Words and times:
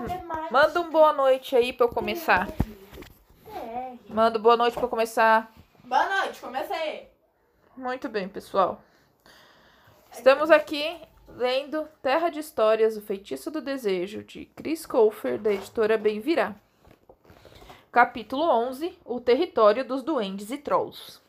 matemática. 0.00 0.48
Manda 0.50 0.80
um 0.80 0.90
boa 0.90 1.12
noite 1.12 1.56
aí 1.56 1.72
pra 1.72 1.86
eu 1.86 1.90
começar. 1.90 2.48
É. 3.48 3.94
Manda 4.08 4.38
um 4.38 4.42
boa 4.42 4.56
noite 4.56 4.74
pra 4.74 4.84
eu 4.84 4.88
começar. 4.88 5.52
Boa 5.82 6.22
noite, 6.22 6.40
começa 6.40 6.74
aí. 6.74 7.08
Muito 7.76 8.08
bem, 8.08 8.28
pessoal. 8.28 8.80
Estamos 10.12 10.50
aqui 10.50 11.00
lendo 11.28 11.88
Terra 12.00 12.28
de 12.28 12.38
Histórias, 12.38 12.96
O 12.96 13.02
Feitiço 13.02 13.50
do 13.50 13.60
Desejo, 13.60 14.22
de 14.22 14.46
Chris 14.46 14.86
Colfer, 14.86 15.38
da 15.38 15.52
editora 15.52 15.98
Bem 15.98 16.20
Virá. 16.20 16.54
Capítulo 17.90 18.44
11 18.44 18.98
O 19.04 19.20
Território 19.20 19.84
dos 19.84 20.02
Duendes 20.02 20.50
e 20.50 20.58
Trolls. 20.58 21.20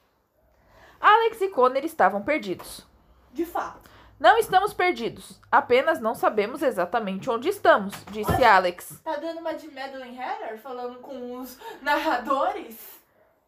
Alex 0.99 1.41
e 1.41 1.49
Connor 1.49 1.83
estavam 1.83 2.23
perdidos. 2.23 2.85
De 3.33 3.45
fato. 3.45 3.94
Não 4.17 4.37
estamos 4.37 4.73
perdidos, 4.73 5.41
apenas 5.51 5.99
não 5.99 6.15
sabemos 6.15 6.63
exatamente 6.63 7.29
onde 7.29 7.49
estamos, 7.49 7.93
disse 8.11 8.45
Alex. 8.45 9.01
Tá 9.03 9.17
dando 9.17 9.39
uma 9.39 9.53
de 9.53 9.67
Madeline 9.67 10.17
Hatter 10.17 10.57
falando 10.59 10.99
com 10.99 11.37
os 11.37 11.59
narradores? 11.81 12.79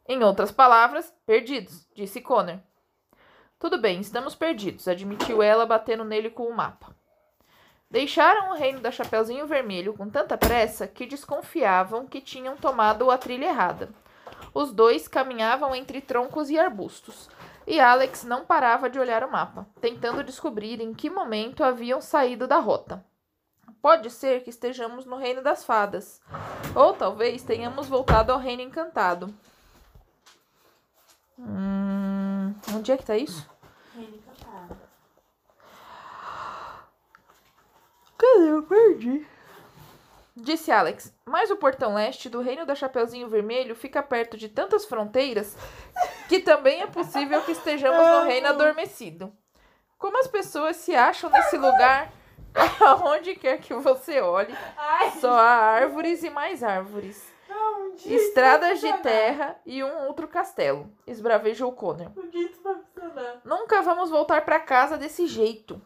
Em 0.05 0.21
outras 0.21 0.51
palavras, 0.51 1.13
perdidos, 1.25 1.87
disse 1.95 2.19
Connor. 2.19 2.59
Tudo 3.57 3.77
bem, 3.79 4.01
estamos 4.01 4.35
perdidos, 4.35 4.89
admitiu 4.89 5.41
ela, 5.41 5.65
batendo 5.65 6.03
nele 6.03 6.29
com 6.29 6.43
o 6.43 6.55
mapa. 6.55 6.93
Deixaram 7.89 8.51
o 8.51 8.55
reino 8.55 8.81
da 8.81 8.91
Chapeuzinho 8.91 9.47
Vermelho 9.47 9.93
com 9.93 10.09
tanta 10.09 10.37
pressa 10.37 10.85
que 10.85 11.05
desconfiavam 11.05 12.05
que 12.05 12.19
tinham 12.19 12.57
tomado 12.57 13.09
a 13.09 13.17
trilha 13.17 13.45
errada. 13.45 13.89
Os 14.53 14.73
dois 14.73 15.07
caminhavam 15.07 15.73
entre 15.73 16.01
troncos 16.01 16.49
e 16.49 16.59
arbustos, 16.59 17.29
e 17.67 17.81
Alex 17.81 18.23
não 18.23 18.45
parava 18.45 18.89
de 18.89 18.97
olhar 18.97 19.25
o 19.25 19.29
mapa, 19.31 19.67
tentando 19.81 20.23
descobrir 20.23 20.79
em 20.79 20.93
que 20.93 21.09
momento 21.09 21.65
haviam 21.65 21.99
saído 21.99 22.47
da 22.47 22.57
rota. 22.59 23.05
Pode 23.81 24.09
ser 24.09 24.41
que 24.41 24.49
estejamos 24.49 25.05
no 25.05 25.17
reino 25.17 25.43
das 25.43 25.65
fadas, 25.65 26.21
ou 26.73 26.93
talvez 26.93 27.43
tenhamos 27.43 27.87
voltado 27.87 28.31
ao 28.31 28.39
reino 28.39 28.61
encantado. 28.61 29.33
Hum, 31.37 32.55
onde 32.73 32.91
é 32.93 32.97
que 32.97 33.05
tá 33.05 33.17
isso? 33.17 33.47
Reino 33.93 34.15
encantado. 34.15 34.77
Cadê? 38.17 38.49
Eu 38.49 38.63
perdi. 38.63 39.27
Disse 40.39 40.71
Alex, 40.71 41.11
mas 41.25 41.49
o 41.49 41.55
portão 41.55 41.95
leste 41.95 42.29
do 42.29 42.41
reino 42.41 42.63
da 42.63 42.75
Chapeuzinho 42.75 43.27
Vermelho 43.27 43.73
fica 43.75 44.03
perto 44.03 44.37
de 44.37 44.47
tantas 44.47 44.85
fronteiras 44.85 45.57
que 46.29 46.39
também 46.39 46.83
é 46.83 46.87
possível 46.87 47.41
que 47.41 47.53
estejamos 47.53 48.05
no 48.05 48.23
reino 48.23 48.47
adormecido. 48.47 49.33
Como 49.97 50.19
as 50.19 50.27
pessoas 50.27 50.75
se 50.75 50.95
acham 50.95 51.31
nesse 51.31 51.57
lugar, 51.57 52.11
aonde 52.85 53.33
quer 53.33 53.57
que 53.59 53.73
você 53.73 54.21
olhe, 54.21 54.55
Ai, 54.77 55.09
só 55.19 55.31
há 55.31 55.55
árvores 55.55 56.23
e 56.23 56.29
mais 56.29 56.61
árvores. 56.63 57.25
não, 57.49 57.87
um 57.87 57.95
Estradas 57.95 58.79
de 58.79 58.85
funcionar. 58.85 59.01
terra 59.01 59.55
e 59.65 59.83
um 59.83 60.05
outro 60.05 60.27
castelo, 60.27 60.87
esbravejou 61.07 61.71
Connor. 61.71 62.11
Um. 62.15 62.29
Nunca 63.43 63.81
vamos 63.81 64.11
voltar 64.11 64.45
para 64.45 64.59
casa 64.59 64.97
desse 64.97 65.25
jeito. 65.25 65.81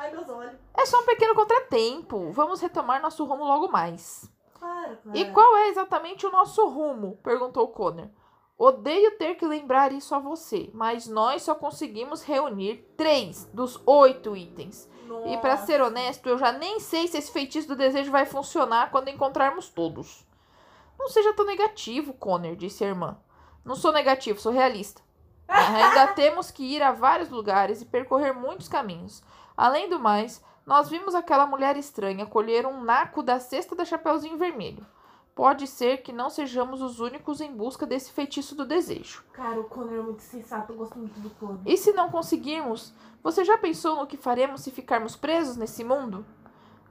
Ai, 0.00 0.10
meus 0.12 0.30
olhos. 0.30 0.58
É 0.72 0.86
só 0.86 0.98
um 1.00 1.04
pequeno 1.04 1.34
contratempo. 1.34 2.32
Vamos 2.32 2.58
retomar 2.58 3.02
nosso 3.02 3.22
rumo 3.26 3.44
logo 3.44 3.70
mais. 3.70 4.32
Claro, 4.58 4.96
claro. 5.02 5.18
E 5.18 5.30
qual 5.30 5.56
é 5.58 5.68
exatamente 5.68 6.24
o 6.26 6.30
nosso 6.30 6.66
rumo? 6.68 7.18
perguntou 7.22 7.68
Connor. 7.68 8.08
Odeio 8.56 9.18
ter 9.18 9.34
que 9.34 9.46
lembrar 9.46 9.92
isso 9.92 10.14
a 10.14 10.18
você, 10.18 10.70
mas 10.72 11.06
nós 11.06 11.42
só 11.42 11.54
conseguimos 11.54 12.22
reunir 12.22 12.78
três 12.96 13.44
dos 13.52 13.78
oito 13.86 14.34
itens. 14.34 14.88
E 15.26 15.36
pra 15.36 15.52
Nossa. 15.52 15.66
ser 15.66 15.82
honesto, 15.82 16.28
eu 16.30 16.38
já 16.38 16.50
nem 16.52 16.80
sei 16.80 17.06
se 17.06 17.18
esse 17.18 17.30
feitiço 17.30 17.68
do 17.68 17.76
desejo 17.76 18.10
vai 18.10 18.24
funcionar 18.24 18.90
quando 18.90 19.08
encontrarmos 19.08 19.68
todos. 19.68 20.26
Não 20.98 21.08
seja 21.08 21.34
tão 21.34 21.44
negativo, 21.44 22.14
Connor, 22.14 22.56
disse 22.56 22.84
a 22.84 22.88
irmã. 22.88 23.18
Não 23.62 23.74
sou 23.74 23.92
negativo, 23.92 24.40
sou 24.40 24.52
realista. 24.52 25.02
Ainda 25.48 26.08
temos 26.14 26.50
que 26.50 26.62
ir 26.62 26.82
a 26.82 26.92
vários 26.92 27.28
lugares 27.28 27.82
e 27.82 27.86
percorrer 27.86 28.32
muitos 28.32 28.68
caminhos. 28.68 29.22
Além 29.60 29.90
do 29.90 30.00
mais, 30.00 30.42
nós 30.64 30.88
vimos 30.88 31.14
aquela 31.14 31.44
mulher 31.44 31.76
estranha 31.76 32.24
colher 32.24 32.64
um 32.64 32.82
naco 32.82 33.22
da 33.22 33.38
cesta 33.38 33.76
da 33.76 33.84
Chapeuzinho 33.84 34.38
Vermelho. 34.38 34.86
Pode 35.34 35.66
ser 35.66 35.98
que 35.98 36.14
não 36.14 36.30
sejamos 36.30 36.80
os 36.80 36.98
únicos 36.98 37.42
em 37.42 37.54
busca 37.54 37.84
desse 37.86 38.10
feitiço 38.10 38.54
do 38.54 38.64
desejo. 38.64 39.22
Cara, 39.34 39.60
o 39.60 39.64
Connor 39.64 39.92
é 39.92 40.00
muito 40.00 40.22
sensato, 40.22 40.72
eu 40.72 40.78
gosto 40.78 40.98
muito 40.98 41.20
do 41.20 41.28
Connor. 41.28 41.58
E 41.66 41.76
se 41.76 41.92
não 41.92 42.10
conseguirmos, 42.10 42.94
você 43.22 43.44
já 43.44 43.58
pensou 43.58 43.96
no 43.96 44.06
que 44.06 44.16
faremos 44.16 44.62
se 44.62 44.70
ficarmos 44.70 45.14
presos 45.14 45.58
nesse 45.58 45.84
mundo? 45.84 46.24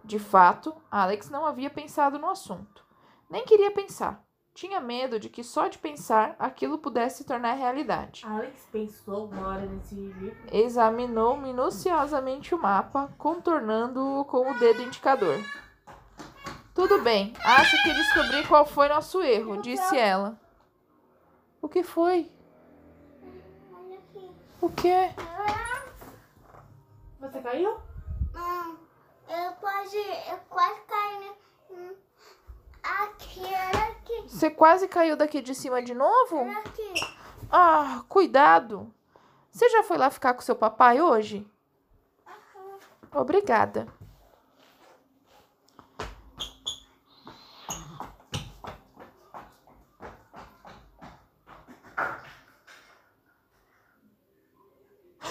De 0.03 0.19
fato, 0.19 0.75
Alex 0.91 1.27
não 1.27 1.47
havia 1.47 1.71
pensado 1.71 2.19
no 2.19 2.29
assunto. 2.29 2.85
Nem 3.27 3.45
queria 3.45 3.71
pensar. 3.71 4.23
Tinha 4.59 4.81
medo 4.81 5.17
de 5.17 5.29
que 5.29 5.41
só 5.41 5.69
de 5.69 5.77
pensar 5.77 6.35
aquilo 6.37 6.79
pudesse 6.79 7.19
se 7.19 7.23
tornar 7.23 7.53
realidade. 7.53 8.25
Alex 8.25 8.67
pensou 8.69 9.27
uma 9.27 9.47
hora 9.47 9.65
nesse 9.65 9.95
livro. 9.95 10.35
Examinou 10.51 11.37
minuciosamente 11.37 12.53
o 12.53 12.59
mapa, 12.59 13.09
contornando-o 13.17 14.25
com 14.25 14.51
o 14.51 14.59
dedo 14.59 14.81
indicador. 14.81 15.37
Tudo 16.75 17.01
bem, 17.01 17.31
acho 17.41 17.81
que 17.83 17.93
descobri 17.93 18.45
qual 18.49 18.65
foi 18.65 18.89
nosso 18.89 19.21
erro, 19.21 19.61
disse 19.61 19.97
ela. 19.97 20.37
O 21.61 21.69
que 21.69 21.81
foi? 21.81 22.29
O 24.59 24.69
quê? 24.71 25.15
Você 27.17 27.39
caiu? 27.39 27.79
Não, 28.33 28.77
eu 29.29 29.53
quase, 29.53 29.97
eu 30.29 30.37
quase 30.49 30.81
caí 30.81 31.31
Você 34.27 34.49
quase 34.49 34.87
caiu 34.87 35.17
daqui 35.17 35.41
de 35.41 35.53
cima 35.53 35.81
de 35.81 35.93
novo? 35.93 36.45
Ah, 37.51 38.03
cuidado. 38.07 38.93
Você 39.51 39.67
já 39.69 39.83
foi 39.83 39.97
lá 39.97 40.09
ficar 40.09 40.33
com 40.33 40.41
seu 40.41 40.55
papai 40.55 41.01
hoje? 41.01 41.45
Obrigada. 43.11 43.87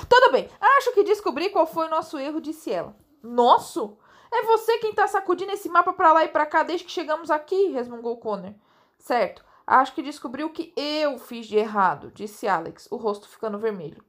Tudo 0.08 0.32
bem. 0.32 0.50
Acho 0.60 0.92
que 0.92 1.04
descobri 1.04 1.50
qual 1.50 1.66
foi 1.66 1.87
o 1.87 1.91
nosso 1.91 2.19
erro, 2.19 2.41
disse 2.41 2.70
ela. 2.70 2.94
Nosso? 3.22 3.97
É 4.30 4.42
você 4.42 4.78
quem 4.78 4.92
tá 4.92 5.06
sacudindo 5.06 5.52
esse 5.52 5.68
mapa 5.68 5.92
pra 5.92 6.12
lá 6.12 6.24
e 6.24 6.28
pra 6.28 6.46
cá 6.46 6.62
desde 6.62 6.84
que 6.86 6.92
chegamos 6.92 7.30
aqui, 7.30 7.68
resmungou 7.68 8.16
Connor. 8.18 8.52
Certo. 8.98 9.44
Acho 9.66 9.94
que 9.94 10.02
descobri 10.02 10.44
o 10.44 10.50
que 10.50 10.72
eu 10.76 11.18
fiz 11.18 11.46
de 11.46 11.56
errado, 11.56 12.10
disse 12.10 12.48
Alex, 12.48 12.88
o 12.90 12.96
rosto 12.96 13.28
ficando 13.28 13.58
vermelho. 13.58 14.02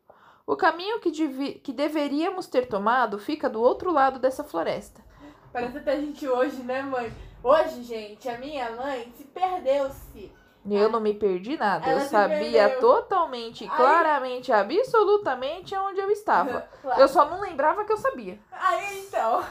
O 0.46 0.56
caminho 0.56 1.00
que, 1.00 1.12
que 1.60 1.74
deveríamos 1.74 2.48
ter 2.48 2.68
tomado 2.68 3.20
fica 3.20 3.50
do 3.50 3.62
outro 3.62 3.92
lado 3.92 4.20
dessa 4.20 4.44
floresta. 4.44 5.04
Parece 5.52 5.78
até 5.78 5.94
a 5.94 6.00
gente 6.00 6.28
hoje, 6.28 6.64
né, 6.64 6.82
mãe? 6.82 7.14
Hoje, 7.44 7.84
gente, 7.84 8.28
a 8.28 8.38
minha 8.38 8.72
mãe 8.72 9.14
se 9.16 9.26
perdeu-se. 9.26 10.32
Eu 10.70 10.90
não 10.90 11.00
me 11.00 11.14
perdi 11.14 11.58
nada. 11.58 11.90
Ela 11.90 12.02
eu 12.02 12.10
sabia 12.10 12.70
totalmente, 12.80 13.64
Aí- 13.64 13.70
claramente, 13.70 14.52
absolutamente 14.52 15.76
onde 15.76 16.00
eu 16.00 16.12
estava. 16.12 16.68
Claro. 16.82 17.02
Eu 17.02 17.08
só 17.08 17.30
não 17.30 17.42
lembrava 17.42 17.84
que 17.86 17.92
eu 17.92 17.98
sabia. 17.98 18.40
Aí 18.52 19.02
então, 19.02 19.44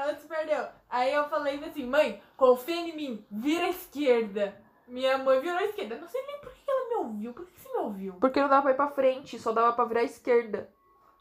ela 0.00 0.14
se 0.16 0.26
perdeu. 0.26 0.66
Aí 0.88 1.12
eu 1.12 1.28
falei 1.28 1.62
assim, 1.64 1.86
mãe, 1.86 2.22
confia 2.36 2.76
em 2.76 2.96
mim, 2.96 3.26
vira 3.30 3.66
à 3.66 3.70
esquerda. 3.70 4.54
Minha 4.86 5.18
mãe 5.18 5.40
virou 5.40 5.58
à 5.58 5.64
esquerda. 5.64 5.96
Não 5.96 6.08
sei 6.08 6.24
nem 6.26 6.40
por 6.40 6.52
que 6.52 6.70
ela 6.70 6.88
me 6.88 6.94
ouviu. 6.96 7.32
Por 7.32 7.46
que 7.46 7.60
você 7.60 7.68
me 7.68 7.78
ouviu? 7.78 8.14
Porque 8.14 8.40
não 8.40 8.48
dava 8.48 8.62
pra 8.62 8.70
ir 8.72 8.76
pra 8.76 8.88
frente, 8.88 9.38
só 9.38 9.52
dava 9.52 9.72
pra 9.72 9.84
virar 9.84 10.00
à 10.00 10.04
esquerda. 10.04 10.68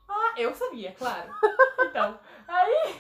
Ah, 0.08 0.34
eu 0.38 0.54
sabia, 0.56 0.94
claro. 0.94 1.32
Então, 1.82 2.20
aí. 2.48 3.00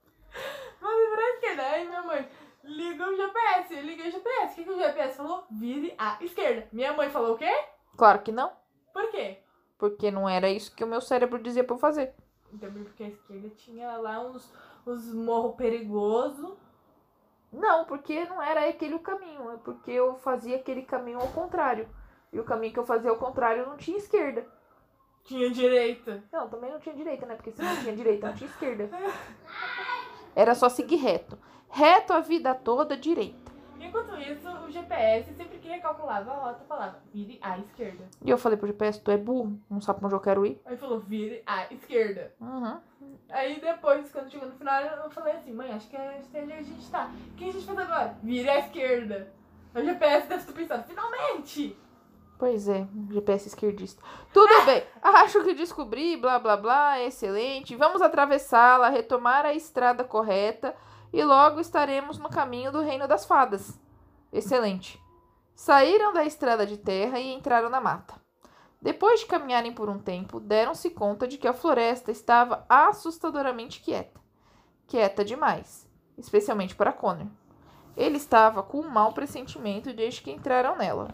Vamos 0.80 1.10
virar 1.10 1.22
à 1.22 1.30
esquerda. 1.34 1.62
Aí 1.62 1.86
minha 1.86 2.02
mãe 2.02 2.28
liga 2.64 3.08
o 3.08 3.16
GPS. 3.16 3.74
Liguei 3.74 4.08
o 4.08 4.12
GPS. 4.12 4.52
O 4.52 4.54
que, 4.54 4.64
que 4.64 4.70
o 4.70 4.78
GPS 4.78 5.16
falou? 5.16 5.46
Vire 5.50 5.94
à 5.98 6.16
esquerda. 6.22 6.68
Minha 6.72 6.92
mãe 6.92 7.10
falou 7.10 7.34
o 7.34 7.38
quê? 7.38 7.52
Claro 7.96 8.20
que 8.20 8.32
não. 8.32 8.52
Por 8.92 9.10
quê? 9.10 9.38
Porque 9.76 10.10
não 10.10 10.28
era 10.28 10.48
isso 10.48 10.74
que 10.74 10.84
o 10.84 10.86
meu 10.86 11.00
cérebro 11.00 11.42
dizia 11.42 11.64
pra 11.64 11.74
eu 11.74 11.80
fazer. 11.80 12.14
Também 12.58 12.82
porque 12.82 13.04
a 13.04 13.08
esquerda 13.08 13.50
tinha 13.50 13.96
lá 13.98 14.20
uns, 14.20 14.50
uns 14.88 15.12
morros 15.12 15.56
perigosos. 15.56 16.56
Não, 17.52 17.84
porque 17.84 18.24
não 18.26 18.42
era 18.42 18.68
aquele 18.68 18.94
o 18.94 19.00
caminho. 19.00 19.50
É 19.52 19.56
porque 19.58 19.90
eu 19.90 20.16
fazia 20.16 20.56
aquele 20.56 20.82
caminho 20.82 21.20
ao 21.20 21.28
contrário. 21.28 21.88
E 22.32 22.38
o 22.38 22.44
caminho 22.44 22.72
que 22.72 22.78
eu 22.78 22.86
fazia 22.86 23.10
ao 23.10 23.16
contrário 23.16 23.66
não 23.66 23.76
tinha 23.76 23.96
esquerda. 23.96 24.46
Tinha 25.24 25.50
direita. 25.50 26.22
Não, 26.32 26.48
também 26.48 26.70
não 26.70 26.78
tinha 26.78 26.94
direita, 26.94 27.26
né? 27.26 27.34
Porque 27.34 27.52
se 27.52 27.62
não 27.62 27.76
tinha 27.76 27.94
direita, 27.94 28.28
não 28.28 28.34
tinha 28.34 28.50
esquerda. 28.50 28.90
Era 30.34 30.54
só 30.54 30.68
seguir 30.68 30.96
reto. 30.96 31.38
Reto 31.70 32.12
a 32.12 32.20
vida 32.20 32.54
toda, 32.54 32.96
direita. 32.96 33.47
Enquanto 33.80 34.16
isso, 34.16 34.48
o 34.48 34.70
GPS, 34.70 35.32
sempre 35.34 35.58
que 35.58 35.68
recalculava 35.68 36.30
a 36.30 36.34
rota, 36.34 36.64
falava 36.68 36.98
vire 37.12 37.38
à 37.42 37.58
esquerda. 37.58 38.04
E 38.24 38.30
eu 38.30 38.38
falei 38.38 38.58
pro 38.58 38.66
GPS, 38.66 39.00
tu 39.00 39.10
é 39.10 39.16
burro, 39.16 39.58
não 39.70 39.80
sabe 39.80 39.98
pra 39.98 40.06
onde 40.06 40.16
eu 40.16 40.20
quero 40.20 40.44
ir. 40.44 40.60
Aí 40.64 40.76
falou 40.76 40.98
vire 41.00 41.42
à 41.46 41.72
esquerda. 41.72 42.34
Uhum. 42.40 42.78
Aí 43.30 43.60
depois, 43.60 44.10
quando 44.10 44.30
chegou 44.30 44.48
no 44.48 44.54
final, 44.54 44.82
eu 44.82 45.10
falei 45.10 45.34
assim, 45.34 45.52
mãe, 45.52 45.70
acho 45.72 45.88
que 45.88 45.96
é 45.96 46.20
onde 46.34 46.52
a 46.52 46.62
gente 46.62 46.90
tá. 46.90 47.10
O 47.32 47.34
que 47.34 47.48
a 47.48 47.52
gente 47.52 47.64
faz 47.64 47.78
agora? 47.78 48.16
Vira 48.22 48.52
à 48.52 48.58
esquerda. 48.58 49.32
O 49.74 49.82
GPS 49.82 50.28
deve 50.28 50.40
estar 50.40 50.52
pensando, 50.52 50.84
finalmente! 50.84 51.76
Pois 52.38 52.68
é, 52.68 52.86
GPS 53.10 53.48
esquerdista. 53.48 54.02
Tudo 54.32 54.52
bem, 54.64 54.82
acho 55.02 55.42
que 55.42 55.54
descobri, 55.54 56.16
blá 56.16 56.38
blá 56.38 56.56
blá, 56.56 57.00
excelente. 57.02 57.74
Vamos 57.74 58.00
atravessá-la, 58.00 58.88
retomar 58.88 59.44
a 59.44 59.54
estrada 59.54 60.04
correta 60.04 60.74
e 61.12 61.24
logo 61.24 61.60
estaremos 61.60 62.18
no 62.18 62.28
caminho 62.28 62.72
do 62.72 62.80
reino 62.80 63.08
das 63.08 63.24
fadas. 63.24 63.78
Excelente. 64.32 65.00
Saíram 65.54 66.12
da 66.12 66.24
estrada 66.24 66.66
de 66.66 66.76
terra 66.76 67.18
e 67.18 67.32
entraram 67.32 67.68
na 67.68 67.80
mata. 67.80 68.14
Depois 68.80 69.20
de 69.20 69.26
caminharem 69.26 69.72
por 69.72 69.88
um 69.88 69.98
tempo, 69.98 70.38
deram-se 70.38 70.90
conta 70.90 71.26
de 71.26 71.36
que 71.36 71.48
a 71.48 71.52
floresta 71.52 72.12
estava 72.12 72.64
assustadoramente 72.68 73.80
quieta. 73.80 74.20
Quieta 74.86 75.24
demais, 75.24 75.88
especialmente 76.16 76.76
para 76.76 76.92
Connor. 76.92 77.26
Ele 77.96 78.16
estava 78.16 78.62
com 78.62 78.78
um 78.78 78.88
mau 78.88 79.12
pressentimento 79.12 79.92
desde 79.92 80.22
que 80.22 80.30
entraram 80.30 80.76
nela. 80.76 81.08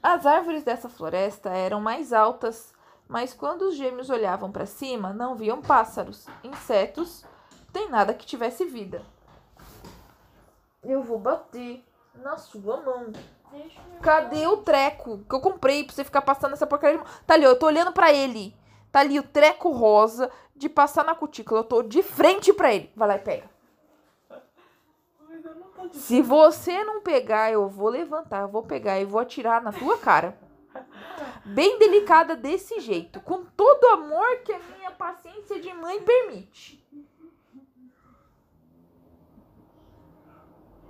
As 0.00 0.24
árvores 0.24 0.62
dessa 0.62 0.88
floresta 0.88 1.50
eram 1.50 1.80
mais 1.80 2.12
altas, 2.12 2.72
mas 3.08 3.34
quando 3.34 3.62
os 3.62 3.74
gêmeos 3.74 4.08
olhavam 4.08 4.52
para 4.52 4.64
cima, 4.64 5.12
não 5.12 5.34
viam 5.34 5.60
pássaros, 5.60 6.26
insetos, 6.44 7.24
nem 7.74 7.88
nada 7.88 8.14
que 8.14 8.26
tivesse 8.26 8.64
vida. 8.64 9.02
Eu 10.82 11.02
vou 11.02 11.18
bater 11.18 11.84
na 12.14 12.36
sua 12.36 12.80
mão. 12.80 13.12
Cadê 14.00 14.46
o 14.46 14.58
treco 14.58 15.24
que 15.28 15.34
eu 15.34 15.40
comprei 15.40 15.84
pra 15.84 15.94
você 15.94 16.04
ficar 16.04 16.22
passando 16.22 16.52
essa 16.52 16.66
porcaria 16.66 16.98
de 16.98 17.04
mão? 17.04 17.12
Tá 17.26 17.34
ali, 17.34 17.44
eu 17.44 17.58
tô 17.58 17.66
olhando 17.66 17.92
pra 17.92 18.12
ele. 18.12 18.56
Tá 18.90 19.00
ali 19.00 19.18
o 19.18 19.22
treco 19.22 19.70
rosa 19.70 20.30
de 20.54 20.68
passar 20.68 21.04
na 21.04 21.14
cutícula. 21.14 21.60
Eu 21.60 21.64
tô 21.64 21.82
de 21.82 22.02
frente 22.02 22.52
pra 22.52 22.72
ele. 22.72 22.90
Vai 22.96 23.08
lá 23.08 23.16
e 23.16 23.20
pega. 23.20 23.50
Se 25.92 26.22
você 26.22 26.84
não 26.84 27.00
pegar, 27.00 27.50
eu 27.50 27.68
vou 27.68 27.88
levantar, 27.88 28.42
eu 28.42 28.48
vou 28.48 28.62
pegar 28.62 29.00
e 29.00 29.04
vou 29.04 29.20
atirar 29.20 29.62
na 29.62 29.72
tua 29.72 29.98
cara. 29.98 30.38
Bem 31.44 31.78
delicada 31.78 32.36
desse 32.36 32.80
jeito, 32.80 33.20
com 33.20 33.44
todo 33.44 33.84
o 33.84 33.94
amor 33.94 34.38
que 34.44 34.52
a 34.52 34.58
minha 34.58 34.90
paciência 34.92 35.58
de 35.60 35.72
mãe 35.72 36.00
permite. 36.00 36.79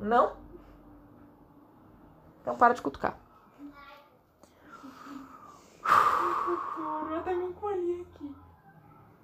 Não? 0.00 0.32
Então 2.41 2.56
para 2.56 2.75
de 2.75 2.82
cutucar. 2.82 3.19
Eu 7.11 7.17
até 7.17 7.35
me 7.35 7.44
encolhi 7.44 8.06
aqui. 8.14 8.35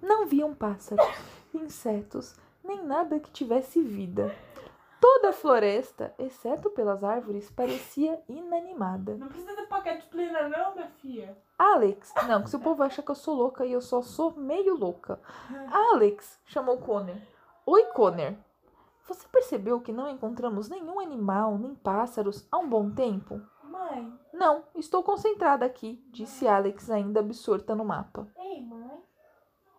Não 0.02 0.26
viam 0.26 0.54
pássaros, 0.54 1.06
insetos, 1.54 2.36
nem 2.62 2.84
nada 2.84 3.18
que 3.18 3.30
tivesse 3.30 3.82
vida. 3.82 4.34
Toda 5.00 5.30
a 5.30 5.32
floresta, 5.32 6.14
exceto 6.18 6.70
pelas 6.70 7.04
árvores, 7.04 7.50
parecia 7.50 8.20
inanimada. 8.28 9.14
Não 9.16 9.28
precisa 9.28 9.54
de 9.54 9.66
paquete 9.66 10.06
plena 10.06 10.48
não, 10.48 10.74
minha 10.74 10.88
filha. 11.00 11.36
Alex, 11.58 12.12
não, 12.26 12.42
que 12.42 12.50
se 12.50 12.56
o 12.56 12.60
povo 12.60 12.82
acha 12.82 13.02
que 13.02 13.10
eu 13.10 13.14
sou 13.14 13.34
louca 13.34 13.64
e 13.64 13.72
eu 13.72 13.80
só 13.80 14.02
sou 14.02 14.32
meio 14.32 14.74
louca. 14.74 15.20
Alex, 15.92 16.40
chamou 16.44 16.78
Connor. 16.78 17.16
Oi, 17.64 17.84
Connor. 17.86 18.34
Você 19.06 19.26
percebeu 19.28 19.80
que 19.80 19.92
não 19.92 20.08
encontramos 20.08 20.68
nenhum 20.68 20.98
animal, 21.00 21.56
nem 21.58 21.74
pássaros 21.74 22.46
há 22.50 22.58
um 22.58 22.68
bom 22.68 22.90
tempo? 22.90 23.40
Mãe, 23.62 24.12
Não, 24.32 24.64
estou 24.74 25.02
concentrada 25.02 25.64
aqui, 25.64 26.02
disse 26.10 26.46
Alex, 26.46 26.90
ainda 26.90 27.20
absorta 27.20 27.74
no 27.74 27.84
mapa. 27.84 28.26
ei, 28.36 28.60
mãe. 28.64 29.00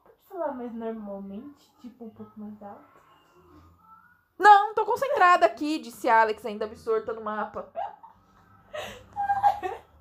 Pode 0.04 0.18
falar 0.30 0.54
mais 0.54 0.74
normalmente, 0.74 1.72
tipo 1.82 2.06
um 2.06 2.10
pouco 2.10 2.32
mais 2.38 2.62
alto? 2.62 2.98
Não, 4.40 4.74
tô 4.76 4.86
concentrada 4.86 5.46
aqui, 5.46 5.80
disse 5.80 6.08
Alex, 6.08 6.46
ainda 6.46 6.66
absorta 6.66 7.12
no 7.12 7.22
mapa. 7.22 7.70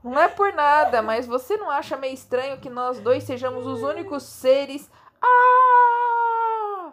Não 0.05 0.19
é 0.19 0.29
por 0.29 0.53
nada, 0.53 1.03
mas 1.03 1.27
você 1.27 1.57
não 1.57 1.69
acha 1.71 1.97
meio 1.97 2.15
estranho 2.15 2.61
que 2.61 2.71
nós 2.71 3.01
dois 3.01 3.25
sejamos 3.25 3.67
os 3.67 3.83
únicos 3.83 4.23
seres. 4.23 4.89
Ah! 5.21 6.93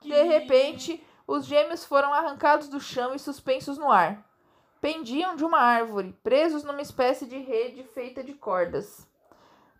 De 0.00 0.22
repente, 0.22 1.04
os 1.28 1.44
gêmeos 1.44 1.84
foram 1.84 2.14
arrancados 2.14 2.68
do 2.68 2.80
chão 2.80 3.14
e 3.14 3.18
suspensos 3.18 3.76
no 3.76 3.92
ar. 3.92 4.26
Pendiam 4.80 5.36
de 5.36 5.44
uma 5.44 5.58
árvore, 5.58 6.18
presos 6.22 6.64
numa 6.64 6.80
espécie 6.80 7.26
de 7.26 7.36
rede 7.36 7.82
feita 7.82 8.24
de 8.24 8.32
cordas. 8.32 9.06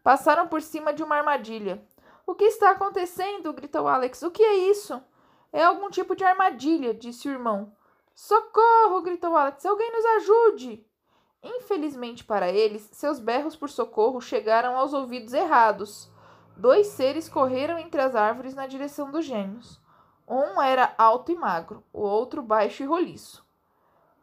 Passaram 0.05 0.47
por 0.47 0.61
cima 0.61 0.93
de 0.93 1.03
uma 1.03 1.17
armadilha. 1.17 1.83
O 2.27 2.35
que 2.35 2.45
está 2.45 2.73
acontecendo? 2.73 3.55
gritou 3.55 3.89
Alex. 3.89 4.23
O 4.23 4.31
que 4.31 4.43
é 4.43 4.57
isso? 4.71 5.03
É 5.51 5.65
algum 5.65 5.89
tipo 5.89 6.15
de 6.15 6.23
armadilha, 6.23 6.93
disse 6.93 7.27
o 7.27 7.33
irmão. 7.33 7.73
Socorro! 8.15 9.01
gritou 9.01 9.35
Alex. 9.35 9.65
Alguém 9.65 9.91
nos 9.91 10.05
ajude! 10.05 10.87
Infelizmente 11.43 12.25
para 12.25 12.53
eles, 12.53 12.91
seus 12.93 13.19
berros 13.19 13.57
por 13.57 13.71
socorro 13.71 14.21
chegaram 14.21 14.77
aos 14.77 14.93
ouvidos 14.93 15.33
errados. 15.33 16.13
Dois 16.59 16.89
seres 16.89 17.27
correram 17.27 17.79
entre 17.79 18.03
as 18.03 18.15
árvores 18.15 18.53
na 18.53 18.67
direção 18.67 19.11
dos 19.11 19.25
gêmeos. 19.25 19.81
Um 20.29 20.61
era 20.61 20.95
alto 20.99 21.33
e 21.33 21.35
magro, 21.35 21.83
o 21.91 22.03
outro 22.03 22.43
baixo 22.43 22.83
e 22.83 22.87
roliço. 22.87 23.43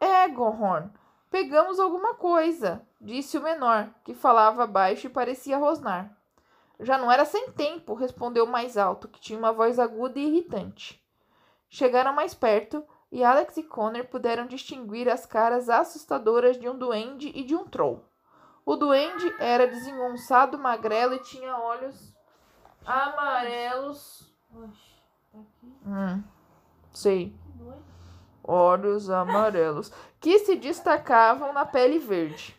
Egonhorn, 0.00 0.92
pegamos 1.30 1.80
alguma 1.80 2.14
coisa, 2.14 2.80
disse 3.00 3.36
o 3.36 3.42
menor, 3.42 3.88
que 4.04 4.14
falava 4.14 4.66
baixo 4.66 5.08
e 5.08 5.10
parecia 5.10 5.58
rosnar. 5.58 6.16
Já 6.78 6.96
não 6.96 7.10
era 7.10 7.24
sem 7.24 7.50
tempo, 7.50 7.94
respondeu 7.94 8.44
o 8.44 8.50
mais 8.50 8.76
alto, 8.76 9.08
que 9.08 9.20
tinha 9.20 9.38
uma 9.38 9.52
voz 9.52 9.78
aguda 9.78 10.18
e 10.18 10.26
irritante. 10.26 11.02
Chegaram 11.68 12.12
mais 12.12 12.34
perto 12.34 12.84
e 13.10 13.24
Alex 13.24 13.56
e 13.56 13.62
Connor 13.62 14.04
puderam 14.06 14.46
distinguir 14.46 15.08
as 15.08 15.26
caras 15.26 15.68
assustadoras 15.68 16.58
de 16.58 16.68
um 16.68 16.78
duende 16.78 17.32
e 17.34 17.42
de 17.42 17.56
um 17.56 17.64
troll. 17.64 18.04
O 18.64 18.76
duende 18.76 19.34
era 19.38 19.66
desengonçado, 19.66 20.58
magrelo 20.58 21.14
e 21.14 21.22
tinha 21.22 21.56
olhos 21.56 22.14
amarelos. 22.84 24.32
Tá 24.52 24.95
Hum, 25.86 26.22
sei. 26.92 27.34
Olhos 28.42 29.10
amarelos, 29.10 29.90
que 30.20 30.38
se 30.38 30.56
destacavam 30.56 31.52
na 31.52 31.64
pele 31.64 31.98
verde. 31.98 32.56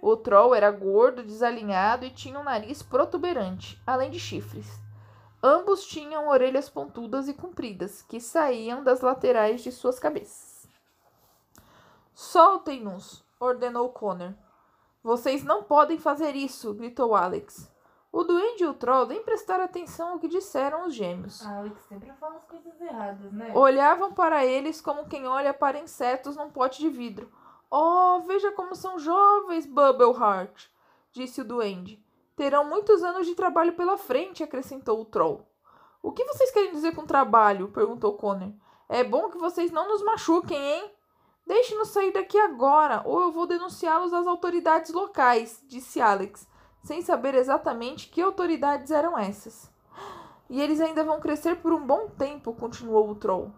O 0.00 0.16
troll 0.16 0.54
era 0.54 0.70
gordo, 0.70 1.22
desalinhado 1.22 2.04
e 2.04 2.10
tinha 2.10 2.38
um 2.38 2.44
nariz 2.44 2.82
protuberante, 2.82 3.80
além 3.86 4.10
de 4.10 4.18
chifres. 4.18 4.80
Ambos 5.42 5.86
tinham 5.86 6.28
orelhas 6.28 6.68
pontudas 6.68 7.28
e 7.28 7.34
compridas, 7.34 8.02
que 8.02 8.20
saíam 8.20 8.82
das 8.82 9.00
laterais 9.00 9.60
de 9.62 9.70
suas 9.70 9.98
cabeças. 9.98 10.68
Soltem-nos, 12.12 13.24
ordenou 13.38 13.90
Connor. 13.90 14.34
Vocês 15.02 15.44
não 15.44 15.62
podem 15.62 15.98
fazer 15.98 16.34
isso, 16.34 16.74
gritou 16.74 17.14
Alex. 17.14 17.70
O 18.10 18.24
duende 18.24 18.64
e 18.64 18.66
o 18.66 18.74
troll 18.74 19.06
nem 19.06 19.22
prestaram 19.22 19.64
atenção 19.64 20.12
ao 20.12 20.18
que 20.18 20.28
disseram 20.28 20.86
os 20.86 20.94
gêmeos. 20.94 21.44
A 21.44 21.58
Alex 21.58 21.82
sempre 21.82 22.10
fala 22.14 22.36
as 22.36 22.44
coisas 22.44 22.80
erradas, 22.80 23.32
né? 23.32 23.52
Olhavam 23.54 24.12
para 24.12 24.44
eles 24.44 24.80
como 24.80 25.06
quem 25.06 25.26
olha 25.26 25.52
para 25.52 25.78
insetos 25.78 26.34
num 26.34 26.50
pote 26.50 26.80
de 26.80 26.88
vidro. 26.88 27.30
Oh, 27.70 28.20
veja 28.26 28.50
como 28.52 28.74
são 28.74 28.98
jovens, 28.98 29.66
Bubbleheart, 29.66 30.70
disse 31.12 31.42
o 31.42 31.44
duende. 31.44 32.02
Terão 32.34 32.64
muitos 32.64 33.02
anos 33.02 33.26
de 33.26 33.34
trabalho 33.34 33.74
pela 33.74 33.98
frente, 33.98 34.42
acrescentou 34.42 35.00
o 35.00 35.04
troll. 35.04 35.46
O 36.02 36.12
que 36.12 36.24
vocês 36.24 36.50
querem 36.50 36.72
dizer 36.72 36.94
com 36.94 37.04
trabalho? 37.04 37.68
perguntou 37.68 38.14
Connor. 38.14 38.52
É 38.88 39.04
bom 39.04 39.28
que 39.28 39.36
vocês 39.36 39.70
não 39.70 39.86
nos 39.86 40.02
machuquem, 40.02 40.56
hein? 40.56 40.90
Deixe-nos 41.46 41.88
sair 41.88 42.12
daqui 42.12 42.38
agora, 42.38 43.02
ou 43.04 43.20
eu 43.20 43.32
vou 43.32 43.46
denunciá-los 43.46 44.12
às 44.12 44.26
autoridades 44.26 44.92
locais, 44.92 45.62
disse 45.66 46.00
Alex, 46.00 46.46
sem 46.82 47.02
saber 47.02 47.34
exatamente 47.34 48.08
que 48.08 48.22
autoridades 48.22 48.90
eram 48.90 49.18
essas. 49.18 49.70
E 50.48 50.60
eles 50.60 50.80
ainda 50.80 51.04
vão 51.04 51.20
crescer 51.20 51.56
por 51.56 51.72
um 51.72 51.86
bom 51.86 52.08
tempo, 52.08 52.54
continuou 52.54 53.10
o 53.10 53.14
troll. 53.14 53.52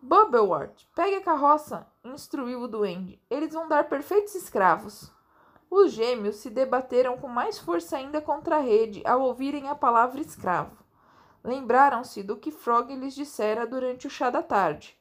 Bubblewort, 0.00 0.88
pegue 0.94 1.16
a 1.16 1.22
carroça, 1.22 1.86
instruiu 2.04 2.60
o 2.60 2.68
duende. 2.68 3.20
Eles 3.28 3.52
vão 3.52 3.66
dar 3.66 3.88
perfeitos 3.88 4.34
escravos. 4.34 5.10
Os 5.68 5.90
gêmeos 5.90 6.36
se 6.36 6.48
debateram 6.48 7.16
com 7.16 7.26
mais 7.26 7.58
força 7.58 7.96
ainda 7.96 8.20
contra 8.20 8.56
a 8.56 8.60
rede 8.60 9.02
ao 9.04 9.20
ouvirem 9.22 9.68
a 9.68 9.74
palavra 9.74 10.20
escravo. 10.20 10.76
Lembraram-se 11.42 12.22
do 12.22 12.36
que 12.36 12.52
Frog 12.52 12.94
lhes 12.94 13.14
dissera 13.14 13.66
durante 13.66 14.06
o 14.06 14.10
chá 14.10 14.30
da 14.30 14.42
tarde. 14.42 14.96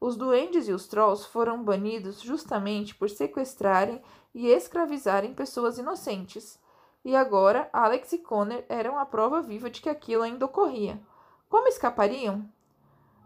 Os 0.00 0.16
duendes 0.16 0.66
e 0.66 0.72
os 0.72 0.86
trolls 0.86 1.26
foram 1.26 1.62
banidos 1.62 2.20
justamente 2.20 2.94
por 2.94 3.10
sequestrarem 3.10 4.00
e 4.34 4.48
escravizarem 4.48 5.34
pessoas 5.34 5.76
inocentes. 5.76 6.58
E 7.04 7.16
agora 7.16 7.68
Alex 7.72 8.12
e 8.12 8.18
Connor 8.18 8.62
eram 8.68 8.98
a 8.98 9.06
prova 9.06 9.40
viva 9.40 9.70
de 9.70 9.80
que 9.80 9.88
aquilo 9.88 10.22
ainda 10.22 10.44
ocorria. 10.44 11.00
Como 11.48 11.68
escapariam? 11.68 12.46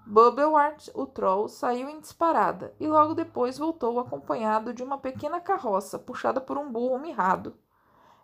Bubblewart, 0.06 0.88
o 0.94 1.06
troll, 1.06 1.48
saiu 1.48 1.88
em 1.88 1.98
disparada 1.98 2.74
e 2.78 2.86
logo 2.86 3.14
depois 3.14 3.58
voltou 3.58 3.98
acompanhado 3.98 4.72
de 4.72 4.82
uma 4.82 4.98
pequena 4.98 5.40
carroça 5.40 5.98
puxada 5.98 6.40
por 6.40 6.58
um 6.58 6.70
burro 6.70 6.98
mirrado. 6.98 7.56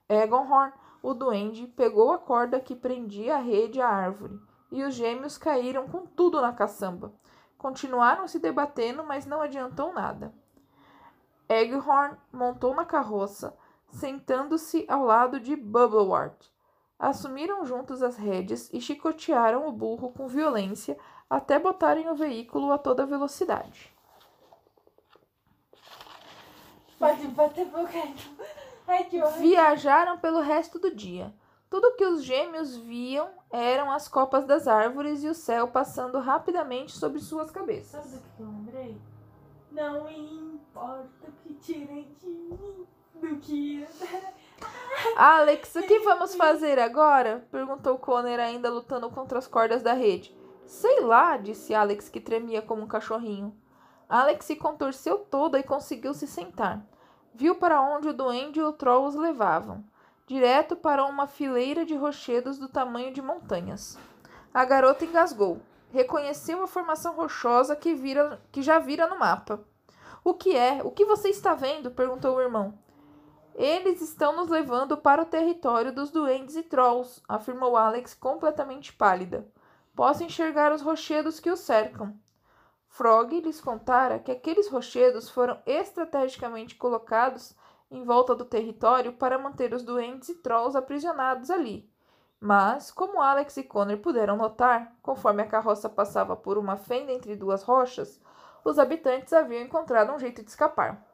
Egonhorn, 0.08 0.72
o 1.02 1.14
duende, 1.14 1.66
pegou 1.66 2.12
a 2.12 2.18
corda 2.18 2.60
que 2.60 2.76
prendia 2.76 3.36
a 3.36 3.40
rede 3.40 3.80
à 3.80 3.88
árvore 3.88 4.38
e 4.70 4.84
os 4.84 4.94
gêmeos 4.94 5.38
caíram 5.38 5.88
com 5.88 6.06
tudo 6.06 6.40
na 6.40 6.52
caçamba. 6.52 7.12
Continuaram 7.58 8.28
se 8.28 8.38
debatendo, 8.38 9.04
mas 9.04 9.26
não 9.26 9.40
adiantou 9.40 9.92
nada. 9.92 10.32
Eghorn 11.48 12.16
montou 12.32 12.74
na 12.74 12.84
carroça, 12.84 13.56
sentando-se 13.92 14.84
ao 14.88 15.04
lado 15.04 15.40
de 15.40 15.56
Bubblewort. 15.56 16.50
Assumiram 16.98 17.64
juntos 17.64 18.02
as 18.02 18.16
rédeas 18.16 18.68
e 18.72 18.80
chicotearam 18.80 19.66
o 19.66 19.72
burro 19.72 20.12
com 20.12 20.28
violência 20.28 20.98
até 21.28 21.58
botarem 21.58 22.08
o 22.08 22.14
veículo 22.14 22.72
a 22.72 22.78
toda 22.78 23.06
velocidade. 23.06 23.94
Pode 26.98 27.26
bater 27.28 27.64
boca. 27.66 27.98
Ai, 28.86 29.04
que 29.04 29.22
horror. 29.22 29.38
Viajaram 29.38 30.18
pelo 30.18 30.40
resto 30.40 30.78
do 30.78 30.94
dia. 30.94 31.32
Tudo 31.70 31.94
que 31.94 32.04
os 32.04 32.24
gêmeos 32.24 32.76
viam 32.76 33.30
eram 33.50 33.90
as 33.92 34.08
copas 34.08 34.44
das 34.44 34.66
árvores 34.66 35.22
e 35.22 35.28
o 35.28 35.34
céu 35.34 35.68
passando 35.68 36.18
rapidamente 36.18 36.92
sobre 36.92 37.20
suas 37.20 37.50
cabeças. 37.50 38.04
Sabe 38.04 38.16
do 38.16 38.28
que 38.36 38.42
eu 38.42 38.46
lembrei? 38.46 39.00
Não 39.70 40.10
importa 40.10 41.28
o 41.28 41.32
que 41.42 41.54
tirem 41.54 42.12
de 42.20 42.26
mim, 42.28 42.86
do 43.20 43.36
que... 43.40 43.86
Alex, 45.16 45.74
o 45.76 45.82
que 45.82 46.00
vamos 46.00 46.34
fazer 46.34 46.78
agora? 46.78 47.46
perguntou 47.50 47.98
Connor, 47.98 48.38
ainda 48.38 48.70
lutando 48.70 49.10
contra 49.10 49.38
as 49.38 49.46
cordas 49.46 49.82
da 49.82 49.92
rede. 49.92 50.36
Sei 50.66 51.00
lá, 51.00 51.36
disse 51.36 51.74
Alex, 51.74 52.08
que 52.08 52.20
tremia 52.20 52.62
como 52.62 52.82
um 52.82 52.88
cachorrinho. 52.88 53.56
Alex 54.08 54.44
se 54.46 54.56
contorceu 54.56 55.18
toda 55.18 55.58
e 55.58 55.62
conseguiu 55.62 56.14
se 56.14 56.26
sentar. 56.26 56.84
Viu 57.34 57.54
para 57.54 57.80
onde 57.80 58.08
o 58.08 58.12
duende 58.12 58.60
e 58.60 58.62
o 58.62 58.72
troll 58.72 59.06
os 59.06 59.14
levavam 59.14 59.84
direto 60.30 60.76
para 60.76 61.04
uma 61.04 61.26
fileira 61.26 61.84
de 61.84 61.96
rochedos 61.96 62.56
do 62.56 62.68
tamanho 62.68 63.12
de 63.12 63.20
montanhas. 63.20 63.98
A 64.54 64.64
garota 64.64 65.04
engasgou. 65.04 65.60
Reconheceu 65.90 66.62
a 66.62 66.68
formação 66.68 67.16
rochosa 67.16 67.74
que, 67.74 67.96
vira, 67.96 68.40
que 68.52 68.62
já 68.62 68.78
vira 68.78 69.08
no 69.08 69.18
mapa. 69.18 69.58
O 70.22 70.32
que 70.32 70.54
é? 70.54 70.82
O 70.84 70.92
que 70.92 71.04
você 71.04 71.30
está 71.30 71.54
vendo? 71.54 71.90
perguntou 71.90 72.36
o 72.36 72.40
irmão. 72.40 72.78
Eles 73.54 74.00
estão 74.00 74.34
nos 74.36 74.48
levando 74.48 74.96
para 74.96 75.22
o 75.22 75.26
território 75.26 75.92
dos 75.92 76.10
duendes 76.10 76.56
e 76.56 76.62
trolls, 76.62 77.22
afirmou 77.28 77.76
Alex 77.76 78.14
completamente 78.14 78.92
pálida. 78.92 79.46
Posso 79.94 80.22
enxergar 80.22 80.72
os 80.72 80.82
rochedos 80.82 81.40
que 81.40 81.50
os 81.50 81.60
cercam. 81.60 82.14
Frog 82.88 83.40
lhes 83.40 83.60
contara 83.60 84.18
que 84.18 84.32
aqueles 84.32 84.68
rochedos 84.68 85.28
foram 85.28 85.58
estrategicamente 85.66 86.74
colocados 86.74 87.54
em 87.90 88.04
volta 88.04 88.34
do 88.34 88.44
território 88.44 89.12
para 89.12 89.38
manter 89.38 89.74
os 89.74 89.82
doentes 89.82 90.28
e 90.28 90.36
trolls 90.36 90.76
aprisionados 90.76 91.50
ali. 91.50 91.90
Mas, 92.40 92.90
como 92.90 93.20
Alex 93.20 93.56
e 93.58 93.62
Connor 93.62 93.98
puderam 93.98 94.36
notar, 94.36 94.96
conforme 95.02 95.42
a 95.42 95.46
carroça 95.46 95.88
passava 95.88 96.34
por 96.34 96.56
uma 96.56 96.76
fenda 96.76 97.12
entre 97.12 97.36
duas 97.36 97.62
rochas, 97.62 98.20
os 98.64 98.78
habitantes 98.78 99.32
haviam 99.32 99.62
encontrado 99.62 100.12
um 100.12 100.18
jeito 100.18 100.42
de 100.42 100.50
escapar. 100.50 101.04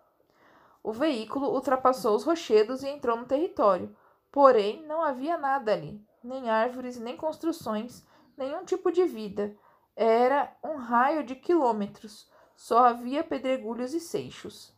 O 0.86 0.92
veículo 0.92 1.48
ultrapassou 1.48 2.14
os 2.14 2.22
rochedos 2.22 2.84
e 2.84 2.88
entrou 2.88 3.16
no 3.16 3.26
território, 3.26 3.92
porém 4.30 4.86
não 4.86 5.02
havia 5.02 5.36
nada 5.36 5.72
ali, 5.72 6.00
nem 6.22 6.48
árvores, 6.48 6.96
nem 6.96 7.16
construções, 7.16 8.06
nenhum 8.36 8.64
tipo 8.64 8.92
de 8.92 9.04
vida. 9.04 9.52
Era 9.96 10.56
um 10.62 10.76
raio 10.76 11.24
de 11.24 11.34
quilômetros, 11.34 12.30
só 12.54 12.86
havia 12.86 13.24
pedregulhos 13.24 13.94
e 13.94 13.98
seixos. 13.98 14.72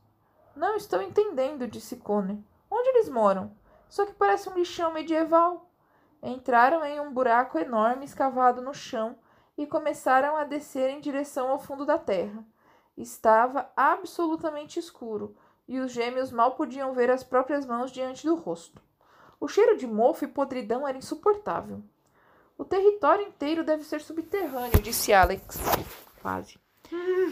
Não 0.56 0.76
estou 0.76 1.02
entendendo, 1.02 1.68
disse 1.68 1.98
Connor. 1.98 2.38
Onde 2.70 2.88
eles 2.88 3.10
moram? 3.10 3.54
Só 3.86 4.06
que 4.06 4.14
parece 4.14 4.48
um 4.48 4.54
lixão 4.54 4.90
medieval. 4.90 5.70
Entraram 6.22 6.82
em 6.86 6.98
um 7.00 7.12
buraco 7.12 7.58
enorme 7.58 8.06
escavado 8.06 8.62
no 8.62 8.72
chão 8.72 9.18
e 9.58 9.66
começaram 9.66 10.38
a 10.38 10.44
descer 10.44 10.88
em 10.88 11.00
direção 11.00 11.50
ao 11.50 11.58
fundo 11.58 11.84
da 11.84 11.98
terra. 11.98 12.42
Estava 12.96 13.70
absolutamente 13.76 14.78
escuro 14.78 15.36
e 15.68 15.78
os 15.78 15.92
gêmeos 15.92 16.32
mal 16.32 16.52
podiam 16.52 16.94
ver 16.94 17.10
as 17.10 17.22
próprias 17.22 17.66
mãos 17.66 17.92
diante 17.92 18.24
do 18.24 18.34
rosto. 18.34 18.80
O 19.38 19.46
cheiro 19.46 19.76
de 19.76 19.86
mofo 19.86 20.24
e 20.24 20.28
podridão 20.28 20.88
era 20.88 20.98
insuportável. 20.98 21.82
O 22.56 22.64
território 22.64 23.24
inteiro 23.24 23.62
deve 23.62 23.84
ser 23.84 24.00
subterrâneo, 24.00 24.82
disse 24.82 25.12
Alex. 25.12 25.58
Quase. 26.20 26.58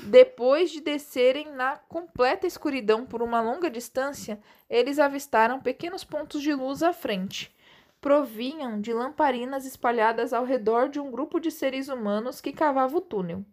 Depois 0.05 0.71
de 0.71 0.81
descerem 0.81 1.51
na 1.53 1.77
completa 1.77 2.47
escuridão 2.47 3.07
por 3.07 3.23
uma 3.23 3.41
longa 3.41 3.71
distância, 3.71 4.39
eles 4.69 4.99
avistaram 4.99 5.61
pequenos 5.61 6.05
pontos 6.05 6.43
de 6.43 6.55
luz 6.55 6.83
à 6.83 6.93
frente. 6.93 7.55
Provinham 8.01 8.81
de 8.81 8.93
lamparinas 8.93 9.65
espalhadas 9.65 10.33
ao 10.33 10.45
redor 10.45 10.89
de 10.89 11.01
um 11.01 11.11
grupo 11.11 11.41
de 11.41 11.51
seres 11.51 11.89
humanos 11.89 12.41
que 12.41 12.53
cavava 12.53 12.99
o 12.99 13.01
túnel. 13.01 13.45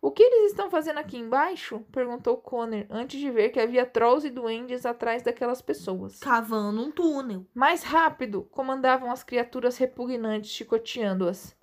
O 0.00 0.10
que 0.10 0.22
eles 0.22 0.50
estão 0.50 0.70
fazendo 0.70 0.98
aqui 0.98 1.16
embaixo? 1.16 1.80
perguntou 1.90 2.36
Connor, 2.36 2.86
antes 2.90 3.18
de 3.18 3.30
ver 3.30 3.48
que 3.48 3.60
havia 3.60 3.86
trolls 3.86 4.26
e 4.26 4.30
duendes 4.30 4.84
atrás 4.84 5.22
daquelas 5.22 5.62
pessoas. 5.62 6.18
Cavando 6.18 6.82
um 6.82 6.90
túnel. 6.90 7.46
Mais 7.54 7.82
rápido! 7.82 8.44
comandavam 8.50 9.10
as 9.10 9.22
criaturas 9.22 9.78
repugnantes, 9.78 10.50
chicoteando-as. 10.50 11.56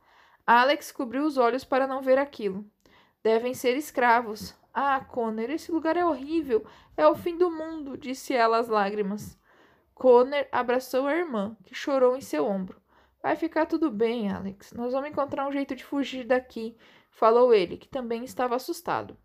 Alex 0.45 0.91
cobriu 0.91 1.23
os 1.23 1.37
olhos 1.37 1.63
para 1.63 1.87
não 1.87 2.01
ver 2.01 2.17
aquilo. 2.17 2.65
Devem 3.23 3.53
ser 3.53 3.77
escravos. 3.77 4.53
Ah, 4.73 4.99
Connor, 4.99 5.49
esse 5.51 5.71
lugar 5.71 5.95
é 5.95 6.05
horrível. 6.05 6.65
É 6.97 7.07
o 7.07 7.15
fim 7.15 7.37
do 7.37 7.49
mundo, 7.49 7.97
disse 7.97 8.33
ela 8.33 8.57
às 8.57 8.67
lágrimas. 8.67 9.39
Connor 9.93 10.45
abraçou 10.51 11.07
a 11.07 11.15
irmã, 11.15 11.55
que 11.63 11.75
chorou 11.75 12.17
em 12.17 12.21
seu 12.21 12.45
ombro. 12.45 12.81
Vai 13.21 13.37
ficar 13.37 13.67
tudo 13.67 13.89
bem, 13.89 14.29
Alex. 14.29 14.73
Nós 14.73 14.91
vamos 14.91 15.09
encontrar 15.09 15.47
um 15.47 15.51
jeito 15.51 15.73
de 15.75 15.85
fugir 15.85 16.25
daqui, 16.25 16.75
falou 17.13 17.53
ele, 17.53 17.77
que 17.77 17.87
também 17.87 18.23
estava 18.23 18.55
assustado. 18.55 19.17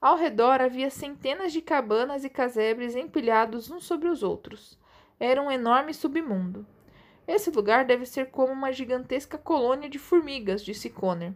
Ao 0.00 0.16
redor 0.16 0.60
havia 0.60 0.90
centenas 0.90 1.52
de 1.52 1.60
cabanas 1.60 2.24
e 2.24 2.30
casebres 2.30 2.94
empilhados 2.94 3.70
uns 3.70 3.84
sobre 3.84 4.08
os 4.08 4.22
outros. 4.22 4.78
Era 5.18 5.42
um 5.42 5.50
enorme 5.50 5.92
submundo. 5.92 6.66
Esse 7.26 7.50
lugar 7.50 7.84
deve 7.84 8.06
ser 8.06 8.30
como 8.30 8.52
uma 8.52 8.72
gigantesca 8.72 9.36
colônia 9.36 9.88
de 9.88 9.98
formigas, 9.98 10.62
disse 10.64 10.88
Connor. 10.88 11.32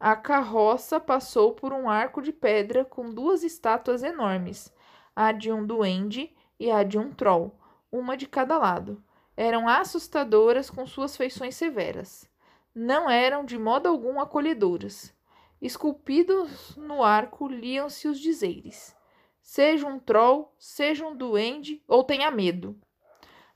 A 0.00 0.16
carroça 0.16 0.98
passou 0.98 1.52
por 1.52 1.72
um 1.72 1.88
arco 1.88 2.22
de 2.22 2.32
pedra 2.32 2.84
com 2.84 3.10
duas 3.10 3.42
estátuas 3.42 4.02
enormes, 4.02 4.72
a 5.14 5.32
de 5.32 5.52
um 5.52 5.66
duende 5.66 6.34
e 6.58 6.70
a 6.70 6.82
de 6.82 6.98
um 6.98 7.12
troll, 7.12 7.58
uma 7.92 8.16
de 8.16 8.26
cada 8.26 8.56
lado. 8.56 9.02
Eram 9.36 9.68
assustadoras 9.68 10.70
com 10.70 10.86
suas 10.86 11.16
feições 11.16 11.56
severas. 11.56 12.28
Não 12.74 13.08
eram 13.08 13.44
de 13.44 13.56
modo 13.56 13.88
algum 13.88 14.20
acolhedoras. 14.20 15.14
Esculpidos 15.62 16.76
no 16.76 17.04
arco 17.04 17.46
liam-se 17.46 18.08
os 18.08 18.18
dizeres: 18.18 18.96
Seja 19.40 19.86
um 19.86 20.00
troll, 20.00 20.52
seja 20.58 21.06
um 21.06 21.14
duende 21.14 21.80
ou 21.86 22.02
tenha 22.02 22.32
medo. 22.32 22.76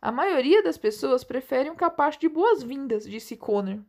A 0.00 0.12
maioria 0.12 0.62
das 0.62 0.78
pessoas 0.78 1.24
prefere 1.24 1.68
um 1.68 1.74
capacho 1.74 2.20
de 2.20 2.28
boas-vindas, 2.28 3.04
disse 3.04 3.36
Connor. 3.36 3.80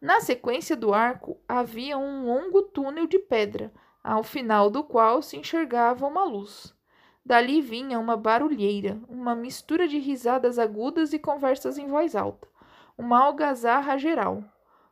Na 0.00 0.20
sequência 0.20 0.74
do 0.74 0.94
arco 0.94 1.38
havia 1.46 1.98
um 1.98 2.24
longo 2.24 2.62
túnel 2.62 3.06
de 3.06 3.18
pedra, 3.18 3.70
ao 4.02 4.22
final 4.22 4.70
do 4.70 4.82
qual 4.82 5.20
se 5.20 5.36
enxergava 5.36 6.06
uma 6.06 6.24
luz. 6.24 6.74
Dali 7.22 7.60
vinha 7.60 7.98
uma 7.98 8.16
barulheira, 8.16 8.98
uma 9.06 9.34
mistura 9.34 9.86
de 9.86 9.98
risadas 9.98 10.58
agudas 10.58 11.12
e 11.12 11.18
conversas 11.18 11.76
em 11.76 11.86
voz 11.86 12.16
alta, 12.16 12.48
uma 12.96 13.22
algazarra 13.24 13.98
geral. 13.98 14.44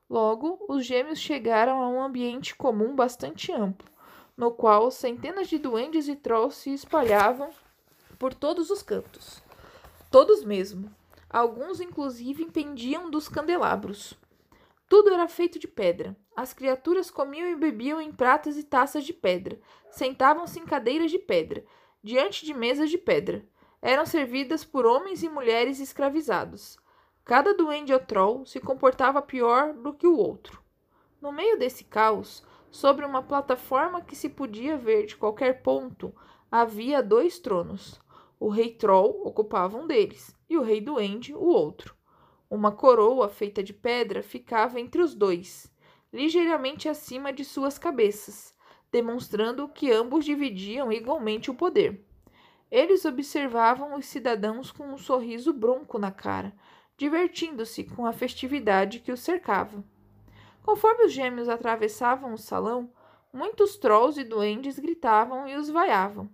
Logo, 0.09 0.65
os 0.69 0.85
gêmeos 0.85 1.19
chegaram 1.19 1.81
a 1.81 1.89
um 1.89 2.03
ambiente 2.03 2.55
comum 2.55 2.95
bastante 2.95 3.51
amplo, 3.53 3.89
no 4.37 4.51
qual 4.51 4.91
centenas 4.91 5.49
de 5.49 5.59
duendes 5.59 6.09
e 6.09 6.17
trolls 6.17 6.57
se 6.57 6.73
espalhavam 6.73 7.51
por 8.19 8.35
todos 8.35 8.71
os 8.71 8.83
cantos. 8.83 9.43
Todos 10.11 10.45
mesmo. 10.45 10.95
Alguns, 11.31 11.81
inclusive, 11.81 12.45
pendiam 12.51 13.11
dos 13.11 13.29
candelabros. 13.29 14.15
Tudo 14.87 15.11
era 15.11 15.27
feito 15.27 15.59
de 15.59 15.67
pedra. 15.67 16.15
As 16.37 16.53
criaturas 16.53 17.11
comiam 17.11 17.49
e 17.49 17.57
bebiam 17.57 17.99
em 17.99 18.13
pratas 18.13 18.59
e 18.59 18.63
taças 18.63 19.05
de 19.05 19.15
pedra. 19.15 19.59
Sentavam-se 19.91 20.61
em 20.61 20.67
cadeiras 20.67 21.11
de 21.11 21.19
pedra, 21.19 21.65
diante 22.03 22.45
de 22.45 22.53
mesas 22.53 22.91
de 22.91 22.99
pedra. 22.99 23.43
Eram 23.81 24.05
servidas 24.05 24.63
por 24.63 24.85
homens 24.85 25.23
e 25.23 25.29
mulheres 25.31 25.81
escravizados. 25.81 26.77
Cada 27.25 27.55
duende 27.55 27.97
troll 28.01 28.45
se 28.45 28.59
comportava 28.59 29.23
pior 29.23 29.73
do 29.75 29.93
que 29.93 30.07
o 30.07 30.17
outro. 30.17 30.61
No 31.21 31.31
meio 31.31 31.57
desse 31.57 31.85
caos, 31.85 32.43
sobre 32.69 33.05
uma 33.05 33.23
plataforma 33.23 34.01
que 34.01 34.17
se 34.17 34.29
podia 34.29 34.77
ver 34.77 35.07
de 35.07 35.17
qualquer 35.17 35.63
ponto, 35.63 36.13
havia 36.51 37.03
dois 37.03 37.39
tronos. 37.39 38.01
O 38.41 38.49
rei 38.49 38.75
troll 38.75 39.23
ocupava 39.25 39.79
um 39.79 39.87
deles 39.87 40.37
e 40.51 40.59
o 40.59 40.63
rei 40.63 40.81
duende 40.81 41.33
o 41.33 41.45
outro. 41.45 41.95
Uma 42.51 42.73
coroa 42.73 43.29
feita 43.29 43.63
de 43.63 43.73
pedra 43.73 44.21
ficava 44.21 44.81
entre 44.81 45.01
os 45.01 45.15
dois, 45.15 45.73
ligeiramente 46.13 46.89
acima 46.89 47.33
de 47.33 47.45
suas 47.45 47.79
cabeças, 47.79 48.53
demonstrando 48.91 49.69
que 49.69 49.93
ambos 49.93 50.25
dividiam 50.25 50.93
igualmente 50.93 51.51
o 51.51 51.55
poder. 51.55 52.05
Eles 52.71 53.05
observavam 53.05 53.97
os 53.97 54.07
cidadãos 54.07 54.73
com 54.73 54.85
um 54.85 54.99
sorriso 54.99 55.53
bronco 55.53 55.99
na 55.99 56.11
cara, 56.11 56.53
divertindo-se 56.97 57.85
com 57.85 58.07
a 58.07 58.13
festividade 58.13 59.01
que 59.01 59.13
os 59.13 59.21
cercava. 59.21 59.85
Conforme 60.63 61.05
os 61.05 61.13
gêmeos 61.13 61.49
atravessavam 61.49 62.33
o 62.33 62.39
salão, 62.39 62.93
muitos 63.33 63.77
trolls 63.77 64.21
e 64.21 64.25
duendes 64.25 64.79
gritavam 64.79 65.49
e 65.49 65.57
os 65.57 65.69
vaiavam. 65.69 66.31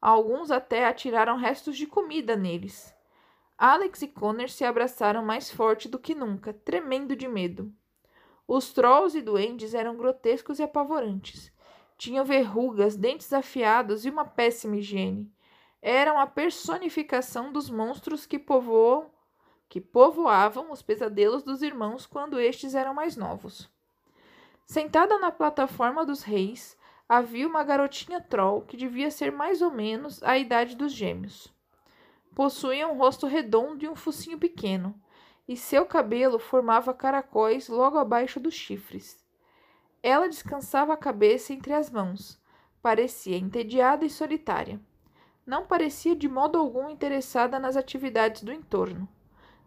Alguns 0.00 0.50
até 0.50 0.86
atiraram 0.86 1.36
restos 1.36 1.76
de 1.76 1.86
comida 1.86 2.36
neles. 2.36 2.94
Alex 3.56 4.02
e 4.02 4.08
Connor 4.08 4.48
se 4.48 4.64
abraçaram 4.64 5.24
mais 5.24 5.50
forte 5.50 5.88
do 5.88 5.98
que 5.98 6.14
nunca, 6.14 6.52
tremendo 6.52 7.16
de 7.16 7.26
medo. 7.26 7.72
Os 8.46 8.72
trolls 8.72 9.18
e 9.18 9.20
duendes 9.20 9.74
eram 9.74 9.96
grotescos 9.96 10.58
e 10.58 10.62
apavorantes. 10.62 11.52
Tinham 11.98 12.24
verrugas, 12.24 12.96
dentes 12.96 13.32
afiados 13.32 14.06
e 14.06 14.10
uma 14.10 14.24
péssima 14.24 14.76
higiene. 14.76 15.30
Eram 15.82 16.18
a 16.18 16.26
personificação 16.26 17.52
dos 17.52 17.68
monstros 17.68 18.24
que 18.24 18.38
povoam 18.38 19.10
que 19.68 19.80
povoavam 19.80 20.72
os 20.72 20.82
pesadelos 20.82 21.42
dos 21.42 21.62
irmãos 21.62 22.06
quando 22.06 22.40
estes 22.40 22.74
eram 22.74 22.94
mais 22.94 23.16
novos. 23.16 23.70
Sentada 24.64 25.18
na 25.18 25.30
plataforma 25.30 26.04
dos 26.04 26.22
reis, 26.22 26.76
havia 27.08 27.46
uma 27.46 27.64
garotinha 27.64 28.20
troll 28.20 28.62
que 28.62 28.76
devia 28.76 29.10
ser 29.10 29.32
mais 29.32 29.62
ou 29.62 29.70
menos 29.70 30.22
a 30.22 30.36
idade 30.38 30.76
dos 30.76 30.92
gêmeos. 30.92 31.52
Possuía 32.34 32.86
um 32.86 32.96
rosto 32.96 33.26
redondo 33.26 33.84
e 33.84 33.88
um 33.88 33.96
focinho 33.96 34.38
pequeno, 34.38 34.94
e 35.46 35.56
seu 35.56 35.86
cabelo 35.86 36.38
formava 36.38 36.92
caracóis 36.92 37.68
logo 37.68 37.98
abaixo 37.98 38.38
dos 38.38 38.54
chifres. 38.54 39.18
Ela 40.02 40.28
descansava 40.28 40.92
a 40.92 40.96
cabeça 40.96 41.52
entre 41.52 41.72
as 41.72 41.90
mãos. 41.90 42.40
Parecia 42.82 43.36
entediada 43.36 44.04
e 44.04 44.10
solitária. 44.10 44.80
Não 45.44 45.66
parecia 45.66 46.14
de 46.14 46.28
modo 46.28 46.58
algum 46.58 46.90
interessada 46.90 47.58
nas 47.58 47.76
atividades 47.76 48.42
do 48.42 48.52
entorno. 48.52 49.08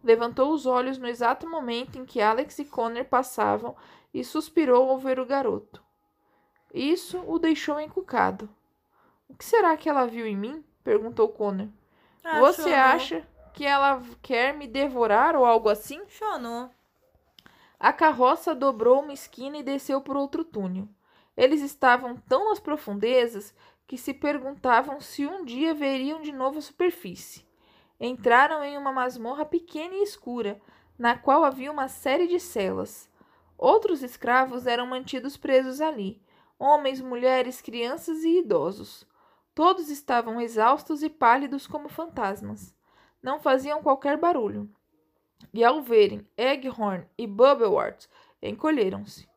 Levantou 0.03 0.51
os 0.51 0.65
olhos 0.65 0.97
no 0.97 1.07
exato 1.07 1.47
momento 1.47 1.97
em 1.99 2.05
que 2.05 2.21
Alex 2.21 2.57
e 2.59 2.65
Connor 2.65 3.05
passavam 3.05 3.75
e 4.13 4.23
suspirou 4.23 4.89
ao 4.89 4.97
ver 4.97 5.19
o 5.19 5.25
garoto. 5.25 5.83
Isso 6.73 7.19
o 7.27 7.37
deixou 7.37 7.79
encucado. 7.79 8.49
O 9.27 9.35
que 9.35 9.45
será 9.45 9.77
que 9.77 9.87
ela 9.89 10.05
viu 10.07 10.25
em 10.25 10.35
mim? 10.35 10.63
perguntou 10.83 11.29
Connor. 11.29 11.67
Ah, 12.23 12.39
Você 12.39 12.63
chonou. 12.63 12.77
acha 12.77 13.27
que 13.53 13.65
ela 13.65 14.01
quer 14.21 14.53
me 14.53 14.67
devorar 14.67 15.35
ou 15.35 15.45
algo 15.45 15.69
assim? 15.69 16.01
Chonou. 16.07 16.69
A 17.79 17.91
carroça 17.91 18.53
dobrou 18.55 19.01
uma 19.01 19.13
esquina 19.13 19.57
e 19.57 19.63
desceu 19.63 20.01
por 20.01 20.15
outro 20.15 20.43
túnel. 20.43 20.87
Eles 21.35 21.61
estavam 21.61 22.15
tão 22.15 22.49
nas 22.49 22.59
profundezas 22.59 23.53
que 23.87 23.97
se 23.97 24.13
perguntavam 24.13 24.99
se 24.99 25.25
um 25.25 25.43
dia 25.43 25.73
veriam 25.73 26.21
de 26.21 26.31
novo 26.31 26.59
a 26.59 26.61
superfície. 26.61 27.45
Entraram 28.03 28.63
em 28.63 28.79
uma 28.79 28.91
masmorra 28.91 29.45
pequena 29.45 29.93
e 29.93 30.01
escura, 30.01 30.59
na 30.97 31.15
qual 31.15 31.43
havia 31.43 31.71
uma 31.71 31.87
série 31.87 32.25
de 32.25 32.39
celas. 32.39 33.07
Outros 33.55 34.01
escravos 34.01 34.65
eram 34.65 34.87
mantidos 34.87 35.37
presos 35.37 35.79
ali: 35.79 36.19
homens, 36.57 36.99
mulheres, 36.99 37.61
crianças 37.61 38.23
e 38.23 38.39
idosos. 38.39 39.05
Todos 39.53 39.91
estavam 39.91 40.41
exaustos 40.41 41.03
e 41.03 41.11
pálidos 41.11 41.67
como 41.67 41.87
fantasmas. 41.87 42.75
Não 43.21 43.39
faziam 43.39 43.83
qualquer 43.83 44.17
barulho. 44.17 44.67
E 45.53 45.63
ao 45.63 45.83
verem 45.83 46.27
Egghorn 46.35 47.05
e 47.15 47.27
Bubblewort, 47.27 48.07
encolheram-se. 48.41 49.29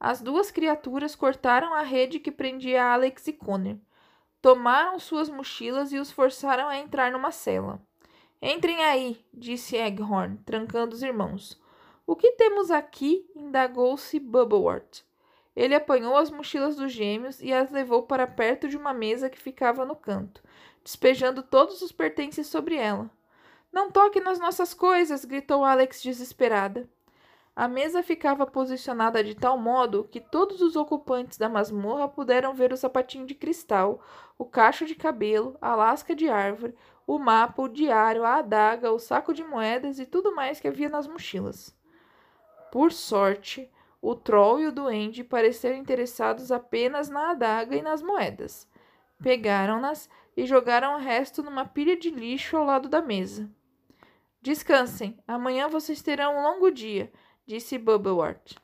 As 0.00 0.22
duas 0.22 0.50
criaturas 0.50 1.14
cortaram 1.14 1.74
a 1.74 1.82
rede 1.82 2.18
que 2.18 2.32
prendia 2.32 2.94
Alex 2.94 3.28
e 3.28 3.34
Connor. 3.34 3.76
Tomaram 4.40 4.98
suas 4.98 5.28
mochilas 5.28 5.92
e 5.92 5.98
os 5.98 6.10
forçaram 6.10 6.66
a 6.66 6.78
entrar 6.78 7.12
numa 7.12 7.30
cela. 7.30 7.85
Entrem 8.40 8.84
aí, 8.84 9.24
disse 9.32 9.76
Egghorn, 9.76 10.38
trancando 10.44 10.94
os 10.94 11.02
irmãos. 11.02 11.60
O 12.06 12.14
que 12.14 12.32
temos 12.32 12.70
aqui? 12.70 13.28
indagou-se 13.34 14.20
Bubblewort. 14.20 15.04
Ele 15.56 15.74
apanhou 15.74 16.16
as 16.16 16.30
mochilas 16.30 16.76
dos 16.76 16.92
gêmeos 16.92 17.40
e 17.40 17.52
as 17.52 17.70
levou 17.70 18.02
para 18.02 18.26
perto 18.26 18.68
de 18.68 18.76
uma 18.76 18.92
mesa 18.92 19.30
que 19.30 19.38
ficava 19.38 19.86
no 19.86 19.96
canto, 19.96 20.42
despejando 20.84 21.42
todos 21.42 21.80
os 21.80 21.90
pertences 21.90 22.46
sobre 22.46 22.76
ela. 22.76 23.10
Não 23.72 23.90
toque 23.90 24.20
nas 24.20 24.38
nossas 24.38 24.74
coisas! 24.74 25.24
gritou 25.24 25.64
Alex 25.64 26.02
desesperada. 26.02 26.88
A 27.54 27.66
mesa 27.66 28.02
ficava 28.02 28.46
posicionada 28.46 29.24
de 29.24 29.34
tal 29.34 29.56
modo 29.56 30.06
que 30.12 30.20
todos 30.20 30.60
os 30.60 30.76
ocupantes 30.76 31.38
da 31.38 31.48
masmorra 31.48 32.06
puderam 32.06 32.52
ver 32.52 32.70
o 32.70 32.76
sapatinho 32.76 33.24
de 33.24 33.34
cristal, 33.34 34.02
o 34.36 34.44
cacho 34.44 34.84
de 34.84 34.94
cabelo, 34.94 35.56
a 35.58 35.74
lasca 35.74 36.14
de 36.14 36.28
árvore, 36.28 36.74
o 37.06 37.18
mapa, 37.18 37.62
o 37.62 37.68
diário, 37.68 38.24
a 38.24 38.36
adaga, 38.36 38.90
o 38.90 38.98
saco 38.98 39.32
de 39.32 39.44
moedas 39.44 39.98
e 39.98 40.06
tudo 40.06 40.34
mais 40.34 40.58
que 40.58 40.66
havia 40.66 40.88
nas 40.88 41.06
mochilas. 41.06 41.74
Por 42.72 42.92
sorte, 42.92 43.70
o 44.02 44.14
troll 44.14 44.60
e 44.60 44.66
o 44.66 44.72
duende 44.72 45.22
pareceram 45.22 45.76
interessados 45.76 46.50
apenas 46.50 47.08
na 47.08 47.30
adaga 47.30 47.76
e 47.76 47.82
nas 47.82 48.02
moedas. 48.02 48.68
Pegaram-nas 49.22 50.10
e 50.36 50.44
jogaram 50.44 50.94
o 50.94 50.98
resto 50.98 51.42
numa 51.42 51.64
pilha 51.64 51.96
de 51.96 52.10
lixo 52.10 52.56
ao 52.56 52.64
lado 52.64 52.88
da 52.88 53.00
mesa. 53.00 53.48
Descansem, 54.42 55.18
amanhã 55.26 55.68
vocês 55.68 56.02
terão 56.02 56.38
um 56.38 56.42
longo 56.42 56.70
dia, 56.70 57.10
disse 57.46 57.78
Bubblewort. 57.78 58.56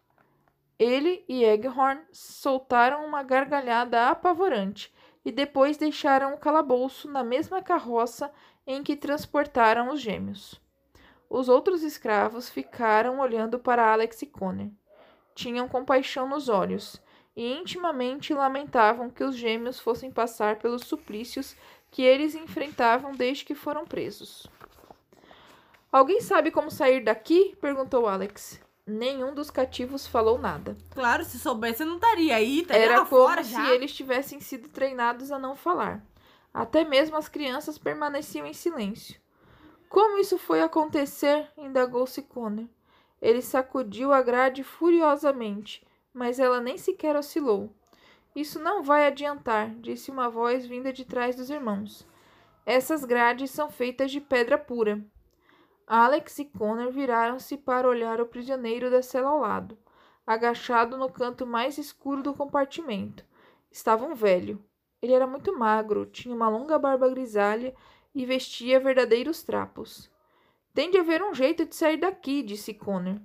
Ele 0.78 1.24
e 1.28 1.44
Egghorn 1.44 2.02
soltaram 2.12 3.06
uma 3.06 3.22
gargalhada 3.22 4.08
apavorante 4.08 4.92
e 5.24 5.30
depois 5.30 5.76
deixaram 5.76 6.34
o 6.34 6.38
calabouço 6.38 7.08
na 7.08 7.22
mesma 7.22 7.62
carroça 7.62 8.30
em 8.66 8.82
que 8.82 8.96
transportaram 8.96 9.92
os 9.92 10.00
gêmeos. 10.00 10.60
Os 11.28 11.48
outros 11.48 11.82
escravos 11.82 12.50
ficaram 12.50 13.18
olhando 13.18 13.58
para 13.58 13.92
Alex 13.92 14.22
e 14.22 14.26
Connor. 14.26 14.68
Tinham 15.34 15.68
compaixão 15.68 16.28
nos 16.28 16.48
olhos 16.48 17.00
e 17.34 17.52
intimamente 17.52 18.34
lamentavam 18.34 19.08
que 19.08 19.24
os 19.24 19.34
gêmeos 19.34 19.80
fossem 19.80 20.10
passar 20.10 20.56
pelos 20.56 20.82
suplícios 20.82 21.56
que 21.90 22.02
eles 22.02 22.34
enfrentavam 22.34 23.12
desde 23.12 23.44
que 23.44 23.54
foram 23.54 23.86
presos. 23.86 24.46
Alguém 25.90 26.20
sabe 26.20 26.50
como 26.50 26.70
sair 26.70 27.02
daqui? 27.02 27.56
perguntou 27.60 28.06
Alex. 28.06 28.60
Nenhum 28.86 29.32
dos 29.32 29.50
cativos 29.50 30.06
falou 30.06 30.38
nada. 30.38 30.76
Claro, 30.90 31.24
se 31.24 31.38
soubesse, 31.38 31.82
eu 31.82 31.86
não 31.86 31.96
estaria 31.96 32.34
aí, 32.34 32.60
estaria 32.60 32.84
Era 32.84 32.98
lá 33.00 33.06
como 33.06 33.44
se 33.44 33.50
já. 33.52 33.70
eles 33.70 33.94
tivessem 33.94 34.40
sido 34.40 34.68
treinados 34.68 35.30
a 35.30 35.38
não 35.38 35.54
falar. 35.54 36.04
Até 36.52 36.84
mesmo 36.84 37.16
as 37.16 37.28
crianças 37.28 37.78
permaneciam 37.78 38.44
em 38.44 38.52
silêncio. 38.52 39.20
Como 39.88 40.18
isso 40.18 40.36
foi 40.36 40.62
acontecer? 40.62 41.48
indagou-se 41.56 42.22
Connor. 42.22 42.66
Ele 43.20 43.40
sacudiu 43.40 44.12
a 44.12 44.20
grade 44.20 44.64
furiosamente, 44.64 45.86
mas 46.12 46.40
ela 46.40 46.60
nem 46.60 46.76
sequer 46.76 47.14
oscilou. 47.14 47.72
Isso 48.34 48.58
não 48.58 48.82
vai 48.82 49.06
adiantar, 49.06 49.70
disse 49.76 50.10
uma 50.10 50.28
voz 50.28 50.66
vinda 50.66 50.92
de 50.92 51.04
trás 51.04 51.36
dos 51.36 51.50
irmãos. 51.50 52.04
Essas 52.66 53.04
grades 53.04 53.50
são 53.50 53.70
feitas 53.70 54.10
de 54.10 54.20
pedra 54.20 54.58
pura. 54.58 55.00
Alex 55.86 56.38
e 56.38 56.44
Connor 56.44 56.90
viraram-se 56.90 57.56
para 57.56 57.88
olhar 57.88 58.20
o 58.20 58.26
prisioneiro 58.26 58.90
da 58.90 59.02
cela 59.02 59.30
ao 59.30 59.38
lado, 59.38 59.76
agachado 60.26 60.96
no 60.96 61.10
canto 61.10 61.46
mais 61.46 61.78
escuro 61.78 62.22
do 62.22 62.34
compartimento. 62.34 63.24
Estava 63.70 64.04
um 64.04 64.14
velho. 64.14 64.62
Ele 65.00 65.12
era 65.12 65.26
muito 65.26 65.56
magro, 65.58 66.06
tinha 66.06 66.34
uma 66.34 66.48
longa 66.48 66.78
barba 66.78 67.08
grisalha 67.08 67.74
e 68.14 68.24
vestia 68.24 68.78
verdadeiros 68.78 69.42
trapos. 69.42 70.10
Tem 70.72 70.90
de 70.90 70.98
haver 70.98 71.22
um 71.22 71.34
jeito 71.34 71.66
de 71.66 71.74
sair 71.74 71.96
daqui, 71.96 72.42
disse 72.42 72.72
Connor. 72.72 73.20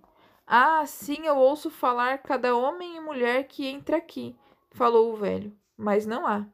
Ah, 0.45 0.85
sim, 0.85 1.25
eu 1.25 1.37
ouço 1.37 1.69
falar 1.69 2.19
cada 2.19 2.55
homem 2.55 2.95
e 2.95 2.99
mulher 2.99 3.47
que 3.47 3.67
entra 3.67 3.97
aqui, 3.97 4.35
falou 4.71 5.13
o 5.13 5.15
velho, 5.15 5.55
mas 5.75 6.05
não 6.05 6.25
há. 6.25 6.47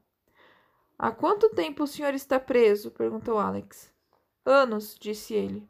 Há 0.98 1.12
quanto 1.12 1.50
tempo 1.50 1.84
o 1.84 1.88
senhor 1.88 2.14
está 2.14 2.40
preso? 2.40 2.92
perguntou 2.92 3.38
Alex. 3.38 3.92
Anos, 4.46 4.96
disse 5.00 5.34
ele. 5.34 5.68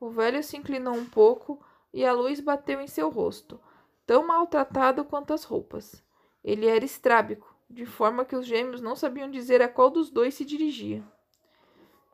O 0.00 0.08
velho 0.08 0.42
se 0.42 0.56
inclinou 0.56 0.94
um 0.94 1.04
pouco 1.04 1.62
e 1.92 2.06
a 2.06 2.12
luz 2.12 2.40
bateu 2.40 2.80
em 2.80 2.86
seu 2.86 3.10
rosto, 3.10 3.60
tão 4.06 4.26
maltratado 4.26 5.04
quanto 5.04 5.34
as 5.34 5.44
roupas. 5.44 6.02
Ele 6.42 6.66
era 6.66 6.84
estrábico, 6.84 7.54
de 7.68 7.84
forma 7.84 8.24
que 8.24 8.34
os 8.34 8.46
gêmeos 8.46 8.80
não 8.80 8.96
sabiam 8.96 9.30
dizer 9.30 9.60
a 9.60 9.68
qual 9.68 9.90
dos 9.90 10.08
dois 10.10 10.32
se 10.32 10.44
dirigia. 10.44 11.04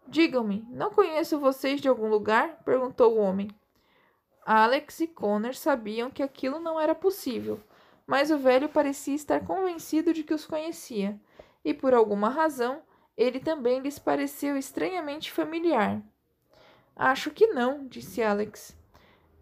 Digam-me, 0.08 0.66
não 0.68 0.90
conheço 0.90 1.38
vocês 1.38 1.80
de 1.80 1.88
algum 1.88 2.08
lugar? 2.08 2.62
perguntou 2.64 3.14
o 3.14 3.20
homem. 3.20 3.48
Alex 4.44 5.00
e 5.00 5.06
Connor 5.06 5.54
sabiam 5.54 6.10
que 6.10 6.22
aquilo 6.22 6.58
não 6.58 6.80
era 6.80 6.94
possível, 6.94 7.60
mas 8.04 8.32
o 8.32 8.38
velho 8.38 8.68
parecia 8.68 9.14
estar 9.14 9.44
convencido 9.44 10.12
de 10.12 10.24
que 10.24 10.34
os 10.34 10.44
conhecia, 10.44 11.20
e 11.64 11.72
por 11.72 11.94
alguma 11.94 12.28
razão 12.28 12.82
ele 13.16 13.38
também 13.40 13.78
lhes 13.80 13.98
pareceu 13.98 14.56
estranhamente 14.56 15.32
familiar. 15.32 16.02
Acho 16.98 17.30
que 17.30 17.48
não, 17.48 17.86
disse 17.86 18.22
Alex. 18.22 18.74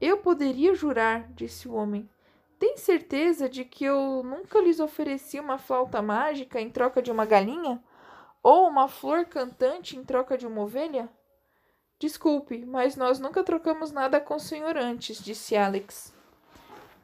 Eu 0.01 0.19
poderia 0.19 0.75
jurar, 0.75 1.33
disse 1.35 1.69
o 1.69 1.75
homem. 1.75 2.11
Tem 2.59 2.77
certeza 2.77 3.49
de 3.49 3.65
que 3.65 3.85
eu 3.85 4.23
nunca 4.25 4.59
lhes 4.61 4.81
ofereci 4.81 5.39
uma 5.39 5.57
flauta 5.57 6.03
mágica 6.03 6.61
em 6.61 6.69
troca 6.69 7.01
de 7.01 7.13
uma 7.13 7.25
galinha? 7.25 7.81
Ou 8.43 8.67
uma 8.67 8.89
flor 8.89 9.27
cantante 9.27 9.97
em 9.97 10.03
troca 10.03 10.37
de 10.37 10.49
uma 10.49 10.63
ovelha? 10.63 11.09
Desculpe, 11.97 12.67
mas 12.67 12.97
nós 12.97 13.21
nunca 13.21 13.45
trocamos 13.45 13.93
nada 13.93 14.21
com 14.21 14.35
o 14.35 14.41
senhor 14.41 14.77
antes, 14.77 15.23
disse 15.23 15.57
Alex. 15.57 16.13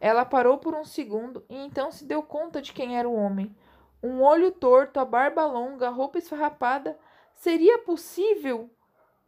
Ela 0.01 0.25
parou 0.25 0.59
por 0.59 0.75
um 0.75 0.85
segundo 0.85 1.45
e 1.49 1.57
então 1.57 1.93
se 1.93 2.05
deu 2.05 2.25
conta 2.25 2.61
de 2.61 2.73
quem 2.73 2.99
era 2.99 3.09
o 3.09 3.15
homem. 3.15 3.55
Um 4.03 4.21
olho 4.21 4.51
torto, 4.51 4.99
a 4.99 5.05
barba 5.05 5.47
longa, 5.47 5.87
a 5.87 5.91
roupa 5.91 6.19
esfarrapada. 6.19 6.99
Seria 7.35 7.79
possível? 7.79 8.69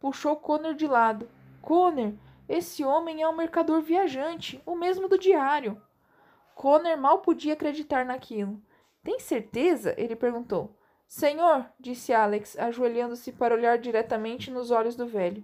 Puxou 0.03 0.35
Connor 0.35 0.73
de 0.73 0.85
lado. 0.85 1.29
Connor, 1.61 2.11
esse 2.49 2.83
homem 2.83 3.21
é 3.21 3.29
um 3.29 3.37
mercador 3.37 3.81
viajante, 3.81 4.61
o 4.65 4.75
mesmo 4.75 5.07
do 5.07 5.17
diário. 5.17 5.81
Connor 6.53 6.97
mal 6.97 7.19
podia 7.19 7.53
acreditar 7.53 8.03
naquilo. 8.03 8.61
Tem 9.01 9.17
certeza? 9.21 9.95
ele 9.97 10.13
perguntou. 10.13 10.77
Senhor, 11.07 11.65
disse 11.79 12.13
Alex, 12.13 12.59
ajoelhando-se 12.59 13.31
para 13.31 13.55
olhar 13.55 13.77
diretamente 13.77 14.51
nos 14.51 14.71
olhos 14.71 14.97
do 14.97 15.07
velho. 15.07 15.41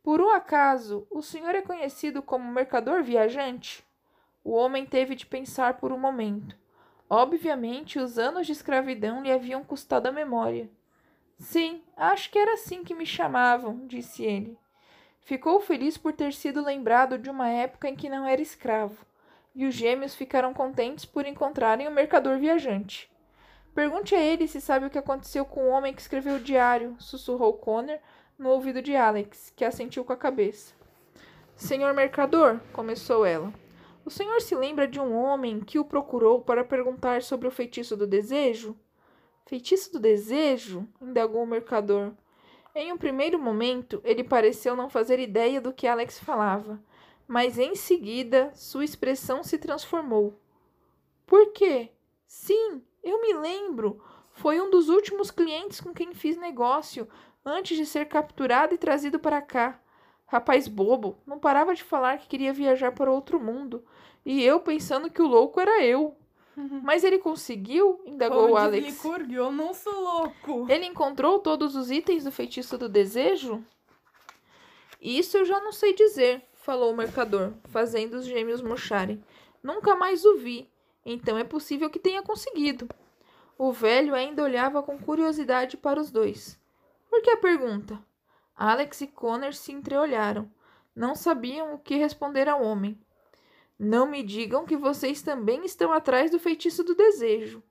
Por 0.00 0.20
um 0.20 0.30
acaso, 0.30 1.04
o 1.10 1.20
senhor 1.20 1.56
é 1.56 1.60
conhecido 1.60 2.22
como 2.22 2.52
mercador 2.52 3.02
viajante? 3.02 3.84
O 4.44 4.52
homem 4.52 4.86
teve 4.86 5.16
de 5.16 5.26
pensar 5.26 5.78
por 5.78 5.90
um 5.90 5.98
momento. 5.98 6.56
Obviamente, 7.10 7.98
os 7.98 8.16
anos 8.16 8.46
de 8.46 8.52
escravidão 8.52 9.24
lhe 9.24 9.32
haviam 9.32 9.64
custado 9.64 10.06
a 10.06 10.12
memória. 10.12 10.70
Sim, 11.38 11.82
acho 11.96 12.30
que 12.30 12.38
era 12.38 12.54
assim 12.54 12.82
que 12.82 12.94
me 12.94 13.06
chamavam, 13.06 13.86
disse 13.86 14.24
ele. 14.24 14.58
Ficou 15.20 15.60
feliz 15.60 15.96
por 15.96 16.12
ter 16.12 16.32
sido 16.32 16.64
lembrado 16.64 17.16
de 17.16 17.30
uma 17.30 17.48
época 17.48 17.88
em 17.88 17.94
que 17.94 18.08
não 18.08 18.26
era 18.26 18.42
escravo, 18.42 19.06
e 19.54 19.64
os 19.66 19.74
gêmeos 19.74 20.14
ficaram 20.14 20.52
contentes 20.52 21.04
por 21.04 21.26
encontrarem 21.26 21.86
o 21.86 21.92
mercador 21.92 22.38
viajante. 22.38 23.10
Pergunte 23.74 24.14
a 24.14 24.20
ele 24.20 24.48
se 24.48 24.60
sabe 24.60 24.86
o 24.86 24.90
que 24.90 24.98
aconteceu 24.98 25.44
com 25.44 25.64
o 25.64 25.68
homem 25.68 25.94
que 25.94 26.00
escreveu 26.00 26.36
o 26.36 26.40
diário, 26.40 26.96
sussurrou 26.98 27.52
Connor 27.52 27.98
no 28.36 28.48
ouvido 28.48 28.82
de 28.82 28.96
Alex, 28.96 29.52
que 29.54 29.64
assentiu 29.64 30.04
com 30.04 30.12
a 30.12 30.16
cabeça. 30.16 30.74
Senhor 31.54 31.94
mercador, 31.94 32.60
começou 32.72 33.24
ela. 33.24 33.52
O 34.04 34.10
senhor 34.10 34.40
se 34.40 34.54
lembra 34.54 34.88
de 34.88 34.98
um 34.98 35.14
homem 35.14 35.60
que 35.60 35.78
o 35.78 35.84
procurou 35.84 36.40
para 36.40 36.64
perguntar 36.64 37.22
sobre 37.22 37.46
o 37.46 37.50
feitiço 37.50 37.96
do 37.96 38.06
desejo? 38.06 38.76
Feitiço 39.48 39.90
do 39.94 39.98
desejo? 39.98 40.86
indagou 41.00 41.42
o 41.42 41.46
mercador. 41.46 42.12
Em 42.74 42.92
um 42.92 42.98
primeiro 42.98 43.38
momento, 43.38 43.98
ele 44.04 44.22
pareceu 44.22 44.76
não 44.76 44.90
fazer 44.90 45.18
ideia 45.18 45.58
do 45.58 45.72
que 45.72 45.86
Alex 45.86 46.18
falava, 46.18 46.78
mas 47.26 47.58
em 47.58 47.74
seguida 47.74 48.52
sua 48.54 48.84
expressão 48.84 49.42
se 49.42 49.56
transformou. 49.56 50.38
Por 51.24 51.50
quê? 51.52 51.88
Sim, 52.26 52.82
eu 53.02 53.22
me 53.22 53.32
lembro. 53.32 54.04
Foi 54.32 54.60
um 54.60 54.68
dos 54.68 54.90
últimos 54.90 55.30
clientes 55.30 55.80
com 55.80 55.94
quem 55.94 56.12
fiz 56.12 56.36
negócio 56.36 57.08
antes 57.42 57.74
de 57.74 57.86
ser 57.86 58.04
capturado 58.04 58.74
e 58.74 58.78
trazido 58.78 59.18
para 59.18 59.40
cá. 59.40 59.80
Rapaz 60.26 60.68
bobo, 60.68 61.16
não 61.26 61.38
parava 61.38 61.74
de 61.74 61.82
falar 61.82 62.18
que 62.18 62.28
queria 62.28 62.52
viajar 62.52 62.92
para 62.92 63.10
outro 63.10 63.40
mundo. 63.40 63.82
E 64.26 64.44
eu 64.44 64.60
pensando 64.60 65.10
que 65.10 65.22
o 65.22 65.26
louco 65.26 65.58
era 65.58 65.82
eu. 65.82 66.17
Mas 66.82 67.04
ele 67.04 67.18
conseguiu? 67.18 68.00
indagou 68.04 68.44
Como 68.44 68.56
Alex. 68.56 68.84
diz 68.84 68.94
Licurgo, 68.94 69.32
eu 69.32 69.52
não 69.52 69.72
sou 69.72 70.00
louco. 70.00 70.66
Ele 70.68 70.86
encontrou 70.86 71.38
todos 71.38 71.76
os 71.76 71.90
itens 71.90 72.24
do 72.24 72.32
feitiço 72.32 72.76
do 72.76 72.88
desejo? 72.88 73.64
Isso 75.00 75.36
eu 75.36 75.44
já 75.44 75.60
não 75.60 75.72
sei 75.72 75.94
dizer, 75.94 76.42
falou 76.54 76.92
o 76.92 76.96
mercador, 76.96 77.52
fazendo 77.66 78.14
os 78.14 78.26
gêmeos 78.26 78.60
murcharem. 78.60 79.22
Nunca 79.62 79.94
mais 79.94 80.24
o 80.24 80.36
vi, 80.36 80.68
então 81.04 81.38
é 81.38 81.44
possível 81.44 81.88
que 81.88 81.98
tenha 81.98 82.22
conseguido. 82.22 82.88
O 83.56 83.72
velho 83.72 84.14
ainda 84.14 84.42
olhava 84.42 84.82
com 84.82 84.98
curiosidade 84.98 85.76
para 85.76 86.00
os 86.00 86.10
dois. 86.10 86.58
Por 87.08 87.22
que 87.22 87.30
a 87.30 87.36
pergunta? 87.36 87.98
Alex 88.56 89.00
e 89.00 89.06
Connor 89.06 89.52
se 89.52 89.72
entreolharam. 89.72 90.50
Não 90.94 91.14
sabiam 91.14 91.74
o 91.74 91.78
que 91.78 91.96
responder 91.96 92.48
ao 92.48 92.62
homem. 92.62 92.98
Não 93.78 94.06
me 94.06 94.22
digam 94.22 94.66
que 94.66 94.76
vocês 94.76 95.22
também 95.22 95.64
estão 95.64 95.92
atrás 95.92 96.30
do 96.30 96.38
feitiço 96.38 96.82
do 96.82 96.96
desejo. 96.96 97.62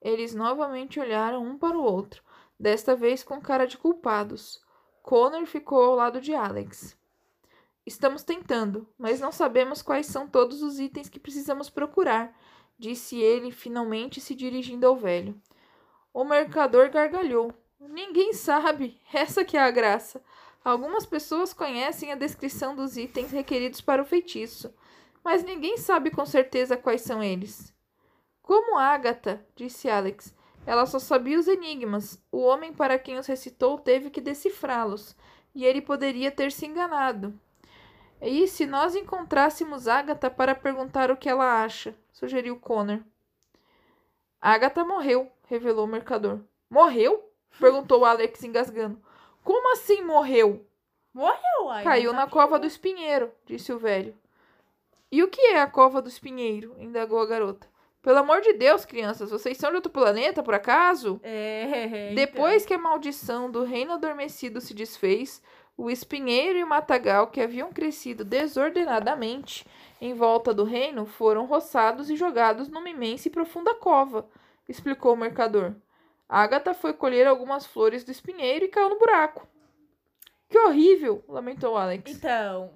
Eles 0.00 0.34
novamente 0.34 1.00
olharam 1.00 1.44
um 1.44 1.58
para 1.58 1.76
o 1.76 1.82
outro, 1.82 2.22
desta 2.58 2.94
vez 2.94 3.24
com 3.24 3.40
cara 3.40 3.66
de 3.66 3.76
culpados. 3.76 4.62
Connor 5.02 5.46
ficou 5.46 5.82
ao 5.82 5.96
lado 5.96 6.20
de 6.20 6.32
Alex. 6.34 6.96
Estamos 7.84 8.22
tentando, 8.22 8.86
mas 8.96 9.18
não 9.18 9.32
sabemos 9.32 9.82
quais 9.82 10.06
são 10.06 10.28
todos 10.28 10.62
os 10.62 10.78
itens 10.78 11.08
que 11.08 11.18
precisamos 11.18 11.70
procurar, 11.70 12.38
disse 12.78 13.18
ele, 13.18 13.50
finalmente 13.50 14.20
se 14.20 14.34
dirigindo 14.34 14.86
ao 14.86 14.94
velho. 14.94 15.40
O 16.12 16.22
mercador 16.22 16.90
gargalhou. 16.90 17.52
Ninguém 17.80 18.32
sabe, 18.32 19.00
essa 19.12 19.44
que 19.44 19.56
é 19.56 19.60
a 19.60 19.70
graça. 19.70 20.22
Algumas 20.64 21.06
pessoas 21.06 21.54
conhecem 21.54 22.12
a 22.12 22.16
descrição 22.16 22.76
dos 22.76 22.96
itens 22.96 23.30
requeridos 23.30 23.80
para 23.80 24.02
o 24.02 24.06
feitiço, 24.06 24.72
mas 25.28 25.44
ninguém 25.44 25.76
sabe 25.76 26.10
com 26.10 26.24
certeza 26.24 26.74
quais 26.74 27.02
são 27.02 27.22
eles. 27.22 27.70
Como 28.40 28.78
Agatha, 28.78 29.44
disse 29.54 29.86
Alex. 29.86 30.34
Ela 30.64 30.86
só 30.86 30.98
sabia 30.98 31.38
os 31.38 31.46
enigmas. 31.46 32.18
O 32.32 32.38
homem 32.38 32.72
para 32.72 32.98
quem 32.98 33.18
os 33.18 33.26
recitou 33.26 33.78
teve 33.78 34.08
que 34.08 34.22
decifrá-los, 34.22 35.14
e 35.54 35.66
ele 35.66 35.82
poderia 35.82 36.30
ter 36.30 36.50
se 36.50 36.64
enganado. 36.64 37.38
E 38.22 38.48
se 38.48 38.64
nós 38.64 38.94
encontrássemos 38.94 39.86
Agatha 39.86 40.30
para 40.30 40.54
perguntar 40.54 41.10
o 41.10 41.16
que 41.16 41.28
ela 41.28 41.62
acha? 41.62 41.94
sugeriu 42.10 42.58
Connor. 42.58 43.00
Agatha 44.40 44.82
morreu, 44.82 45.30
revelou 45.44 45.84
o 45.84 45.88
mercador. 45.88 46.40
Morreu? 46.70 47.30
perguntou 47.60 48.02
Alex 48.06 48.42
engasgando. 48.44 48.98
Como 49.44 49.74
assim 49.74 50.00
morreu? 50.00 50.66
Morreu, 51.12 51.68
ai. 51.68 51.84
Caiu 51.84 52.14
na 52.14 52.24
tá 52.24 52.32
cova 52.32 52.58
do 52.58 52.66
espinheiro, 52.66 53.30
disse 53.44 53.70
o 53.74 53.78
velho. 53.78 54.16
E 55.10 55.22
o 55.22 55.28
que 55.28 55.40
é 55.40 55.60
a 55.60 55.66
cova 55.66 56.02
do 56.02 56.08
espinheiro? 56.08 56.74
indagou 56.78 57.20
a 57.20 57.26
garota. 57.26 57.66
Pelo 58.02 58.18
amor 58.18 58.40
de 58.40 58.52
Deus, 58.52 58.84
crianças, 58.84 59.30
vocês 59.30 59.56
são 59.56 59.70
de 59.70 59.76
outro 59.76 59.90
planeta, 59.90 60.42
por 60.42 60.54
acaso? 60.54 61.20
É, 61.22 61.64
então. 61.86 62.14
Depois 62.14 62.64
que 62.64 62.74
a 62.74 62.78
maldição 62.78 63.50
do 63.50 63.64
reino 63.64 63.92
adormecido 63.92 64.60
se 64.60 64.72
desfez, 64.72 65.42
o 65.76 65.90
espinheiro 65.90 66.58
e 66.58 66.64
o 66.64 66.68
matagal 66.68 67.28
que 67.28 67.40
haviam 67.40 67.72
crescido 67.72 68.24
desordenadamente 68.24 69.66
em 70.00 70.14
volta 70.14 70.54
do 70.54 70.64
reino 70.64 71.06
foram 71.06 71.44
roçados 71.44 72.08
e 72.08 72.16
jogados 72.16 72.68
numa 72.68 72.88
imensa 72.88 73.28
e 73.28 73.30
profunda 73.30 73.74
cova, 73.74 74.28
explicou 74.68 75.14
o 75.14 75.16
mercador. 75.16 75.74
Agatha 76.28 76.74
foi 76.74 76.92
colher 76.92 77.26
algumas 77.26 77.66
flores 77.66 78.04
do 78.04 78.10
espinheiro 78.10 78.64
e 78.64 78.68
caiu 78.68 78.90
no 78.90 78.98
buraco. 78.98 79.46
Que 80.48 80.58
horrível! 80.58 81.24
lamentou 81.28 81.76
Alex. 81.76 82.10
Então, 82.10 82.70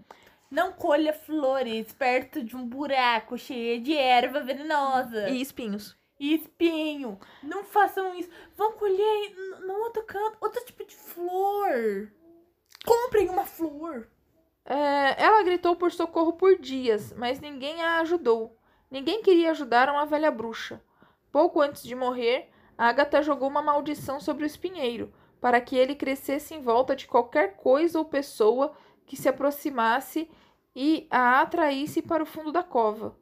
não 0.53 0.71
colha 0.71 1.15
flores 1.15 1.95
perto 1.95 2.45
de 2.45 2.55
um 2.55 2.69
buraco 2.69 3.39
cheio 3.39 3.81
de 3.81 3.97
erva 3.97 4.41
venenosa. 4.41 5.31
E 5.31 5.41
espinhos. 5.41 5.97
E 6.21 6.35
espinho. 6.35 7.19
Não 7.43 7.65
façam 7.65 8.15
isso. 8.15 8.29
Vão 8.55 8.73
colher 8.73 9.35
no 9.67 9.73
outro 9.79 10.03
canto, 10.05 10.37
outro 10.43 10.63
tipo 10.67 10.85
de 10.85 10.95
flor. 10.95 12.13
Comprem 12.85 13.31
uma 13.31 13.47
flor. 13.47 14.11
É, 14.67 15.25
ela 15.25 15.43
gritou 15.43 15.75
por 15.75 15.91
socorro 15.91 16.35
por 16.35 16.59
dias, 16.59 17.15
mas 17.15 17.41
ninguém 17.41 17.83
a 17.83 18.01
ajudou. 18.01 18.55
Ninguém 18.91 19.23
queria 19.23 19.53
ajudar 19.53 19.89
uma 19.89 20.05
velha 20.05 20.31
bruxa. 20.31 20.83
Pouco 21.33 21.63
antes 21.63 21.83
de 21.83 21.95
morrer, 21.95 22.51
Agatha 22.77 23.23
jogou 23.23 23.49
uma 23.49 23.63
maldição 23.63 24.21
sobre 24.21 24.45
o 24.45 24.47
espinheiro, 24.47 25.11
para 25.41 25.63
que 25.63 25.77
ele 25.77 25.95
crescesse 25.95 26.55
em 26.55 26.61
volta 26.61 26.95
de 26.95 27.07
qualquer 27.07 27.57
coisa 27.57 27.99
ou 27.99 28.05
pessoa 28.05 28.77
que 29.07 29.17
se 29.17 29.29
aproximasse 29.29 30.31
e 30.75 31.07
a 31.11 31.41
atraísse 31.41 32.03
para 32.03 32.23
o 32.23 32.27
fundo 32.27 32.53
da 32.53 32.63
cova. 32.63 33.17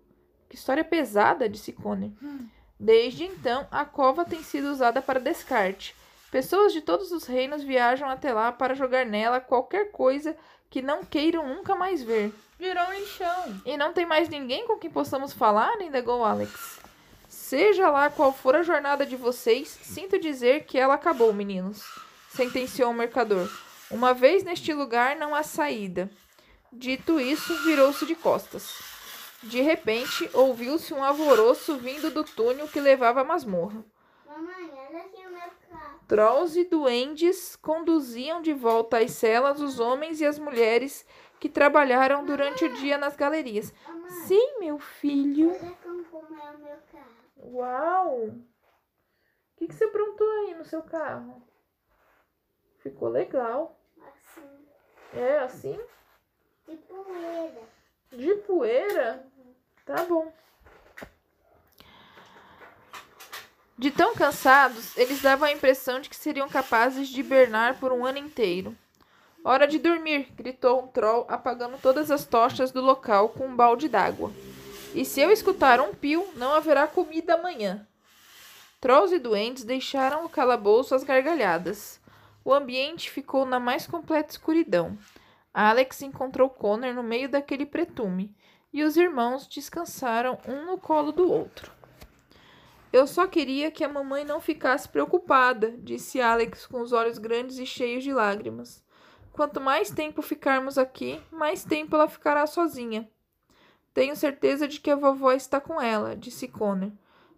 Que 0.49 0.57
história 0.57 0.85
pesada, 0.85 1.49
disse 1.49 1.73
Connor. 1.73 2.11
Desde 2.79 3.25
então, 3.25 3.67
a 3.71 3.85
cova 3.85 4.25
tem 4.25 4.43
sido 4.43 4.71
usada 4.71 5.03
para 5.03 5.21
descarte. 5.21 5.95
Pessoas 6.31 6.73
de 6.73 6.81
todos 6.81 7.13
os 7.13 7.27
reinos 7.27 7.63
viajam 7.63 8.09
até 8.09 8.33
lá 8.33 8.53
para 8.53 8.75
jogar 8.75 9.05
nela 9.05 9.41
qualquer 9.41 9.91
coisa 9.91 10.37
que 10.71 10.81
não 10.81 11.05
queiram 11.05 11.47
nunca 11.47 11.75
mais 11.75 12.03
ver. 12.03 12.33
Virou 12.59 12.85
um 12.85 12.93
lixão. 12.93 13.61
E 13.67 13.77
não 13.77 13.93
tem 13.93 14.07
mais 14.07 14.29
ninguém 14.29 14.67
com 14.67 14.79
quem 14.79 14.91
possamos 14.91 15.33
falar? 15.33 15.81
indagou 15.81 16.25
Alex. 16.25 16.79
Seja 17.29 17.91
lá 17.91 18.11
qual 18.11 18.33
for 18.33 18.55
a 18.55 18.63
jornada 18.63 19.05
de 19.05 19.17
vocês, 19.17 19.69
sinto 19.69 20.19
dizer 20.19 20.65
que 20.65 20.79
ela 20.79 20.95
acabou, 20.95 21.33
meninos, 21.33 21.83
sentenciou 22.29 22.91
o 22.91 22.95
mercador. 22.95 23.49
Uma 23.91 24.15
vez 24.15 24.45
neste 24.45 24.73
lugar 24.73 25.17
não 25.17 25.35
há 25.35 25.43
saída. 25.43 26.09
Dito 26.73 27.19
isso, 27.21 27.55
virou-se 27.65 28.07
de 28.07 28.15
costas. 28.15 28.79
De 29.43 29.61
repente, 29.61 30.29
ouviu-se 30.35 30.93
um 30.95 31.03
alvoroço 31.03 31.77
vindo 31.79 32.11
do 32.11 32.23
túnel 32.23 32.69
que 32.69 32.79
levava 32.81 33.23
à 33.23 33.25
masmorra. 33.25 33.85
Mamãe, 34.27 34.71
olha 34.73 34.99
aqui 35.01 35.27
o 35.27 35.31
meu 35.31 35.51
carro. 35.71 36.01
Trolls 36.07 36.59
e 36.61 36.65
duendes 36.65 37.57
conduziam 37.57 38.41
de 38.43 38.53
volta 38.53 38.99
às 38.99 39.13
celas 39.13 39.61
os 39.61 39.81
homens 39.81 40.21
e 40.21 40.27
as 40.27 40.39
mulheres 40.39 41.07
que 41.41 41.49
trabalharam 41.49 42.25
durante 42.25 42.65
o 42.67 42.73
dia 42.75 42.99
nas 42.99 43.17
galerias. 43.17 43.73
Mamãe, 43.89 44.11
Sim, 44.27 44.59
meu 44.61 44.79
filho. 44.79 45.51
olha 45.51 45.73
como, 45.83 46.05
como 46.05 46.39
é 46.39 46.51
o 46.51 46.59
meu 46.59 46.77
carro. 46.93 47.55
Uau! 47.57 48.19
O 48.27 48.45
que, 49.57 49.67
que 49.67 49.75
você 49.75 49.85
aprontou 49.85 50.29
aí 50.31 50.55
no 50.55 50.65
seu 50.65 50.83
carro? 50.83 51.43
Ficou 52.79 53.09
legal. 53.09 53.79
Assim, 54.03 54.49
É 55.15 55.39
assim? 55.41 55.81
De 56.71 56.77
poeira. 56.77 57.61
De 58.13 58.35
poeira? 58.47 59.27
Tá 59.85 60.05
bom. 60.05 60.33
De 63.77 63.91
tão 63.91 64.15
cansados, 64.15 64.97
eles 64.97 65.23
davam 65.23 65.49
a 65.49 65.53
impressão 65.53 66.01
de 66.01 66.09
que 66.09 66.17
seriam 66.17 66.49
capazes 66.49 67.09
de 67.09 67.21
hibernar 67.21 67.81
por 67.81 67.93
um 67.93 68.05
ano 68.05 68.19
inteiro. 68.19 68.77
Hora 69.43 69.67
de 69.67 69.79
dormir, 69.79 70.31
gritou 70.37 70.83
um 70.83 70.87
troll, 70.87 71.25
apagando 71.29 71.79
todas 71.79 72.11
as 72.11 72.27
tochas 72.27 72.71
do 72.71 72.83
local 72.83 73.31
com 73.31 73.47
um 73.47 73.57
balde 73.57 73.89
d'água. 73.89 74.31
E 74.95 75.05
se 75.05 75.21
eu 75.21 75.31
escutar 75.31 75.81
um 75.81 75.95
pio, 75.95 76.29
não 76.37 76.53
haverá 76.53 76.87
comida 76.87 77.35
amanhã. 77.35 77.87
Trolls 78.81 79.15
e 79.15 79.19
duendes 79.19 79.65
deixaram 79.65 80.27
o 80.27 80.29
calabouço 80.29 80.95
às 80.95 81.03
gargalhadas. 81.03 81.99
O 82.45 82.53
ambiente 82.53 83.11
ficou 83.11 83.47
na 83.47 83.59
mais 83.59 83.87
completa 83.87 84.31
escuridão. 84.31 84.99
Alex 85.53 86.03
encontrou 86.03 86.49
Connor 86.49 86.95
no 86.95 87.03
meio 87.03 87.29
daquele 87.29 87.67
pretume, 87.67 88.35
e 88.73 88.85
os 88.85 88.97
irmãos 88.97 89.47
descansaram 89.47 90.39
um 90.47 90.65
no 90.65 90.79
colo 90.79 91.11
do 91.11 91.31
outro. 91.31 91.73
Eu 92.93 93.07
só 93.07 93.27
queria 93.27 93.71
que 93.71 93.85
a 93.85 93.89
mamãe 93.89 94.25
não 94.25 94.41
ficasse 94.41 94.89
preocupada, 94.89 95.73
disse 95.79 96.21
Alex 96.21 96.67
com 96.67 96.81
os 96.81 96.93
olhos 96.93 97.19
grandes 97.19 97.59
e 97.59 97.67
cheios 97.67 98.03
de 98.03 98.13
lágrimas. 98.13 98.85
Quanto 99.33 99.61
mais 99.61 99.91
tempo 99.91 100.23
ficarmos 100.23 100.77
aqui, 100.77 101.21
mais 101.31 101.65
tempo 101.65 101.95
ela 101.95 102.09
ficará 102.09 102.47
sozinha. 102.47 103.09
Tenho 103.95 104.17
certeza 104.17 104.67
de 104.67 104.81
que 104.81 104.91
a 104.91 104.97
vovó 104.97 105.33
está 105.33 105.61
com 105.61 105.81
ela, 105.81 106.17
disse 106.17 106.49
Connor. 106.49 106.91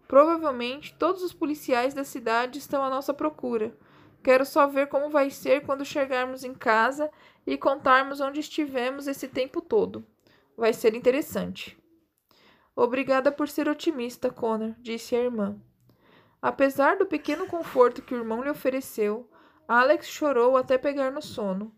Provavelmente 0.07 0.95
todos 0.95 1.23
os 1.23 1.33
policiais 1.33 1.93
da 1.93 2.03
cidade 2.03 2.59
estão 2.59 2.83
à 2.83 2.89
nossa 2.89 3.13
procura. 3.13 3.75
Quero 4.23 4.45
só 4.45 4.67
ver 4.67 4.87
como 4.87 5.09
vai 5.09 5.29
ser 5.29 5.65
quando 5.65 5.83
chegarmos 5.83 6.43
em 6.43 6.53
casa 6.53 7.11
e 7.45 7.57
contarmos 7.57 8.21
onde 8.21 8.39
estivemos 8.39 9.07
esse 9.07 9.27
tempo 9.27 9.61
todo. 9.61 10.05
Vai 10.55 10.73
ser 10.73 10.95
interessante. 10.95 11.77
Obrigada 12.75 13.31
por 13.31 13.47
ser 13.47 13.67
otimista, 13.67 14.29
Connor, 14.29 14.73
disse 14.79 15.15
a 15.15 15.19
irmã. 15.19 15.59
Apesar 16.41 16.97
do 16.97 17.05
pequeno 17.05 17.45
conforto 17.47 18.01
que 18.01 18.13
o 18.13 18.17
irmão 18.17 18.43
lhe 18.43 18.49
ofereceu, 18.49 19.29
Alex 19.67 20.07
chorou 20.07 20.57
até 20.57 20.77
pegar 20.77 21.11
no 21.11 21.21
sono. 21.21 21.73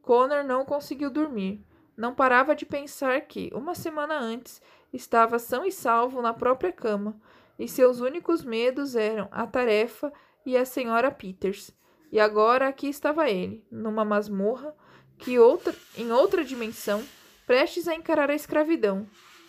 Connor 0.00 0.44
não 0.44 0.64
conseguiu 0.64 1.10
dormir. 1.10 1.66
Não 1.96 2.14
parava 2.14 2.54
de 2.54 2.66
pensar 2.66 3.22
que, 3.22 3.50
uma 3.54 3.74
semana 3.74 4.18
antes, 4.18 4.60
estava 4.92 5.38
são 5.38 5.64
e 5.64 5.72
salvo 5.72 6.20
na 6.20 6.32
própria 6.32 6.70
cama, 6.70 7.18
e 7.58 7.66
seus 7.66 8.00
únicos 8.00 8.44
medos 8.44 8.94
eram 8.94 9.28
a 9.30 9.46
tarefa 9.46 10.12
e 10.44 10.56
a 10.56 10.64
senhora 10.64 11.10
Peters. 11.10 11.74
E 12.12 12.20
agora 12.20 12.68
aqui 12.68 12.88
estava 12.88 13.28
ele, 13.28 13.66
numa 13.70 14.04
masmorra, 14.04 14.74
que 15.18 15.38
outra, 15.38 15.74
em 15.96 16.12
outra 16.12 16.44
dimensão, 16.44 17.04
prestes 17.46 17.88
a 17.88 17.94
encarar 17.94 18.30
a 18.30 18.34
escravidão. 18.34 19.06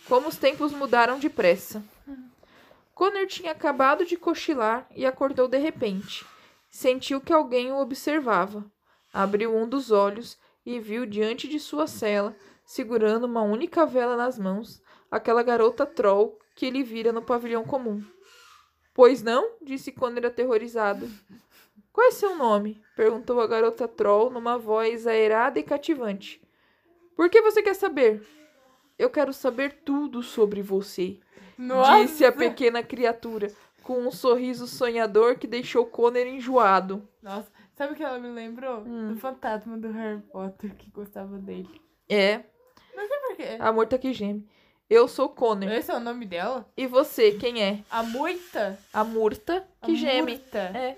Como 0.08 0.30
os 0.30 0.38
tempos 0.38 0.72
mudaram 0.72 1.20
depressa. 1.20 1.84
Connor 2.94 3.28
tinha 3.28 3.52
acabado 3.52 4.06
de 4.06 4.18
cochilar 4.18 4.88
e 4.96 5.06
acordou 5.06 5.48
de 5.48 5.58
repente. 5.58 6.26
Sentiu 6.70 7.22
que 7.22 7.34
alguém 7.34 7.72
o 7.72 7.80
observava. 7.80 8.66
Abriu 9.14 9.56
um 9.56 9.68
dos 9.68 9.92
olhos 9.92 10.38
e 10.66 10.80
viu 10.80 11.06
diante 11.06 11.48
de 11.48 11.60
sua 11.60 11.88
cela, 11.88 12.36
segurando 12.66 13.26
uma 13.26 13.42
única 13.42 13.86
vela 13.86 14.18
nas 14.18 14.38
mãos, 14.38 14.82
aquela 15.12 15.44
garota 15.44 15.86
troll 15.86 16.38
que 16.56 16.66
ele 16.66 16.84
vira 16.84 17.12
no 17.12 17.22
pavilhão 17.22 17.64
comum. 17.64 18.04
Pois 18.94 19.22
não? 19.22 19.58
disse 19.62 19.92
Connor 19.92 20.26
aterrorizado. 20.26 21.08
Qual 21.98 22.10
é 22.10 22.12
seu 22.12 22.36
nome? 22.36 22.80
perguntou 22.96 23.42
a 23.42 23.48
garota 23.48 23.88
troll 23.88 24.30
numa 24.30 24.56
voz 24.56 25.08
aerada 25.08 25.58
e 25.58 25.64
cativante. 25.64 26.40
Por 27.16 27.28
que 27.28 27.42
você 27.42 27.64
quer 27.64 27.74
saber? 27.74 28.22
Eu 29.00 29.10
quero 29.10 29.34
saber 29.34 29.82
tudo 29.84 30.22
sobre 30.22 30.62
você, 30.62 31.20
Nossa! 31.58 32.04
disse 32.04 32.24
a 32.24 32.32
pequena 32.32 32.84
criatura, 32.84 33.52
com 33.82 33.98
um 34.06 34.12
sorriso 34.12 34.68
sonhador 34.68 35.40
que 35.40 35.48
deixou 35.48 35.88
Connor 35.88 36.28
enjoado. 36.28 37.02
Nossa, 37.20 37.52
sabe 37.74 37.94
o 37.94 37.96
que 37.96 38.04
ela 38.04 38.20
me 38.20 38.30
lembrou? 38.30 38.82
Hum. 38.82 39.14
Do 39.16 39.20
fantasma 39.20 39.76
do 39.76 39.90
Harry 39.92 40.22
Potter 40.22 40.76
que 40.76 40.92
gostava 40.92 41.40
dele. 41.40 41.82
É, 42.08 42.44
Não 42.96 43.08
sei 43.08 43.18
por 43.22 43.36
quê. 43.38 43.58
amor 43.60 43.88
tá 43.88 43.98
que 43.98 44.14
geme. 44.14 44.48
Eu 44.88 45.08
sou 45.08 45.30
Connor. 45.30 45.72
Esse 45.72 45.90
é 45.90 45.96
o 45.96 46.00
nome 46.00 46.28
dela? 46.28 46.70
E 46.78 46.86
você, 46.86 47.32
quem 47.32 47.62
é? 47.62 47.84
A 47.90 48.04
Murta? 48.04 48.78
A 48.94 49.04
Murta 49.04 49.68
que 49.82 49.94
a 49.94 49.96
geme. 49.96 50.34
Murta. 50.34 50.60
É, 50.60 50.98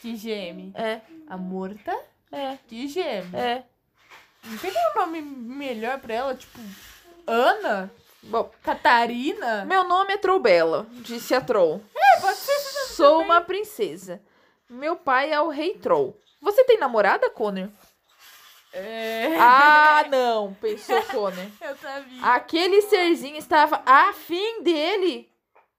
Que 0.00 0.16
geme. 0.16 0.72
é, 0.76 1.00
A 1.28 1.36
Murta 1.36 1.96
é, 2.32 2.56
que 2.68 2.88
geme. 2.88 3.30
é. 3.36 3.62
Não 4.44 4.56
tem 4.58 4.72
nenhum 4.72 4.94
nome 4.94 5.20
melhor 5.20 5.98
pra 6.00 6.14
ela? 6.14 6.34
Tipo, 6.34 6.58
Ana? 7.26 7.90
Bom, 8.22 8.50
Catarina? 8.62 9.64
meu 9.64 9.84
nome 9.84 10.12
é 10.14 10.16
Trollbella, 10.18 10.86
disse 10.90 11.34
a 11.34 11.40
Troll. 11.40 11.82
É, 11.94 12.20
pode 12.20 12.36
ser 12.38 12.58
Sou 12.94 13.12
também. 13.20 13.26
uma 13.26 13.40
princesa. 13.40 14.20
Meu 14.68 14.96
pai 14.96 15.32
é 15.32 15.40
o 15.40 15.48
rei 15.48 15.74
Troll. 15.74 16.16
Você 16.40 16.64
tem 16.64 16.78
namorada, 16.78 17.28
Connor? 17.30 17.68
É... 18.72 19.36
Ah, 19.38 20.04
não, 20.10 20.54
pensou 20.54 21.02
Connor. 21.04 21.46
Eu 21.60 21.76
sabia. 21.76 22.22
Aquele 22.22 22.82
serzinho 22.82 23.36
estava 23.36 23.82
afim 23.84 24.62
dele. 24.62 25.29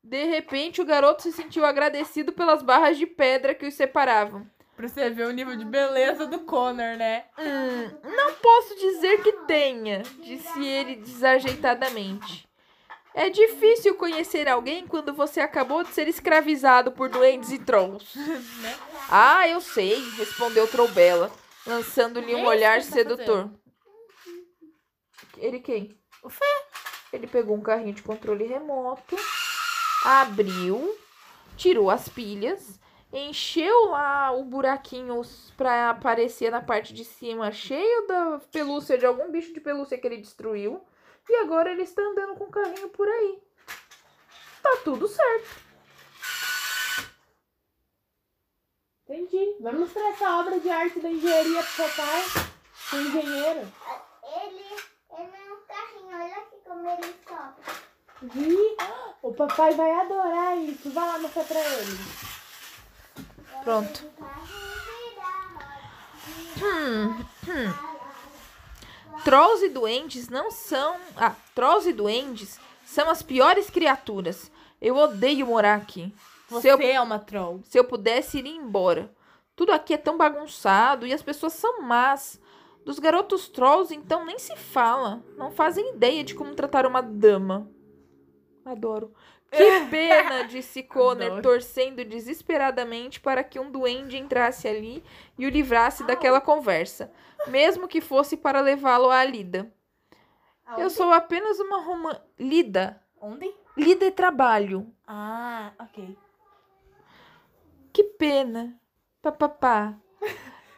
De 0.03 0.23
repente, 0.25 0.81
o 0.81 0.85
garoto 0.85 1.21
se 1.21 1.31
sentiu 1.31 1.65
agradecido 1.65 2.33
pelas 2.33 2.63
barras 2.63 2.97
de 2.97 3.05
pedra 3.05 3.53
que 3.53 3.65
os 3.65 3.73
separavam. 3.73 4.49
Pra 4.75 4.87
você 4.87 5.09
ver 5.11 5.27
o 5.27 5.31
nível 5.31 5.55
de 5.55 5.63
beleza 5.63 6.25
do 6.25 6.39
Connor, 6.39 6.97
né? 6.97 7.25
Hum, 7.37 8.09
não 8.15 8.33
posso 8.33 8.75
dizer 8.75 9.21
que 9.21 9.31
tenha, 9.45 10.01
disse 10.23 10.65
ele 10.65 10.95
desajeitadamente. 10.95 12.49
É 13.13 13.29
difícil 13.29 13.95
conhecer 13.95 14.47
alguém 14.47 14.87
quando 14.87 15.13
você 15.13 15.41
acabou 15.41 15.83
de 15.83 15.89
ser 15.89 16.07
escravizado 16.07 16.93
por 16.93 17.09
duendes 17.09 17.51
e 17.51 17.59
trolls. 17.59 18.17
Né? 18.61 18.77
Ah, 19.09 19.47
eu 19.47 19.59
sei, 19.59 20.01
respondeu 20.17 20.67
Troubela, 20.67 21.31
lançando-lhe 21.67 22.33
um 22.33 22.45
olhar 22.45 22.77
tá 22.77 22.81
sedutor. 22.81 23.51
Ele 25.37 25.59
quem? 25.59 25.95
O 26.23 26.29
Fé. 26.29 26.45
Ele 27.11 27.27
pegou 27.27 27.57
um 27.57 27.61
carrinho 27.61 27.93
de 27.93 28.01
controle 28.01 28.45
remoto, 28.45 29.17
abriu, 30.03 30.97
tirou 31.55 31.89
as 31.89 32.09
pilhas, 32.09 32.79
encheu 33.13 33.89
lá 33.89 34.31
o 34.31 34.43
buraquinho 34.43 35.21
pra 35.57 35.89
aparecer 35.89 36.51
na 36.51 36.61
parte 36.61 36.93
de 36.93 37.03
cima, 37.03 37.51
cheio 37.51 38.07
da 38.07 38.41
pelúcia 38.51 38.97
de 38.97 39.05
algum 39.05 39.31
bicho 39.31 39.53
de 39.53 39.59
pelúcia 39.59 39.97
que 39.97 40.07
ele 40.07 40.17
destruiu. 40.17 40.81
E 41.29 41.35
agora 41.35 41.71
ele 41.71 41.83
está 41.83 42.01
andando 42.01 42.35
com 42.35 42.45
o 42.45 42.51
carrinho 42.51 42.89
por 42.89 43.07
aí. 43.07 43.39
Tá 44.61 44.77
tudo 44.83 45.07
certo. 45.07 45.71
Entendi. 49.07 49.57
Vamos 49.59 49.81
mostrar 49.81 50.09
essa 50.09 50.39
obra 50.39 50.59
de 50.59 50.69
arte 50.69 50.99
da 50.99 51.09
engenharia 51.09 51.63
pro 51.63 51.71
seu 51.71 51.89
pai. 51.89 52.23
O 52.93 52.95
engenheiro. 52.97 53.59
Ele, 54.23 54.65
ele 55.17 55.35
é 55.35 55.53
um 55.53 55.61
carrinho, 55.67 56.15
olha 56.15 56.35
aqui 56.37 56.55
como 56.65 56.89
ele 56.89 57.15
sopra. 57.27 57.73
Vi. 58.21 59.10
O 59.21 59.33
papai 59.33 59.73
vai 59.73 59.91
adorar 59.91 60.57
isso. 60.57 60.89
Vai 60.91 61.07
lá 61.07 61.19
mostrar 61.19 61.43
pra 61.43 61.59
ele. 61.59 61.97
Pronto. 63.63 64.05
Hum, 66.63 67.25
hum. 67.47 67.73
Trolls 69.23 69.63
e 69.65 69.69
duendes 69.69 70.29
não 70.29 70.49
são. 70.51 70.95
Ah, 71.15 71.35
trolls 71.53 71.87
e 71.87 71.93
duendes 71.93 72.59
são 72.85 73.09
as 73.09 73.21
piores 73.21 73.69
criaturas. 73.69 74.51
Eu 74.81 74.95
odeio 74.97 75.45
morar 75.45 75.75
aqui. 75.75 76.13
Você 76.49 76.61
Se 76.63 76.67
eu, 76.69 76.81
é 76.81 76.99
uma 76.99 77.19
troll. 77.19 77.61
se 77.63 77.77
eu 77.77 77.83
pudesse 77.83 78.39
ir 78.39 78.47
embora. 78.47 79.11
Tudo 79.55 79.71
aqui 79.71 79.93
é 79.93 79.97
tão 79.97 80.17
bagunçado 80.17 81.05
e 81.05 81.13
as 81.13 81.21
pessoas 81.21 81.53
são 81.53 81.81
más. 81.81 82.39
Dos 82.83 82.97
garotos 82.97 83.47
trolls, 83.47 83.93
então, 83.93 84.25
nem 84.25 84.39
se 84.39 84.55
fala. 84.55 85.21
Não 85.37 85.51
fazem 85.51 85.93
ideia 85.93 86.23
de 86.23 86.33
como 86.33 86.55
tratar 86.55 86.85
uma 86.87 87.01
dama. 87.01 87.69
Adoro. 88.65 89.13
Que 89.51 89.85
pena, 89.89 90.43
disse 90.43 90.81
Connor, 90.81 91.27
Adoro. 91.27 91.41
torcendo 91.41 92.05
desesperadamente 92.05 93.19
para 93.19 93.43
que 93.43 93.59
um 93.59 93.69
duende 93.69 94.17
entrasse 94.17 94.65
ali 94.65 95.03
e 95.37 95.45
o 95.45 95.49
livrasse 95.49 96.05
daquela 96.05 96.39
conversa, 96.39 97.11
mesmo 97.47 97.85
que 97.85 97.99
fosse 97.99 98.37
para 98.37 98.61
levá-lo 98.61 99.09
à 99.09 99.25
lida. 99.25 99.69
Eu 100.77 100.89
sou 100.89 101.11
apenas 101.11 101.59
uma 101.59 101.81
romã... 101.81 102.17
Lida. 102.39 103.03
Onde? 103.19 103.53
Lida 103.75 104.05
é 104.05 104.11
trabalho. 104.11 104.87
Ah, 105.05 105.73
ok. 105.77 106.17
Que 107.91 108.03
pena. 108.03 108.79
Papapá. 109.21 109.97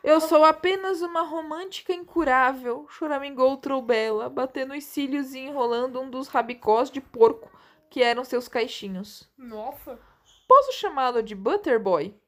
Eu 0.04 0.20
sou 0.20 0.44
apenas 0.44 1.04
uma 1.04 1.22
romântica 1.22 1.94
incurável, 1.94 2.88
choramingou 2.90 3.56
Troubela, 3.58 4.30
batendo 4.30 4.74
os 4.74 4.84
cílios 4.84 5.36
e 5.36 5.40
enrolando 5.40 6.02
um 6.02 6.10
dos 6.10 6.28
rabicós 6.28 6.90
de 6.90 7.00
porco 7.00 7.50
que 7.94 8.02
eram 8.02 8.24
seus 8.24 8.48
caixinhos. 8.48 9.30
Nossa. 9.38 10.00
Posso 10.48 10.74
chamá-lo 10.74 11.22
de 11.22 11.36
Butterboy? 11.36 12.20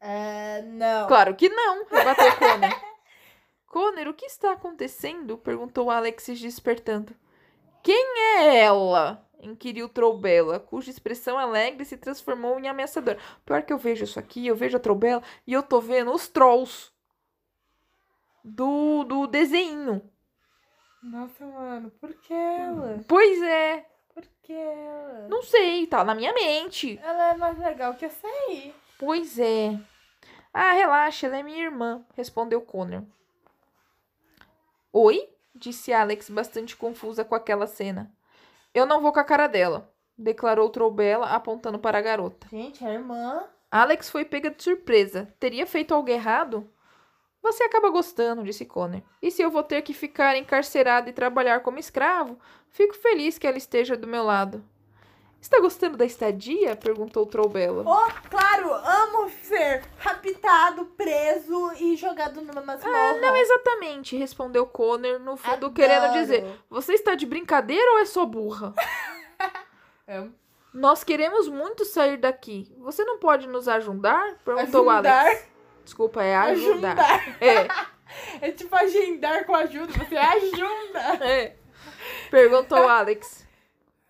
É, 0.00 0.62
não. 0.62 1.06
Claro 1.06 1.36
que 1.36 1.48
não, 1.48 1.84
rebateu 1.84 2.34
Connor. 2.36 2.80
Connor, 3.68 4.08
o 4.08 4.14
que 4.14 4.26
está 4.26 4.50
acontecendo? 4.50 5.38
perguntou 5.38 5.92
Alex 5.92 6.26
despertando. 6.40 7.14
Quem 7.84 8.18
é 8.18 8.62
ela? 8.62 9.24
inquiriu 9.40 9.88
Troubela, 9.88 10.58
cuja 10.58 10.90
expressão 10.90 11.38
alegre 11.38 11.84
se 11.84 11.96
transformou 11.96 12.58
em 12.58 12.66
ameaçadora. 12.66 13.18
Pior 13.46 13.62
que 13.62 13.72
eu 13.72 13.78
vejo 13.78 14.02
isso 14.02 14.18
aqui, 14.18 14.44
eu 14.44 14.56
vejo 14.56 14.76
a 14.76 14.80
Troubela 14.80 15.22
e 15.46 15.52
eu 15.52 15.62
tô 15.62 15.80
vendo 15.80 16.12
os 16.12 16.26
trolls 16.28 16.90
do, 18.44 19.04
do 19.04 19.28
desenho. 19.28 20.02
Nossa, 21.00 21.44
mano, 21.46 21.92
por 22.00 22.12
que 22.14 22.32
ela? 22.32 23.00
Pois 23.08 23.42
é, 23.42 23.84
Por 24.14 24.24
que 24.42 24.52
ela? 24.52 25.28
não 25.28 25.42
sei, 25.42 25.86
tá 25.86 26.04
na 26.04 26.14
minha 26.14 26.32
mente. 26.32 26.98
Ela 27.02 27.30
é 27.30 27.36
mais 27.36 27.58
legal 27.58 27.94
que 27.94 28.04
essa 28.04 28.26
aí. 28.26 28.74
Pois 28.98 29.38
é. 29.38 29.78
Ah, 30.52 30.72
relaxa, 30.72 31.26
ela 31.26 31.38
é 31.38 31.42
minha 31.42 31.64
irmã, 31.64 32.04
respondeu 32.14 32.60
Connor. 32.60 33.02
Oi? 34.92 35.28
disse 35.54 35.92
Alex, 35.92 36.28
bastante 36.30 36.76
confusa 36.76 37.24
com 37.24 37.34
aquela 37.34 37.66
cena. 37.66 38.10
Eu 38.74 38.86
não 38.86 39.00
vou 39.00 39.12
com 39.12 39.20
a 39.20 39.24
cara 39.24 39.46
dela, 39.46 39.90
declarou 40.16 40.68
Troubela, 40.70 41.26
apontando 41.26 41.78
para 41.78 41.98
a 41.98 42.02
garota. 42.02 42.46
Gente, 42.50 42.84
a 42.84 42.92
irmã. 42.92 43.44
Alex 43.70 44.10
foi 44.10 44.24
pega 44.24 44.50
de 44.50 44.62
surpresa. 44.62 45.32
Teria 45.38 45.66
feito 45.66 45.94
algo 45.94 46.08
errado? 46.10 46.70
Você 47.42 47.64
acaba 47.64 47.90
gostando, 47.90 48.44
disse 48.44 48.64
Connor. 48.64 49.02
E 49.20 49.30
se 49.30 49.42
eu 49.42 49.50
vou 49.50 49.64
ter 49.64 49.82
que 49.82 49.92
ficar 49.92 50.36
encarcerado 50.36 51.10
e 51.10 51.12
trabalhar 51.12 51.60
como 51.60 51.78
escravo, 51.78 52.38
fico 52.70 52.94
feliz 52.94 53.36
que 53.36 53.46
ela 53.46 53.58
esteja 53.58 53.96
do 53.96 54.06
meu 54.06 54.22
lado. 54.22 54.64
Está 55.40 55.58
gostando 55.58 55.96
da 55.96 56.04
estadia? 56.04 56.76
perguntou 56.76 57.26
Troubela. 57.26 57.82
Oh, 57.84 58.28
claro, 58.30 58.72
amo 58.72 59.28
ser 59.42 59.82
raptado, 59.98 60.84
preso 60.96 61.72
e 61.80 61.96
jogado 61.96 62.40
numa 62.40 62.60
masmorra. 62.62 62.96
Ah, 62.96 63.14
não 63.14 63.36
exatamente, 63.36 64.16
respondeu 64.16 64.64
Connor, 64.64 65.18
no 65.18 65.36
fundo 65.36 65.66
Adoro. 65.66 65.72
querendo 65.72 66.12
dizer: 66.12 66.46
Você 66.70 66.92
está 66.92 67.16
de 67.16 67.26
brincadeira 67.26 67.90
ou 67.94 67.98
é 67.98 68.04
só 68.04 68.24
burra? 68.24 68.72
Amo. 70.06 70.32
Nós 70.72 71.04
queremos 71.04 71.48
muito 71.48 71.84
sair 71.84 72.16
daqui. 72.16 72.74
Você 72.78 73.04
não 73.04 73.18
pode 73.18 73.46
nos 73.46 73.68
ajudar? 73.68 74.38
Perguntou 74.44 74.88
Ajudar. 74.88 75.26
Alex. 75.26 75.51
Desculpa, 75.84 76.22
é 76.22 76.36
ajudar. 76.36 76.98
Ajudar. 76.98 77.42
É, 77.42 77.68
É 78.40 78.50
tipo 78.50 78.74
agendar 78.74 79.44
com 79.44 79.54
ajuda, 79.54 79.92
você 79.92 80.16
ajuda. 80.16 81.00
é. 81.26 81.56
Perguntou 82.30 82.88
Alex. 82.88 83.46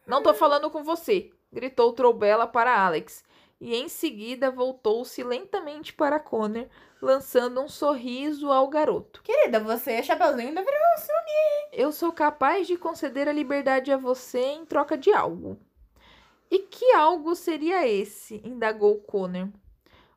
Não 0.06 0.22
tô 0.22 0.34
falando 0.34 0.70
com 0.70 0.82
você, 0.82 1.30
gritou 1.52 1.92
Troubela 1.92 2.46
para 2.46 2.84
Alex. 2.84 3.24
E 3.60 3.76
em 3.76 3.88
seguida 3.88 4.50
voltou-se 4.50 5.22
lentamente 5.22 5.92
para 5.92 6.18
Connor, 6.18 6.66
lançando 7.00 7.60
um 7.60 7.68
sorriso 7.68 8.50
ao 8.50 8.66
garoto. 8.66 9.22
Querida, 9.22 9.60
você 9.60 9.92
é 9.92 10.02
chapeuzinho 10.02 10.52
deveria 10.52 10.96
se 10.96 11.12
unir. 11.12 11.68
Eu 11.72 11.92
sou 11.92 12.12
capaz 12.12 12.66
de 12.66 12.76
conceder 12.76 13.28
a 13.28 13.32
liberdade 13.32 13.92
a 13.92 13.96
você 13.96 14.40
em 14.40 14.66
troca 14.66 14.98
de 14.98 15.12
algo. 15.12 15.60
E 16.50 16.58
que 16.58 16.92
algo 16.92 17.36
seria 17.36 17.86
esse? 17.86 18.42
indagou 18.44 18.98
Connor. 18.98 19.48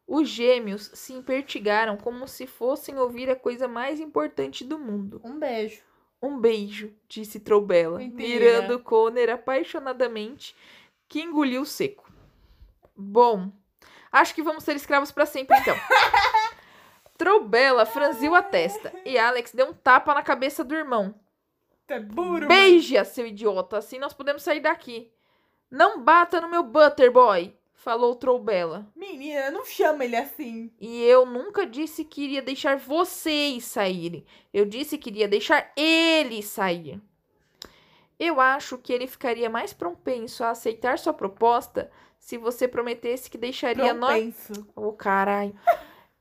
Os 0.08 0.30
gêmeos 0.30 0.92
se 0.94 1.14
impertigaram 1.14 1.98
como 1.98 2.28
se 2.28 2.46
fossem 2.46 2.98
ouvir 2.98 3.30
a 3.30 3.36
coisa 3.36 3.68
mais 3.68 4.00
importante 4.00 4.64
do 4.64 4.78
mundo. 4.78 5.20
Um 5.24 5.40
beijo. 5.40 5.82
Um 6.22 6.40
beijo, 6.40 6.94
disse 7.08 7.40
Troubela, 7.40 7.98
Mentira. 7.98 8.18
mirando 8.18 8.80
Connor 8.80 9.30
apaixonadamente, 9.30 10.56
que 11.08 11.22
engoliu 11.22 11.66
seco. 11.66 12.12
Bom, 12.96 13.52
acho 14.12 14.34
que 14.34 14.44
vamos 14.44 14.64
ser 14.64 14.76
escravos 14.76 15.12
para 15.12 15.26
sempre 15.26 15.58
então. 15.60 15.76
Troubela 17.18 17.86
franziu 17.86 18.36
a 18.36 18.42
testa 18.42 18.94
e 19.06 19.18
Alex 19.18 19.54
deu 19.54 19.70
um 19.70 19.74
tapa 19.74 20.14
na 20.14 20.22
cabeça 20.22 20.64
do 20.64 20.76
irmão. 20.76 21.16
Tá 21.88 22.00
burro. 22.00 22.48
Beija, 22.48 23.04
seu 23.06 23.28
idiota, 23.28 23.78
assim 23.78 24.00
nós 24.00 24.14
podemos 24.14 24.44
sair 24.44 24.60
daqui. 24.60 25.12
Não 25.70 26.02
bata 26.02 26.42
no 26.42 26.50
meu 26.50 26.64
Butterboy, 26.64 27.56
falou 27.86 28.16
Troubela. 28.16 28.88
Menina, 28.96 29.52
não 29.52 29.64
chama 29.64 30.04
ele 30.04 30.16
assim. 30.16 30.72
E 30.82 31.04
eu 31.04 31.24
nunca 31.24 31.68
disse 31.68 32.04
que 32.04 32.24
iria 32.24 32.42
deixar 32.42 32.78
vocês 32.78 33.64
saírem. 33.64 34.26
Eu 34.52 34.66
disse 34.66 34.98
que 34.98 35.12
iria 35.12 35.28
deixar 35.28 35.72
ele 35.78 36.42
sair. 36.42 37.00
Eu 38.20 38.42
acho 38.42 38.80
que 38.80 38.92
ele 38.92 39.06
ficaria 39.06 39.52
mais 39.52 39.72
propenso 39.72 40.44
a 40.44 40.50
aceitar 40.50 40.98
sua 40.98 41.14
proposta 41.14 41.92
se 42.18 42.40
você 42.40 42.68
prometesse 42.68 43.30
que 43.30 43.38
deixaria 43.38 43.94
nós. 43.94 44.34
Propenso. 44.34 44.68
Ô, 44.76 44.92
caralho. 44.92 45.54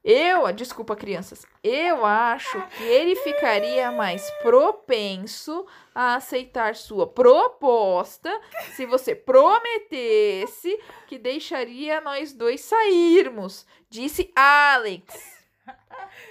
Eu, 0.04 0.52
desculpa, 0.52 0.94
crianças. 0.94 1.46
Eu 1.62 2.04
acho 2.04 2.60
que 2.76 2.82
ele 2.82 3.16
ficaria 3.16 3.90
mais 3.90 4.30
propenso 4.42 5.66
a 5.94 6.16
aceitar 6.16 6.74
sua 6.74 7.06
proposta 7.06 8.30
se 8.76 8.84
você 8.84 9.14
prometesse 9.14 10.78
que 11.06 11.16
deixaria 11.16 12.02
nós 12.02 12.34
dois 12.34 12.60
sairmos, 12.60 13.66
disse 13.88 14.30
Alex. 14.36 15.42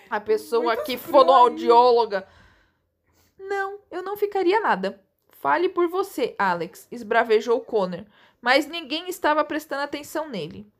A 0.08 0.20
pessoa 0.20 0.76
Muito 0.76 0.84
que 0.84 0.96
fonoaudióloga. 0.96 2.28
Não, 3.40 3.80
eu 3.90 4.04
não 4.04 4.16
ficaria 4.16 4.60
nada. 4.60 5.04
Fale 5.32 5.68
por 5.68 5.88
você, 5.88 6.36
Alex, 6.38 6.88
esbravejou 6.92 7.60
Connor, 7.62 8.06
mas 8.40 8.68
ninguém 8.68 9.10
estava 9.10 9.44
prestando 9.44 9.82
atenção 9.82 10.30
nele. 10.30 10.72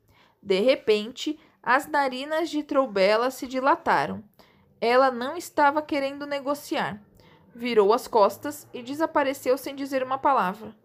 De 0.42 0.60
repente, 0.60 1.40
as 1.64 1.88
narinas 1.88 2.50
de 2.50 2.62
Troubela 2.62 3.32
se 3.32 3.48
dilataram. 3.48 4.22
Ela 4.82 5.10
não 5.10 5.38
estava 5.38 5.82
querendo 5.82 6.26
negociar. 6.28 7.02
Virou 7.56 7.94
as 7.94 8.06
costas 8.06 8.68
e 8.74 8.84
desapareceu 8.84 9.58
sem 9.58 9.74
dizer 9.74 10.04
uma 10.04 10.18
palavra. 10.18 10.76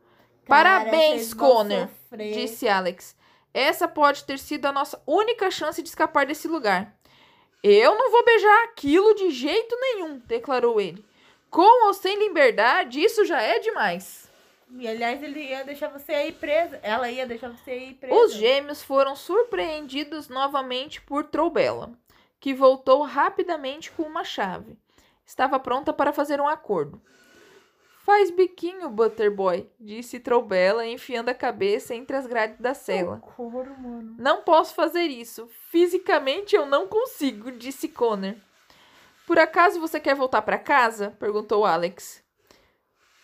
Parabéns, 0.46 1.22
vocês 1.22 1.32
vão 1.34 1.48
Connor, 1.50 1.88
disse 2.16 2.68
Alex. 2.68 3.16
Essa 3.52 3.88
pode 3.88 4.22
ter 4.24 4.38
sido 4.38 4.66
a 4.66 4.72
nossa 4.72 5.02
única 5.04 5.50
chance 5.50 5.82
de 5.82 5.88
escapar 5.88 6.26
desse 6.26 6.46
lugar. 6.46 6.96
Eu 7.62 7.96
não 7.96 8.12
vou 8.12 8.24
beijar 8.24 8.64
aquilo 8.64 9.14
de 9.14 9.30
jeito 9.30 9.76
nenhum, 9.80 10.22
declarou 10.26 10.80
ele. 10.80 11.04
Com 11.50 11.86
ou 11.86 11.94
sem 11.94 12.18
liberdade, 12.18 13.02
isso 13.02 13.24
já 13.24 13.42
é 13.42 13.58
demais. 13.58 14.27
E 14.70 14.86
aliás, 14.86 15.22
ele 15.22 15.40
ia 15.40 15.64
deixar 15.64 15.88
você 15.88 16.12
aí 16.12 16.32
presa. 16.32 16.78
Ela 16.82 17.10
ia 17.10 17.26
deixar 17.26 17.48
você 17.48 17.70
aí 17.70 17.94
presa. 17.94 18.14
Os 18.14 18.34
gêmeos 18.34 18.82
foram 18.82 19.16
surpreendidos 19.16 20.28
novamente 20.28 21.00
por 21.00 21.24
Troubela, 21.24 21.92
que 22.38 22.52
voltou 22.52 23.02
rapidamente 23.02 23.90
com 23.90 24.02
uma 24.02 24.24
chave. 24.24 24.78
Estava 25.24 25.58
pronta 25.58 25.92
para 25.92 26.12
fazer 26.12 26.40
um 26.40 26.48
acordo. 26.48 27.00
Faz 28.08 28.30
biquinho, 28.30 28.88
Butterboy, 28.88 29.70
disse 29.78 30.18
Troubela, 30.18 30.86
enfiando 30.86 31.28
a 31.28 31.34
cabeça 31.34 31.94
entre 31.94 32.16
as 32.16 32.26
grades 32.26 32.58
da 32.58 32.72
cela. 32.72 33.16
Socorro, 33.16 33.66
mano. 33.78 34.16
Não 34.18 34.42
posso 34.42 34.74
fazer 34.74 35.04
isso. 35.04 35.46
Fisicamente 35.70 36.56
eu 36.56 36.64
não 36.64 36.88
consigo, 36.88 37.52
disse 37.52 37.86
Connor. 37.86 38.34
Por 39.26 39.38
acaso 39.38 39.78
você 39.78 40.00
quer 40.00 40.14
voltar 40.14 40.40
para 40.40 40.58
casa? 40.58 41.14
perguntou 41.20 41.66
Alex. 41.66 42.24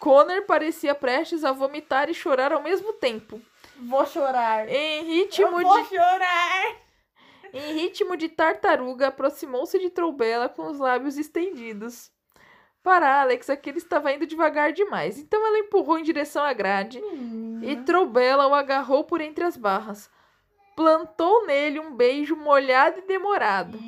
Connor 0.05 0.43
parecia 0.43 0.95
prestes 0.95 1.45
a 1.45 1.53
vomitar 1.53 2.11
e 2.11 2.15
chorar 2.15 2.53
ao 2.53 2.63
mesmo 2.63 2.93
tempo. 2.93 3.41
Vou 3.81 4.05
chorar. 4.05 4.69
Em 4.69 4.99
Eu 4.99 5.05
ritmo 5.07 5.63
vou 5.63 5.83
de 5.83 5.89
chorar. 5.89 6.77
Em 7.55 7.73
ritmo 7.73 8.15
de 8.15 8.29
tartaruga, 8.29 9.07
aproximou-se 9.07 9.79
de 9.79 9.89
Troubela 9.89 10.47
com 10.47 10.67
os 10.67 10.79
lábios 10.79 11.17
estendidos. 11.17 12.13
Para 12.83 13.23
Alex, 13.23 13.49
aquele 13.49 13.79
estava 13.79 14.13
indo 14.13 14.27
devagar 14.27 14.75
demais, 14.75 15.19
então 15.19 15.43
ela 15.47 15.61
empurrou 15.61 15.99
em 15.99 16.03
direção 16.03 16.45
à 16.45 16.53
grade 16.53 17.01
e 17.63 17.75
Troubela 17.77 18.47
o 18.47 18.55
agarrou 18.55 19.05
por 19.05 19.23
entre 19.23 19.43
as 19.43 19.57
barras. 19.57 20.11
Plantou 20.77 21.47
nele 21.47 21.81
um 21.81 21.95
beijo 21.95 22.37
molhado 22.37 22.99
e 22.99 23.07
demorado. 23.07 23.79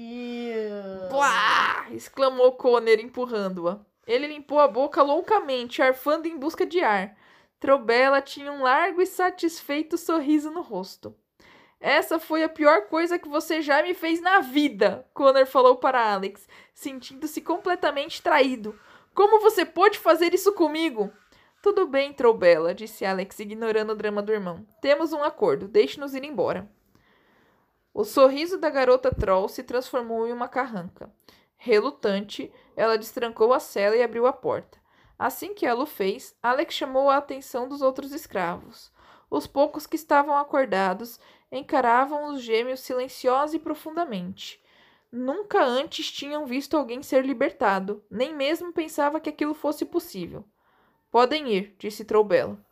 Plá! 1.11 1.89
exclamou 1.91 2.53
Connor, 2.53 3.01
empurrando-a. 3.01 3.85
Ele 4.07 4.29
limpou 4.29 4.61
a 4.61 4.69
boca 4.69 5.03
loucamente, 5.03 5.83
arfando 5.83 6.29
em 6.29 6.39
busca 6.39 6.65
de 6.65 6.81
ar. 6.81 7.17
Troubela 7.59 8.23
tinha 8.23 8.53
um 8.53 8.63
largo 8.63 9.03
e 9.03 9.07
satisfeito 9.07 9.99
sorriso 9.99 10.51
no 10.51 10.63
rosto. 10.63 11.17
Essa 11.81 12.19
foi 12.19 12.43
a 12.43 12.49
pior 12.49 12.89
coisa 12.89 13.19
que 13.19 13.29
você 13.29 13.61
já 13.61 13.83
me 13.83 13.93
fez 13.95 14.21
na 14.21 14.41
vida, 14.41 15.07
Connor 15.13 15.47
falou 15.47 15.77
para 15.77 16.13
Alex, 16.13 16.49
sentindo-se 16.75 17.41
completamente 17.41 18.23
traído. 18.23 18.79
Como 19.15 19.41
você 19.41 19.65
pôde 19.65 19.99
fazer 19.99 20.33
isso 20.35 20.53
comigo? 20.53 21.13
Tudo 21.63 21.87
bem, 21.87 22.13
Troubela, 22.13 22.75
disse 22.75 23.05
Alex, 23.05 23.41
ignorando 23.41 23.91
o 23.93 23.97
drama 23.97 24.23
do 24.23 24.33
irmão. 24.33 24.67
Temos 24.81 25.13
um 25.13 25.23
acordo, 25.23 25.67
deixe-nos 25.67 26.15
ir 26.15 26.25
embora. 26.25 26.71
O 27.93 28.05
sorriso 28.05 28.59
da 28.59 28.71
garota 28.71 29.11
troll 29.11 29.49
se 29.49 29.63
transformou 29.63 30.27
em 30.27 30.33
uma 30.33 30.49
carranca. 30.49 31.11
Relutante, 31.57 32.53
ela 32.77 32.99
destrancou 32.99 33.53
a 33.53 33.59
cela 33.59 33.97
e 33.97 34.03
abriu 34.03 34.27
a 34.27 34.33
porta. 34.33 34.79
Assim 35.19 35.55
que 35.55 35.65
ela 35.65 35.83
o 35.83 35.87
fez, 35.87 36.37
Alex 36.43 36.75
chamou 36.75 37.09
a 37.09 37.17
atenção 37.17 37.67
dos 37.67 37.81
outros 37.81 38.13
escravos. 38.13 38.93
Os 39.31 39.47
poucos 39.47 39.87
que 39.87 39.97
estavam 39.97 40.37
acordados 40.37 41.19
encaravam 41.51 42.33
os 42.33 42.43
gêmeos 42.43 42.81
silenciosos 42.81 43.55
e 43.55 43.59
profundamente. 43.59 44.63
Nunca 45.11 45.65
antes 45.65 46.13
tinham 46.13 46.45
visto 46.45 46.77
alguém 46.77 47.03
ser 47.03 47.25
libertado, 47.25 48.05
nem 48.11 48.35
mesmo 48.35 48.73
pensava 48.73 49.21
que 49.21 49.31
aquilo 49.31 49.55
fosse 49.55 49.85
possível. 49.87 50.45
Podem 51.11 51.49
ir, 51.49 51.75
disse 51.79 52.05
Troubela. 52.05 52.66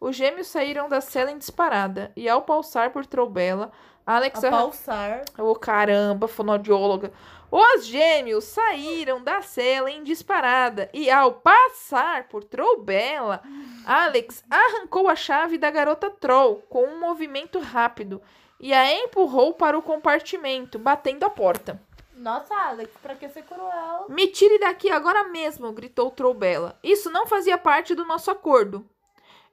Os 0.00 0.14
gêmeos 0.14 0.48
saíram 0.48 0.88
da 0.88 1.00
cela 1.00 1.30
em 1.30 1.38
disparada, 1.38 2.12
e 2.14 2.28
ao 2.28 2.42
pausar 2.42 2.90
por 2.90 3.06
Troubela, 3.06 3.72
Alex 4.06 4.44
A 4.44 4.50
pausar. 4.50 5.24
Ô 5.36 5.54
caramba, 5.56 6.28
fonoaudióloga. 6.28 7.12
Os 7.50 7.86
gêmeos 7.86 8.44
saíram 8.44 9.22
da 9.22 9.42
cela 9.42 9.90
em 9.90 10.04
disparada 10.04 10.88
e, 10.92 11.10
ao 11.10 11.32
passar 11.32 12.28
por 12.28 12.44
Troubela, 12.44 13.42
Alex 13.84 14.44
arrancou 14.50 15.08
a 15.08 15.16
chave 15.16 15.58
da 15.58 15.70
garota 15.70 16.10
Troll 16.10 16.62
com 16.68 16.84
um 16.84 17.00
movimento 17.00 17.58
rápido 17.58 18.20
e 18.60 18.72
a 18.72 18.92
empurrou 18.92 19.54
para 19.54 19.78
o 19.78 19.82
compartimento, 19.82 20.78
batendo 20.78 21.24
a 21.24 21.30
porta. 21.30 21.80
Nossa, 22.14 22.54
Alex, 22.54 22.90
pra 23.02 23.14
que 23.14 23.28
ser 23.28 23.42
cruel? 23.42 24.06
Me 24.08 24.26
tire 24.28 24.58
daqui 24.58 24.90
agora 24.90 25.24
mesmo, 25.24 25.72
gritou 25.72 26.10
Troubela. 26.10 26.78
Isso 26.82 27.10
não 27.10 27.26
fazia 27.26 27.58
parte 27.58 27.94
do 27.94 28.04
nosso 28.04 28.30
acordo. 28.30 28.88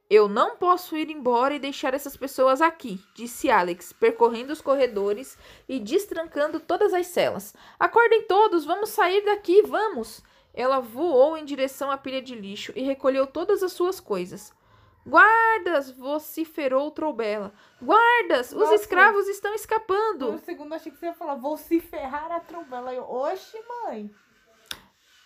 Eu 0.09 0.27
não 0.27 0.57
posso 0.57 0.95
ir 0.95 1.09
embora 1.09 1.55
e 1.55 1.59
deixar 1.59 1.93
essas 1.93 2.15
pessoas 2.15 2.61
aqui, 2.61 3.01
disse 3.15 3.49
Alex, 3.49 3.93
percorrendo 3.93 4.51
os 4.53 4.61
corredores 4.61 5.37
e 5.67 5.79
destrancando 5.79 6.59
todas 6.59 6.93
as 6.93 7.07
celas. 7.07 7.53
Acordem 7.79 8.23
todos, 8.27 8.65
vamos 8.65 8.89
sair 8.89 9.23
daqui, 9.25 9.61
vamos! 9.61 10.21
Ela 10.53 10.79
voou 10.79 11.35
em 11.35 11.45
direção 11.45 11.89
à 11.89 11.97
pilha 11.97 12.21
de 12.21 12.35
lixo 12.35 12.71
e 12.75 12.83
recolheu 12.83 13.25
todas 13.25 13.63
as 13.63 13.71
suas 13.71 13.99
coisas. 13.99 14.53
Guardas! 15.05 15.91
vociferou 15.91 16.91
Troubela. 16.91 17.51
Guardas! 17.81 18.51
Os 18.51 18.59
Nossa. 18.59 18.75
escravos 18.75 19.27
estão 19.27 19.51
Por 19.51 19.59
escapando! 19.59 20.31
um 20.31 20.37
segundo 20.37 20.73
achei 20.73 20.91
que 20.91 20.97
você 20.97 21.07
ia 21.07 21.13
falar, 21.13 21.35
vou 21.35 21.57
se 21.57 21.79
ferrar 21.79 22.31
a 22.31 22.39
trombela. 22.39 22.93
Eu, 22.93 23.03
oxe, 23.03 23.57
mãe. 23.85 24.13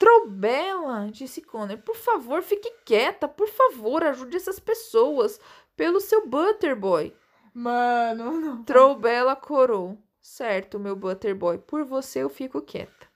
Troubela, 0.08 1.10
disse 1.12 1.42
Connor, 1.42 1.78
por 1.80 1.96
favor, 1.96 2.42
fique 2.42 2.72
quieta. 2.86 3.28
Por 3.28 3.50
favor, 3.50 4.04
ajude 4.06 4.38
essas 4.38 4.58
pessoas. 4.58 5.38
Pelo 5.76 6.00
seu 6.00 6.26
Butterboy. 6.26 7.14
Mano, 7.54 8.32
não. 8.40 8.64
Troubela 8.64 9.36
corou. 9.36 9.98
Certo, 10.22 10.80
meu 10.80 10.96
Butterboy, 10.96 11.58
por 11.58 11.84
você 11.84 12.20
eu 12.20 12.30
fico 12.30 12.62
quieta. 12.62 13.08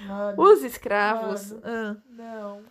Mano, 0.00 0.40
Os 0.40 0.62
escravos. 0.62 1.52
ah, 1.64 1.96
não. 2.08 2.62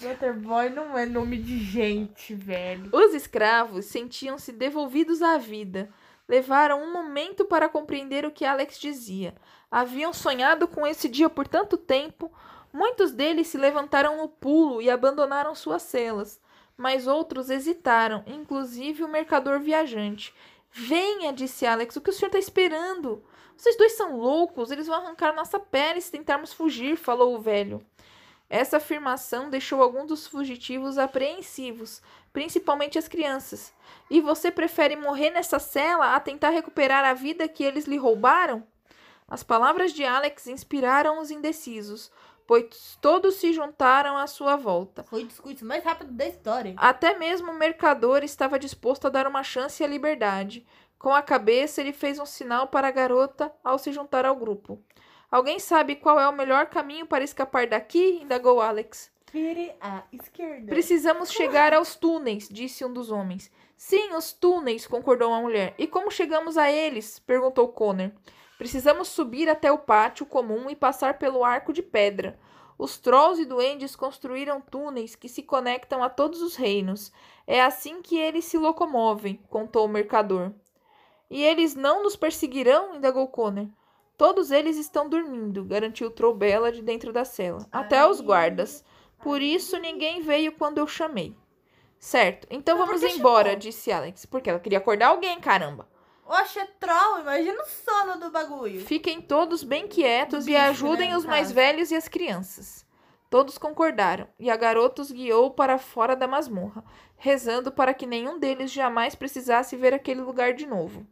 Butterboy 0.00 0.68
não 0.68 0.96
é 0.96 1.06
nome 1.06 1.38
de 1.38 1.58
gente, 1.58 2.34
velho. 2.34 2.90
os 2.92 3.14
escravos 3.14 3.86
sentiam-se 3.86 4.52
devolvidos 4.52 5.22
à 5.22 5.38
vida. 5.38 5.88
Levaram 6.28 6.82
um 6.82 6.92
momento 6.92 7.46
para 7.46 7.68
compreender 7.68 8.26
o 8.26 8.30
que 8.30 8.44
Alex 8.44 8.78
dizia. 8.78 9.34
Haviam 9.70 10.12
sonhado 10.12 10.68
com 10.68 10.86
esse 10.86 11.08
dia 11.08 11.30
por 11.30 11.48
tanto 11.48 11.76
tempo. 11.78 12.30
Muitos 12.72 13.12
deles 13.12 13.48
se 13.48 13.56
levantaram 13.56 14.18
no 14.18 14.28
pulo 14.28 14.80
e 14.82 14.90
abandonaram 14.90 15.54
suas 15.54 15.82
celas. 15.82 16.40
Mas 16.76 17.06
outros 17.06 17.50
hesitaram, 17.50 18.22
inclusive 18.26 19.02
o 19.02 19.08
mercador 19.08 19.58
viajante. 19.58 20.34
Venha, 20.70 21.32
disse 21.32 21.66
Alex, 21.66 21.96
o 21.96 22.00
que 22.00 22.10
o 22.10 22.12
senhor 22.12 22.28
está 22.28 22.38
esperando? 22.38 23.24
Vocês 23.56 23.76
dois 23.76 23.92
são 23.92 24.16
loucos, 24.16 24.70
eles 24.70 24.86
vão 24.86 24.96
arrancar 24.96 25.34
nossa 25.34 25.58
pele 25.58 26.00
se 26.00 26.12
tentarmos 26.12 26.52
fugir, 26.52 26.96
falou 26.96 27.34
o 27.34 27.40
velho. 27.40 27.84
Essa 28.48 28.78
afirmação 28.78 29.50
deixou 29.50 29.82
alguns 29.82 30.06
dos 30.06 30.26
fugitivos 30.26 30.96
apreensivos, 30.96 32.00
principalmente 32.32 32.98
as 32.98 33.08
crianças. 33.08 33.74
E 34.08 34.20
você 34.20 34.50
prefere 34.50 34.96
morrer 34.96 35.30
nessa 35.30 35.58
cela 35.58 36.14
a 36.14 36.20
tentar 36.20 36.50
recuperar 36.50 37.04
a 37.04 37.12
vida 37.12 37.48
que 37.48 37.64
eles 37.64 37.84
lhe 37.84 37.96
roubaram? 37.96 38.64
As 39.26 39.42
palavras 39.42 39.92
de 39.92 40.04
Alex 40.04 40.46
inspiraram 40.46 41.20
os 41.20 41.30
indecisos, 41.30 42.10
pois 42.48 42.98
todos 43.02 43.34
se 43.34 43.52
juntaram 43.52 44.16
à 44.16 44.26
sua 44.26 44.56
volta. 44.56 45.04
Foi 45.04 45.22
o 45.22 45.26
discurso 45.26 45.66
mais 45.66 45.84
rápido 45.84 46.12
da 46.12 46.26
história. 46.26 46.72
Até 46.78 47.18
mesmo 47.18 47.52
o 47.52 47.54
mercador 47.54 48.24
estava 48.24 48.58
disposto 48.58 49.06
a 49.06 49.10
dar 49.10 49.26
uma 49.26 49.42
chance 49.42 49.84
à 49.84 49.86
liberdade. 49.86 50.66
Com 50.98 51.14
a 51.14 51.20
cabeça, 51.20 51.82
ele 51.82 51.92
fez 51.92 52.18
um 52.18 52.24
sinal 52.24 52.68
para 52.68 52.88
a 52.88 52.90
garota 52.90 53.52
ao 53.62 53.78
se 53.78 53.92
juntar 53.92 54.24
ao 54.24 54.34
grupo. 54.34 54.82
Alguém 55.30 55.58
sabe 55.58 55.94
qual 55.94 56.18
é 56.18 56.26
o 56.26 56.32
melhor 56.32 56.66
caminho 56.66 57.06
para 57.06 57.22
escapar 57.22 57.66
daqui? 57.66 58.20
indagou 58.22 58.62
Alex. 58.62 59.10
Vire 59.30 59.74
à 59.78 60.04
esquerda. 60.10 60.68
Precisamos 60.68 61.30
chegar 61.30 61.74
aos 61.74 61.96
túneis, 61.96 62.48
disse 62.50 62.82
um 62.82 62.90
dos 62.90 63.10
homens. 63.10 63.52
Sim, 63.76 64.14
os 64.14 64.32
túneis, 64.32 64.86
concordou 64.86 65.34
a 65.34 65.42
mulher. 65.42 65.74
E 65.76 65.86
como 65.86 66.10
chegamos 66.10 66.56
a 66.56 66.72
eles? 66.72 67.18
perguntou 67.18 67.68
Connor. 67.68 68.10
Precisamos 68.58 69.06
subir 69.08 69.48
até 69.48 69.70
o 69.70 69.78
pátio 69.78 70.26
comum 70.26 70.68
e 70.68 70.74
passar 70.74 71.16
pelo 71.18 71.44
arco 71.44 71.72
de 71.72 71.80
pedra. 71.80 72.38
Os 72.76 72.98
trolls 72.98 73.40
e 73.40 73.46
duendes 73.46 73.94
construíram 73.94 74.60
túneis 74.60 75.14
que 75.14 75.28
se 75.28 75.42
conectam 75.42 76.02
a 76.02 76.08
todos 76.10 76.42
os 76.42 76.56
reinos. 76.56 77.12
É 77.46 77.62
assim 77.62 78.02
que 78.02 78.18
eles 78.18 78.44
se 78.44 78.58
locomovem, 78.58 79.40
contou 79.48 79.86
o 79.86 79.88
mercador. 79.88 80.52
E 81.30 81.42
eles 81.42 81.74
não 81.74 82.02
nos 82.02 82.16
perseguirão? 82.16 82.96
indagou 82.96 83.28
Connor. 83.28 83.68
Todos 84.16 84.50
eles 84.50 84.76
estão 84.76 85.08
dormindo, 85.08 85.64
garantiu 85.64 86.10
Troubela 86.10 86.72
de 86.72 86.82
dentro 86.82 87.12
da 87.12 87.24
cela. 87.24 87.64
Até 87.70 88.04
os 88.08 88.20
guardas. 88.20 88.84
Por 89.22 89.40
isso 89.40 89.78
ninguém 89.78 90.20
veio 90.20 90.52
quando 90.52 90.78
eu 90.78 90.86
chamei. 90.86 91.36
Certo, 91.98 92.46
então 92.50 92.78
Mas 92.78 92.86
vamos 92.86 93.02
embora, 93.02 93.50
chamou? 93.50 93.58
disse 93.60 93.92
Alex. 93.92 94.26
Porque 94.26 94.50
ela 94.50 94.58
queria 94.58 94.78
acordar 94.78 95.08
alguém, 95.08 95.38
caramba. 95.40 95.88
Oxe, 96.28 96.58
é 96.58 96.66
troll. 96.78 97.20
Imagina 97.20 97.62
o 97.62 97.66
sono 97.66 98.20
do 98.20 98.30
bagulho. 98.30 98.84
Fiquem 98.84 99.20
todos 99.20 99.64
bem 99.64 99.88
quietos 99.88 100.46
e 100.46 100.50
Bicho, 100.50 100.62
ajudem 100.62 101.10
né, 101.10 101.16
os 101.16 101.24
mais 101.24 101.50
velhos 101.50 101.90
e 101.90 101.96
as 101.96 102.06
crianças. 102.06 102.86
Todos 103.30 103.58
concordaram, 103.58 104.26
e 104.38 104.50
a 104.50 104.56
garota 104.56 105.02
os 105.02 105.10
guiou 105.10 105.50
para 105.50 105.76
fora 105.78 106.16
da 106.16 106.26
masmorra, 106.26 106.82
rezando 107.16 107.70
para 107.70 107.92
que 107.92 108.06
nenhum 108.06 108.38
deles 108.38 108.70
jamais 108.72 109.14
precisasse 109.14 109.76
ver 109.76 109.92
aquele 109.92 110.22
lugar 110.22 110.54
de 110.54 110.66
novo. 110.66 111.06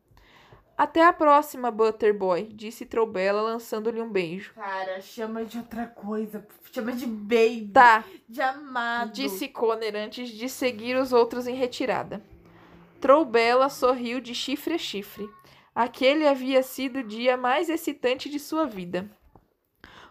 Até 0.78 1.02
a 1.02 1.12
próxima, 1.12 1.70
Butterboy, 1.70 2.50
disse 2.52 2.84
Troubela, 2.84 3.40
lançando-lhe 3.40 4.00
um 4.00 4.10
beijo. 4.10 4.52
Cara, 4.54 5.00
chama 5.00 5.42
de 5.44 5.56
outra 5.56 5.86
coisa. 5.86 6.46
Chama 6.70 6.92
de 6.92 7.06
baby. 7.06 7.70
Tá, 7.72 8.04
De 8.28 8.42
amado. 8.42 9.12
disse 9.12 9.48
Conner 9.48 9.96
antes 9.96 10.28
de 10.28 10.48
seguir 10.50 10.96
os 10.96 11.14
outros 11.14 11.46
em 11.46 11.54
retirada. 11.54 12.22
Troubela 13.00 13.68
sorriu 13.68 14.20
de 14.20 14.34
chifre 14.34 14.74
a 14.74 14.78
chifre. 14.78 15.28
Aquele 15.74 16.26
havia 16.26 16.62
sido 16.62 17.00
o 17.00 17.02
dia 17.02 17.36
mais 17.36 17.68
excitante 17.68 18.30
de 18.30 18.40
sua 18.40 18.64
vida. 18.66 19.10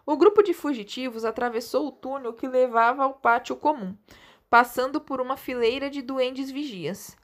O 0.06 0.16
grupo 0.16 0.44
de 0.44 0.54
fugitivos 0.54 1.26
atravessou 1.26 1.88
o 1.88 1.92
túnel 1.92 2.34
que 2.34 2.48
levava 2.48 3.04
ao 3.04 3.16
pátio 3.16 3.56
comum, 3.56 3.98
passando 4.52 5.02
por 5.02 5.20
uma 5.20 5.36
fileira 5.36 5.90
de 5.90 6.04
duendes 6.04 6.52
vigias. 6.52 7.18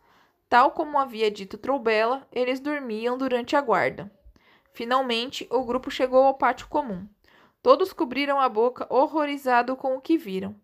Tal 0.50 0.72
como 0.72 0.98
havia 0.98 1.30
dito 1.30 1.60
Troubela, 1.60 2.28
eles 2.32 2.60
dormiam 2.60 3.16
durante 3.16 3.56
a 3.56 3.62
guarda. 3.62 4.12
Finalmente, 4.74 5.48
o 5.52 5.64
grupo 5.64 5.92
chegou 5.92 6.24
ao 6.24 6.34
pátio 6.34 6.68
comum. 6.68 7.08
Todos 7.62 7.94
cobriram 7.94 8.40
a 8.40 8.50
boca, 8.50 8.88
horrorizado 8.90 9.76
com 9.76 9.96
o 9.96 10.02
que 10.02 10.18
viram. 10.18 10.56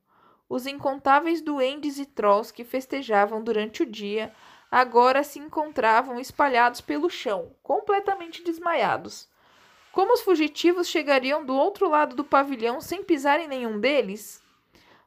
Os 0.50 0.66
incontáveis 0.66 1.42
duendes 1.42 2.00
e 2.00 2.06
trolls 2.06 2.52
que 2.52 2.64
festejavam 2.64 3.44
durante 3.44 3.84
o 3.84 3.86
dia 3.86 4.34
agora 4.72 5.24
se 5.24 5.40
encontravam 5.40 6.20
espalhados 6.20 6.82
pelo 6.82 7.10
chão, 7.10 7.52
completamente 7.64 8.44
desmaiados. 8.44 9.28
Como 9.92 10.14
os 10.14 10.22
fugitivos 10.22 10.88
chegariam 10.88 11.46
do 11.46 11.56
outro 11.56 11.90
lado 11.90 12.16
do 12.16 12.24
pavilhão 12.24 12.80
sem 12.80 13.04
pisar 13.04 13.40
em 13.40 13.48
nenhum 13.48 13.80
deles? 13.80 14.44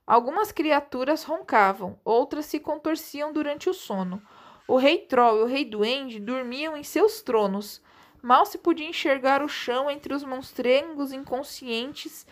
Algumas 0.07 0.51
criaturas 0.51 1.23
roncavam, 1.23 1.99
outras 2.05 2.47
se 2.47 2.59
contorciam 2.59 3.33
durante 3.33 3.71
o 3.71 3.75
sono. 3.75 4.21
O 4.67 4.77
rei 4.77 4.99
troll 4.99 5.39
e 5.39 5.43
o 5.43 5.47
rei 5.47 5.65
duende 5.65 6.19
dormiam 6.19 6.77
em 6.77 6.83
seus 6.83 7.23
tronos. 7.23 7.81
Mal 8.21 8.45
se 8.45 8.59
podia 8.59 8.89
enxergar 8.89 9.43
o 9.43 9.49
chão 9.49 9.91
entre 9.91 10.13
os 10.13 10.25
monstrengos 10.25 11.13
inconscientes 11.13 12.27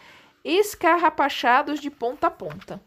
escarrapachados 0.44 1.80
de 1.80 1.90
ponta 1.90 2.26
a 2.26 2.30
ponta. 2.30 2.80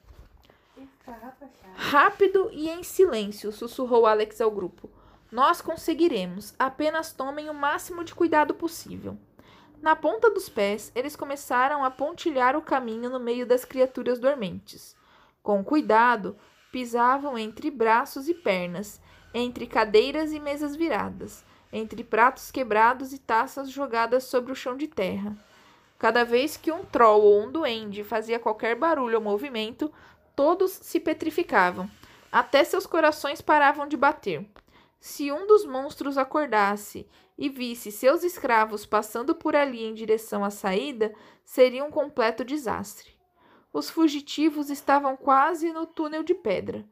Rápido 1.84 2.48
e 2.54 2.70
em 2.70 2.84
silêncio, 2.84 3.52
sussurrou 3.52 4.06
Alex 4.06 4.40
ao 4.40 4.52
grupo. 4.52 4.88
Nós 5.32 5.62
conseguiremos. 5.62 6.54
Apenas 6.60 7.12
tomem 7.12 7.50
o 7.50 7.56
máximo 7.56 8.04
de 8.04 8.14
cuidado 8.14 8.54
possível. 8.54 9.18
Na 9.82 9.96
ponta 9.96 10.30
dos 10.30 10.48
pés, 10.48 10.92
eles 10.94 11.16
começaram 11.16 11.84
a 11.84 11.90
pontilhar 11.90 12.56
o 12.56 12.62
caminho 12.62 13.10
no 13.10 13.20
meio 13.20 13.48
das 13.48 13.66
criaturas 13.66 14.20
dormentes. 14.20 14.96
Com 15.42 15.64
cuidado, 15.64 16.38
pisavam 16.72 17.36
entre 17.36 17.72
braços 17.72 18.30
e 18.30 18.36
pernas, 18.36 19.02
entre 19.34 19.66
cadeiras 19.66 20.32
e 20.32 20.40
mesas 20.40 20.76
viradas, 20.76 21.44
entre 21.74 22.04
pratos 22.04 22.52
quebrados 22.52 23.12
e 23.12 23.18
taças 23.18 23.72
jogadas 23.72 24.26
sobre 24.26 24.52
o 24.52 24.56
chão 24.56 24.78
de 24.78 24.88
terra. 24.88 25.36
Cada 25.98 26.24
vez 26.24 26.58
que 26.58 26.72
um 26.72 26.86
troll 26.86 27.24
ou 27.24 27.42
um 27.42 27.52
duende 27.52 28.04
fazia 28.04 28.40
qualquer 28.40 28.76
barulho 28.76 29.18
ou 29.18 29.24
movimento, 29.24 29.92
todos 30.42 30.72
se 30.72 31.00
petrificavam, 31.00 31.88
até 32.32 32.64
seus 32.64 32.88
corações 32.88 33.42
paravam 33.42 33.88
de 33.88 33.96
bater. 33.96 34.44
Se 35.00 35.32
um 35.32 35.46
dos 35.46 35.68
monstros 35.68 36.18
acordasse 36.18 37.08
e 37.38 37.48
visse 37.48 37.92
seus 37.92 38.24
escravos 38.24 38.84
passando 38.84 39.36
por 39.36 39.56
ali 39.56 39.84
em 39.84 39.94
direção 39.94 40.44
à 40.44 40.50
saída, 40.50 41.14
seria 41.46 41.86
um 41.86 41.92
completo 41.92 42.44
desastre. 42.44 43.16
Os 43.72 43.92
fugitivos 43.92 44.72
estavam 44.72 45.16
quase 45.16 45.72
no 45.72 45.86
túnel 45.86 46.24
de 46.24 46.34
pedra. 46.34 46.84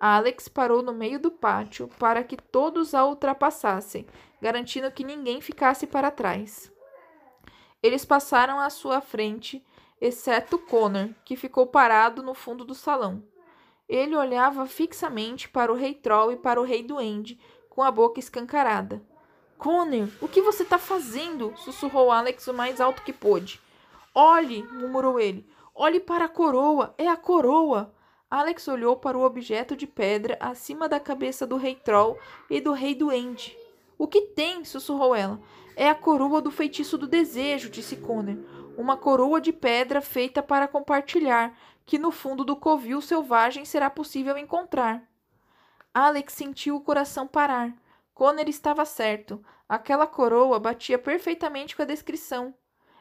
Alex 0.00 0.48
parou 0.48 0.82
no 0.82 0.92
meio 0.92 1.20
do 1.20 1.30
pátio 1.30 1.88
para 2.00 2.24
que 2.24 2.36
todos 2.36 2.92
a 2.92 3.06
ultrapassassem, 3.06 4.04
garantindo 4.42 4.90
que 4.90 5.04
ninguém 5.04 5.40
ficasse 5.40 5.86
para 5.86 6.10
trás. 6.10 6.72
Eles 7.80 8.04
passaram 8.04 8.58
à 8.58 8.68
sua 8.68 9.00
frente, 9.00 9.64
exceto 10.00 10.58
Connor, 10.58 11.10
que 11.24 11.36
ficou 11.36 11.66
parado 11.66 12.22
no 12.22 12.34
fundo 12.34 12.64
do 12.64 12.74
salão. 12.74 13.22
Ele 13.88 14.16
olhava 14.16 14.66
fixamente 14.66 15.48
para 15.48 15.72
o 15.72 15.76
rei 15.76 15.94
Troll 15.94 16.32
e 16.32 16.36
para 16.36 16.60
o 16.60 16.64
rei 16.64 16.82
Duende, 16.82 17.38
com 17.70 17.82
a 17.82 17.90
boca 17.90 18.18
escancarada. 18.18 19.02
Connor, 19.58 20.08
o 20.20 20.28
que 20.28 20.42
você 20.42 20.62
está 20.62 20.78
fazendo? 20.78 21.54
sussurrou 21.56 22.10
Alex 22.10 22.46
o 22.48 22.54
mais 22.54 22.80
alto 22.80 23.02
que 23.02 23.12
pôde. 23.12 23.60
Olhe, 24.14 24.62
murmurou 24.72 25.20
ele. 25.20 25.46
Olhe 25.74 26.00
para 26.00 26.24
a 26.24 26.28
coroa, 26.28 26.94
é 26.98 27.06
a 27.06 27.16
coroa. 27.16 27.94
Alex 28.30 28.66
olhou 28.66 28.96
para 28.96 29.16
o 29.16 29.22
objeto 29.22 29.76
de 29.76 29.86
pedra 29.86 30.36
acima 30.40 30.88
da 30.88 30.98
cabeça 30.98 31.46
do 31.46 31.56
rei 31.56 31.74
Troll 31.74 32.18
e 32.50 32.60
do 32.60 32.72
rei 32.72 32.94
Duende. 32.94 33.56
O 33.98 34.06
que 34.06 34.22
tem? 34.22 34.64
sussurrou 34.64 35.14
ela. 35.14 35.40
É 35.76 35.88
a 35.88 35.94
coroa 35.94 36.40
do 36.40 36.50
feitiço 36.50 36.96
do 36.98 37.06
desejo, 37.06 37.70
disse 37.70 37.96
Connor. 37.96 38.36
Uma 38.76 38.96
coroa 38.96 39.40
de 39.40 39.52
pedra 39.52 40.02
feita 40.02 40.42
para 40.42 40.68
compartilhar, 40.68 41.56
que 41.86 41.98
no 41.98 42.10
fundo 42.10 42.44
do 42.44 42.54
covil 42.54 43.00
selvagem 43.00 43.64
será 43.64 43.88
possível 43.88 44.36
encontrar. 44.36 45.02
Alex 45.94 46.34
sentiu 46.34 46.76
o 46.76 46.80
coração 46.80 47.26
parar. 47.26 47.74
Connor 48.12 48.48
estava 48.48 48.84
certo. 48.84 49.42
Aquela 49.66 50.06
coroa 50.06 50.60
batia 50.60 50.98
perfeitamente 50.98 51.74
com 51.74 51.82
a 51.82 51.86
descrição. 51.86 52.54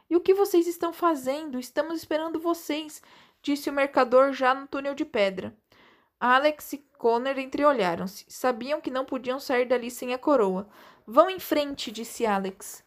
E 0.09 0.15
o 0.15 0.21
que 0.21 0.33
vocês 0.33 0.65
estão 0.65 0.93
fazendo? 0.93 1.59
Estamos 1.59 1.97
esperando 1.97 2.39
vocês, 2.39 3.01
disse 3.41 3.69
o 3.69 3.73
mercador 3.73 4.31
já 4.31 4.53
no 4.53 4.67
túnel 4.67 4.95
de 4.95 5.03
pedra. 5.03 5.53
Alex 6.19 6.73
e 6.73 6.77
Connor 6.97 7.37
entreolharam-se. 7.37 8.25
Sabiam 8.29 8.79
que 8.79 8.89
não 8.89 9.03
podiam 9.03 9.39
sair 9.39 9.65
dali 9.65 9.91
sem 9.91 10.13
a 10.13 10.17
coroa. 10.17 10.69
Vão 11.05 11.29
em 11.29 11.39
frente, 11.39 11.91
disse 11.91 12.25
Alex. 12.25 12.83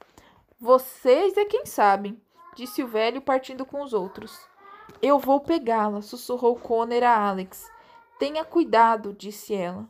Vocês 0.59 1.36
é 1.36 1.45
quem 1.45 1.66
sabem, 1.66 2.20
disse 2.59 2.83
o 2.83 2.89
velho 2.89 3.23
partindo 3.23 3.65
com 3.65 3.83
os 3.83 3.93
outros. 3.93 4.37
Eu 5.01 5.17
vou 5.21 5.39
pegá-la, 5.39 6.03
sussurrou 6.03 6.57
Connor 6.57 7.05
a 7.05 7.29
Alex. 7.29 7.71
Tenha 8.19 8.45
cuidado, 8.45 9.15
disse 9.15 9.55
ela. 9.55 9.89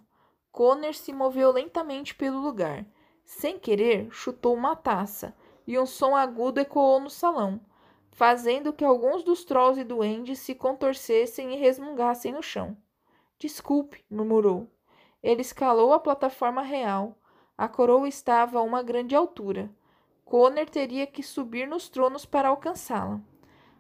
Connor 0.52 0.92
se 0.92 1.10
moveu 1.10 1.50
lentamente 1.50 2.14
pelo 2.14 2.38
lugar. 2.38 2.84
Sem 3.24 3.58
querer, 3.58 4.10
chutou 4.10 4.54
uma 4.54 4.76
taça, 4.76 5.34
e 5.66 5.78
um 5.78 5.86
som 5.86 6.14
agudo 6.14 6.60
ecoou 6.60 7.00
no 7.00 7.08
salão, 7.08 7.58
fazendo 8.10 8.70
que 8.70 8.84
alguns 8.84 9.22
dos 9.22 9.46
trolls 9.46 9.80
e 9.80 9.84
duendes 9.84 10.38
se 10.38 10.54
contorcessem 10.54 11.54
e 11.54 11.56
resmungassem 11.56 12.32
no 12.32 12.42
chão. 12.42 12.76
Desculpe, 13.38 14.04
murmurou. 14.10 14.70
Ele 15.22 15.40
escalou 15.40 15.94
a 15.94 16.00
plataforma 16.00 16.60
real. 16.60 17.16
A 17.56 17.66
coroa 17.66 18.06
estava 18.06 18.58
a 18.58 18.62
uma 18.62 18.82
grande 18.82 19.16
altura. 19.16 19.70
Connor 20.28 20.68
teria 20.68 21.06
que 21.06 21.22
subir 21.22 21.66
nos 21.66 21.88
tronos 21.88 22.26
para 22.26 22.50
alcançá-la. 22.50 23.18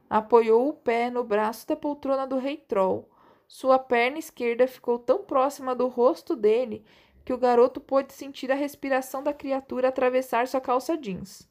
Apoiou 0.08 0.70
o 0.70 0.72
pé 0.72 1.10
no 1.10 1.22
braço 1.22 1.68
da 1.68 1.76
poltrona 1.76 2.26
do 2.26 2.38
rei 2.38 2.56
Troll. 2.56 3.06
Sua 3.46 3.78
perna 3.78 4.18
esquerda 4.18 4.66
ficou 4.66 4.98
tão 4.98 5.18
próxima 5.24 5.74
do 5.74 5.88
rosto 5.88 6.34
dele 6.34 6.86
que 7.22 7.34
o 7.34 7.36
garoto 7.36 7.82
pôde 7.82 8.14
sentir 8.14 8.50
a 8.50 8.54
respiração 8.54 9.22
da 9.22 9.34
criatura 9.34 9.88
atravessar 9.88 10.48
sua 10.48 10.58
calça 10.58 10.96
jeans. 10.96 11.46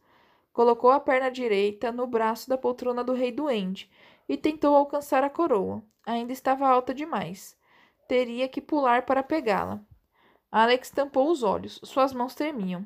Colocou 0.52 0.90
a 0.90 1.00
perna 1.00 1.30
direita 1.30 1.92
no 1.92 2.08
braço 2.08 2.50
da 2.50 2.58
poltrona 2.58 3.04
do 3.04 3.14
rei 3.14 3.32
duende 3.32 3.92
e 4.28 4.36
tentou 4.36 4.76
alcançar 4.76 5.24
a 5.24 5.30
coroa. 5.30 5.84
Ainda 6.08 6.34
estava 6.34 6.68
alta 6.68 6.92
demais. 6.92 7.56
Teria 8.08 8.50
que 8.50 8.60
pular 8.60 9.06
para 9.06 9.22
pegá-la. 9.22 9.80
Alex 10.52 10.90
tampou 10.90 11.30
os 11.30 11.44
olhos. 11.44 11.80
Suas 11.84 12.12
mãos 12.14 12.34
tremiam. 12.34 12.84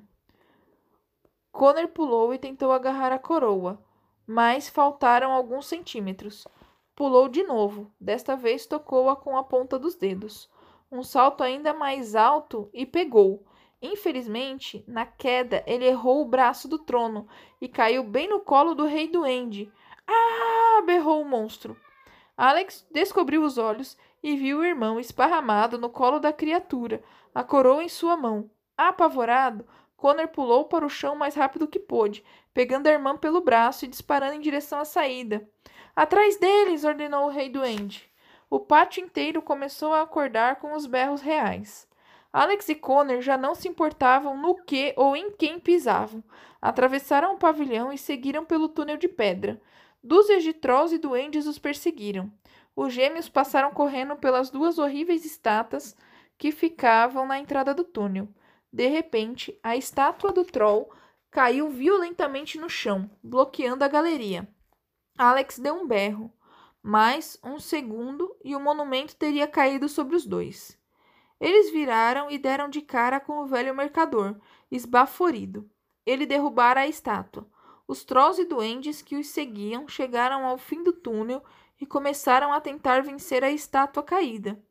Connor 1.51 1.87
pulou 1.89 2.33
e 2.33 2.37
tentou 2.37 2.71
agarrar 2.71 3.11
a 3.11 3.19
coroa, 3.19 3.81
mas 4.25 4.69
faltaram 4.69 5.31
alguns 5.31 5.67
centímetros. 5.67 6.47
Pulou 6.95 7.27
de 7.27 7.43
novo, 7.43 7.91
desta 7.99 8.35
vez 8.35 8.65
tocou-a 8.65 9.15
com 9.15 9.37
a 9.37 9.43
ponta 9.43 9.77
dos 9.77 9.95
dedos. 9.95 10.49
Um 10.91 11.03
salto 11.03 11.43
ainda 11.43 11.73
mais 11.73 12.15
alto 12.15 12.69
e 12.73 12.85
pegou. 12.85 13.45
Infelizmente, 13.81 14.83
na 14.87 15.05
queda, 15.05 15.63
ele 15.65 15.85
errou 15.85 16.21
o 16.21 16.27
braço 16.27 16.67
do 16.67 16.77
trono 16.77 17.27
e 17.59 17.67
caiu 17.67 18.03
bem 18.03 18.27
no 18.27 18.39
colo 18.39 18.75
do 18.75 18.85
rei 18.85 19.07
duende. 19.07 19.71
Ah! 20.07 20.81
berrou 20.81 21.21
o 21.21 21.25
monstro. 21.25 21.77
Alex 22.35 22.85
descobriu 22.91 23.43
os 23.43 23.57
olhos 23.57 23.97
e 24.23 24.35
viu 24.35 24.59
o 24.59 24.65
irmão 24.65 24.99
esparramado 24.99 25.77
no 25.77 25.89
colo 25.89 26.19
da 26.19 26.33
criatura, 26.33 27.03
a 27.33 27.43
coroa 27.43 27.83
em 27.83 27.89
sua 27.89 28.17
mão. 28.17 28.49
Apavorado, 28.77 29.65
Connor 30.01 30.29
pulou 30.29 30.65
para 30.65 30.83
o 30.83 30.89
chão 30.89 31.13
o 31.13 31.15
mais 31.15 31.35
rápido 31.35 31.67
que 31.67 31.77
pôde, 31.77 32.25
pegando 32.55 32.87
a 32.87 32.91
irmã 32.91 33.15
pelo 33.15 33.39
braço 33.39 33.85
e 33.85 33.87
disparando 33.87 34.33
em 34.33 34.41
direção 34.41 34.79
à 34.79 34.83
saída. 34.83 35.47
Atrás 35.95 36.39
deles! 36.39 36.83
ordenou 36.83 37.27
o 37.27 37.29
rei 37.29 37.49
duende. 37.49 38.09
O 38.49 38.59
pátio 38.59 39.03
inteiro 39.03 39.43
começou 39.43 39.93
a 39.93 40.01
acordar 40.01 40.55
com 40.55 40.73
os 40.73 40.87
berros 40.87 41.21
reais. 41.21 41.87
Alex 42.33 42.67
e 42.69 42.73
Connor 42.73 43.21
já 43.21 43.37
não 43.37 43.53
se 43.53 43.67
importavam 43.67 44.35
no 44.35 44.55
que 44.55 44.91
ou 44.97 45.15
em 45.15 45.29
quem 45.33 45.59
pisavam. 45.59 46.23
Atravessaram 46.59 47.35
o 47.35 47.37
pavilhão 47.37 47.93
e 47.93 47.97
seguiram 47.97 48.43
pelo 48.43 48.69
túnel 48.69 48.97
de 48.97 49.07
pedra. 49.07 49.61
Dúzias 50.03 50.41
de 50.41 50.51
trolls 50.51 50.95
e 50.95 50.97
duendes 50.97 51.45
os 51.45 51.59
perseguiram. 51.59 52.33
Os 52.75 52.91
gêmeos 52.91 53.29
passaram 53.29 53.69
correndo 53.69 54.15
pelas 54.15 54.49
duas 54.49 54.79
horríveis 54.79 55.25
estátuas 55.25 55.95
que 56.39 56.51
ficavam 56.51 57.27
na 57.27 57.37
entrada 57.37 57.71
do 57.71 57.83
túnel. 57.83 58.27
De 58.71 58.87
repente, 58.87 59.57
a 59.61 59.75
estátua 59.75 60.31
do 60.31 60.45
troll 60.45 60.91
caiu 61.29 61.69
violentamente 61.69 62.59
no 62.59 62.69
chão, 62.69 63.09
bloqueando 63.23 63.83
a 63.83 63.87
galeria. 63.87 64.47
Alex 65.17 65.59
deu 65.59 65.75
um 65.75 65.87
berro. 65.87 66.31
Mais 66.81 67.37
um 67.43 67.59
segundo 67.59 68.35
e 68.43 68.55
o 68.55 68.59
monumento 68.59 69.15
teria 69.15 69.47
caído 69.47 69.87
sobre 69.87 70.15
os 70.15 70.25
dois. 70.25 70.79
Eles 71.39 71.71
viraram 71.71 72.29
e 72.31 72.37
deram 72.37 72.69
de 72.69 72.81
cara 72.81 73.19
com 73.19 73.39
o 73.39 73.45
velho 73.45 73.75
mercador, 73.75 74.35
esbaforido. 74.71 75.69
Ele 76.05 76.25
derrubara 76.25 76.81
a 76.81 76.87
estátua. 76.87 77.47
Os 77.87 78.03
trolls 78.03 78.41
e 78.41 78.45
duendes 78.45 79.01
que 79.01 79.15
os 79.15 79.27
seguiam 79.27 79.87
chegaram 79.87 80.45
ao 80.45 80.57
fim 80.57 80.81
do 80.81 80.93
túnel 80.93 81.43
e 81.79 81.85
começaram 81.85 82.53
a 82.53 82.61
tentar 82.61 83.03
vencer 83.03 83.43
a 83.43 83.51
estátua 83.51 84.01
caída. 84.01 84.63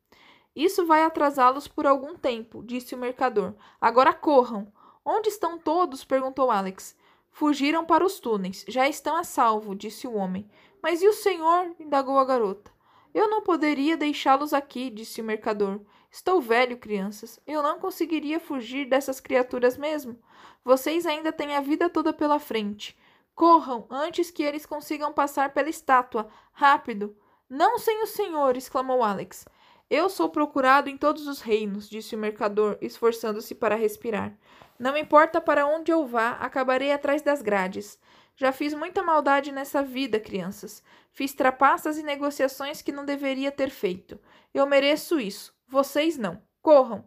Isso 0.55 0.85
vai 0.85 1.03
atrasá-los 1.03 1.67
por 1.67 1.87
algum 1.87 2.15
tempo, 2.15 2.61
disse 2.63 2.93
o 2.93 2.97
mercador. 2.97 3.53
Agora 3.79 4.13
corram. 4.13 4.71
Onde 5.03 5.29
estão 5.29 5.57
todos? 5.57 6.03
perguntou 6.03 6.51
Alex. 6.51 6.95
Fugiram 7.31 7.85
para 7.85 8.05
os 8.05 8.19
túneis. 8.19 8.65
Já 8.67 8.87
estão 8.87 9.15
a 9.15 9.23
salvo, 9.23 9.73
disse 9.73 10.07
o 10.07 10.13
homem. 10.13 10.49
Mas 10.81 11.01
e 11.01 11.07
o 11.07 11.13
senhor? 11.13 11.73
indagou 11.79 12.19
a 12.19 12.25
garota. 12.25 12.71
Eu 13.13 13.29
não 13.29 13.41
poderia 13.41 13.97
deixá-los 13.97 14.53
aqui, 14.53 14.89
disse 14.89 15.21
o 15.21 15.23
mercador. 15.23 15.81
Estou 16.09 16.41
velho, 16.41 16.77
crianças. 16.77 17.39
Eu 17.47 17.63
não 17.63 17.79
conseguiria 17.79 18.39
fugir 18.39 18.85
dessas 18.85 19.19
criaturas 19.19 19.77
mesmo. 19.77 20.19
Vocês 20.63 21.05
ainda 21.05 21.31
têm 21.31 21.55
a 21.55 21.61
vida 21.61 21.89
toda 21.89 22.13
pela 22.13 22.39
frente. 22.39 22.97
Corram 23.33 23.87
antes 23.89 24.29
que 24.29 24.43
eles 24.43 24.65
consigam 24.65 25.13
passar 25.13 25.53
pela 25.53 25.69
estátua. 25.69 26.29
Rápido! 26.51 27.15
Não 27.49 27.79
sem 27.79 28.03
o 28.03 28.07
senhor! 28.07 28.55
exclamou 28.57 29.03
Alex. 29.03 29.45
Eu 29.91 30.07
sou 30.07 30.29
procurado 30.29 30.89
em 30.89 30.95
todos 30.95 31.27
os 31.27 31.41
reinos, 31.41 31.89
disse 31.89 32.15
o 32.15 32.17
mercador, 32.17 32.77
esforçando-se 32.79 33.53
para 33.53 33.75
respirar. 33.75 34.33
Não 34.79 34.95
importa 34.95 35.41
para 35.41 35.67
onde 35.67 35.91
eu 35.91 36.07
vá, 36.07 36.29
acabarei 36.39 36.93
atrás 36.93 37.21
das 37.21 37.41
grades. 37.41 37.99
Já 38.37 38.53
fiz 38.53 38.73
muita 38.73 39.03
maldade 39.03 39.51
nessa 39.51 39.83
vida, 39.83 40.17
crianças. 40.17 40.81
Fiz 41.11 41.33
trapaças 41.33 41.97
e 41.97 42.03
negociações 42.03 42.81
que 42.81 42.93
não 42.93 43.03
deveria 43.03 43.51
ter 43.51 43.69
feito. 43.69 44.17
Eu 44.53 44.65
mereço 44.65 45.19
isso. 45.19 45.53
Vocês 45.67 46.17
não. 46.17 46.41
Corram! 46.61 47.05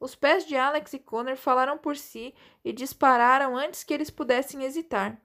Os 0.00 0.16
pés 0.16 0.44
de 0.44 0.56
Alex 0.56 0.94
e 0.94 0.98
Connor 0.98 1.36
falaram 1.36 1.78
por 1.78 1.96
si 1.96 2.34
e 2.64 2.72
dispararam 2.72 3.56
antes 3.56 3.84
que 3.84 3.94
eles 3.94 4.10
pudessem 4.10 4.64
hesitar. 4.64 5.16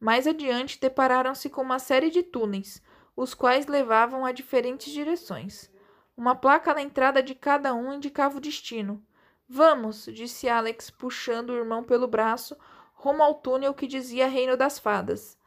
Mais 0.00 0.26
adiante, 0.26 0.80
depararam-se 0.80 1.48
com 1.48 1.62
uma 1.62 1.78
série 1.78 2.10
de 2.10 2.24
túneis, 2.24 2.82
os 3.14 3.32
quais 3.32 3.68
levavam 3.68 4.24
a 4.24 4.32
diferentes 4.32 4.92
direções. 4.92 5.70
Uma 6.18 6.34
placa 6.34 6.74
na 6.74 6.82
entrada 6.82 7.22
de 7.22 7.32
cada 7.32 7.72
um 7.72 7.92
indicava 7.92 8.38
o 8.38 8.40
destino. 8.40 9.00
Vamos, 9.48 10.06
disse 10.06 10.48
Alex, 10.48 10.90
puxando 10.90 11.50
o 11.50 11.56
irmão 11.56 11.84
pelo 11.84 12.08
braço, 12.08 12.56
rumo 12.92 13.22
ao 13.22 13.34
túnel 13.34 13.72
que 13.72 13.86
dizia 13.86 14.26
Reino 14.26 14.56
das 14.56 14.80
Fadas. 14.80 15.38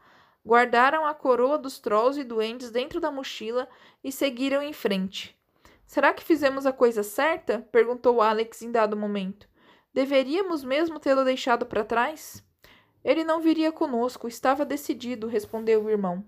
Guardaram 0.45 1.05
a 1.05 1.13
coroa 1.13 1.57
dos 1.57 1.77
trolls 1.77 2.17
e 2.17 2.23
duendes 2.23 2.71
dentro 2.71 3.01
da 3.01 3.11
mochila 3.11 3.67
e 4.01 4.13
seguiram 4.13 4.63
em 4.63 4.71
frente. 4.71 5.37
Será 5.85 6.13
que 6.13 6.23
fizemos 6.23 6.65
a 6.65 6.71
coisa 6.71 7.03
certa? 7.03 7.67
perguntou 7.69 8.21
Alex 8.21 8.61
em 8.61 8.71
dado 8.71 8.95
momento. 8.95 9.49
Deveríamos 9.93 10.63
mesmo 10.63 11.01
tê-lo 11.01 11.25
deixado 11.25 11.65
para 11.65 11.83
trás? 11.83 12.41
Ele 13.03 13.25
não 13.25 13.41
viria 13.41 13.73
conosco, 13.73 14.25
estava 14.25 14.63
decidido, 14.63 15.27
respondeu 15.27 15.83
o 15.83 15.89
irmão. 15.89 16.23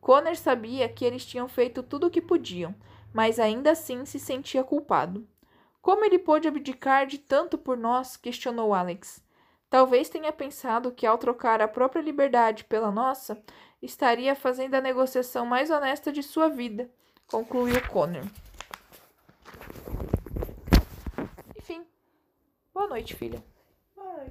Connor 0.00 0.34
sabia 0.34 0.88
que 0.88 1.04
eles 1.04 1.24
tinham 1.24 1.46
feito 1.46 1.84
tudo 1.84 2.08
o 2.08 2.10
que 2.10 2.20
podiam 2.20 2.74
mas 3.12 3.38
ainda 3.38 3.72
assim 3.72 4.04
se 4.04 4.18
sentia 4.18 4.64
culpado. 4.64 5.26
Como 5.82 6.04
ele 6.04 6.18
pôde 6.18 6.46
abdicar 6.46 7.06
de 7.06 7.18
tanto 7.18 7.56
por 7.56 7.76
nós? 7.76 8.16
questionou 8.16 8.74
Alex. 8.74 9.24
Talvez 9.68 10.08
tenha 10.08 10.32
pensado 10.32 10.92
que, 10.92 11.06
ao 11.06 11.16
trocar 11.16 11.62
a 11.62 11.68
própria 11.68 12.02
liberdade 12.02 12.64
pela 12.64 12.90
nossa, 12.90 13.42
estaria 13.80 14.34
fazendo 14.34 14.74
a 14.74 14.80
negociação 14.80 15.46
mais 15.46 15.70
honesta 15.70 16.12
de 16.12 16.22
sua 16.22 16.48
vida, 16.48 16.90
concluiu 17.26 17.80
Connor. 17.88 18.24
Enfim, 21.56 21.86
boa 22.74 22.88
noite, 22.88 23.14
filha. 23.14 23.49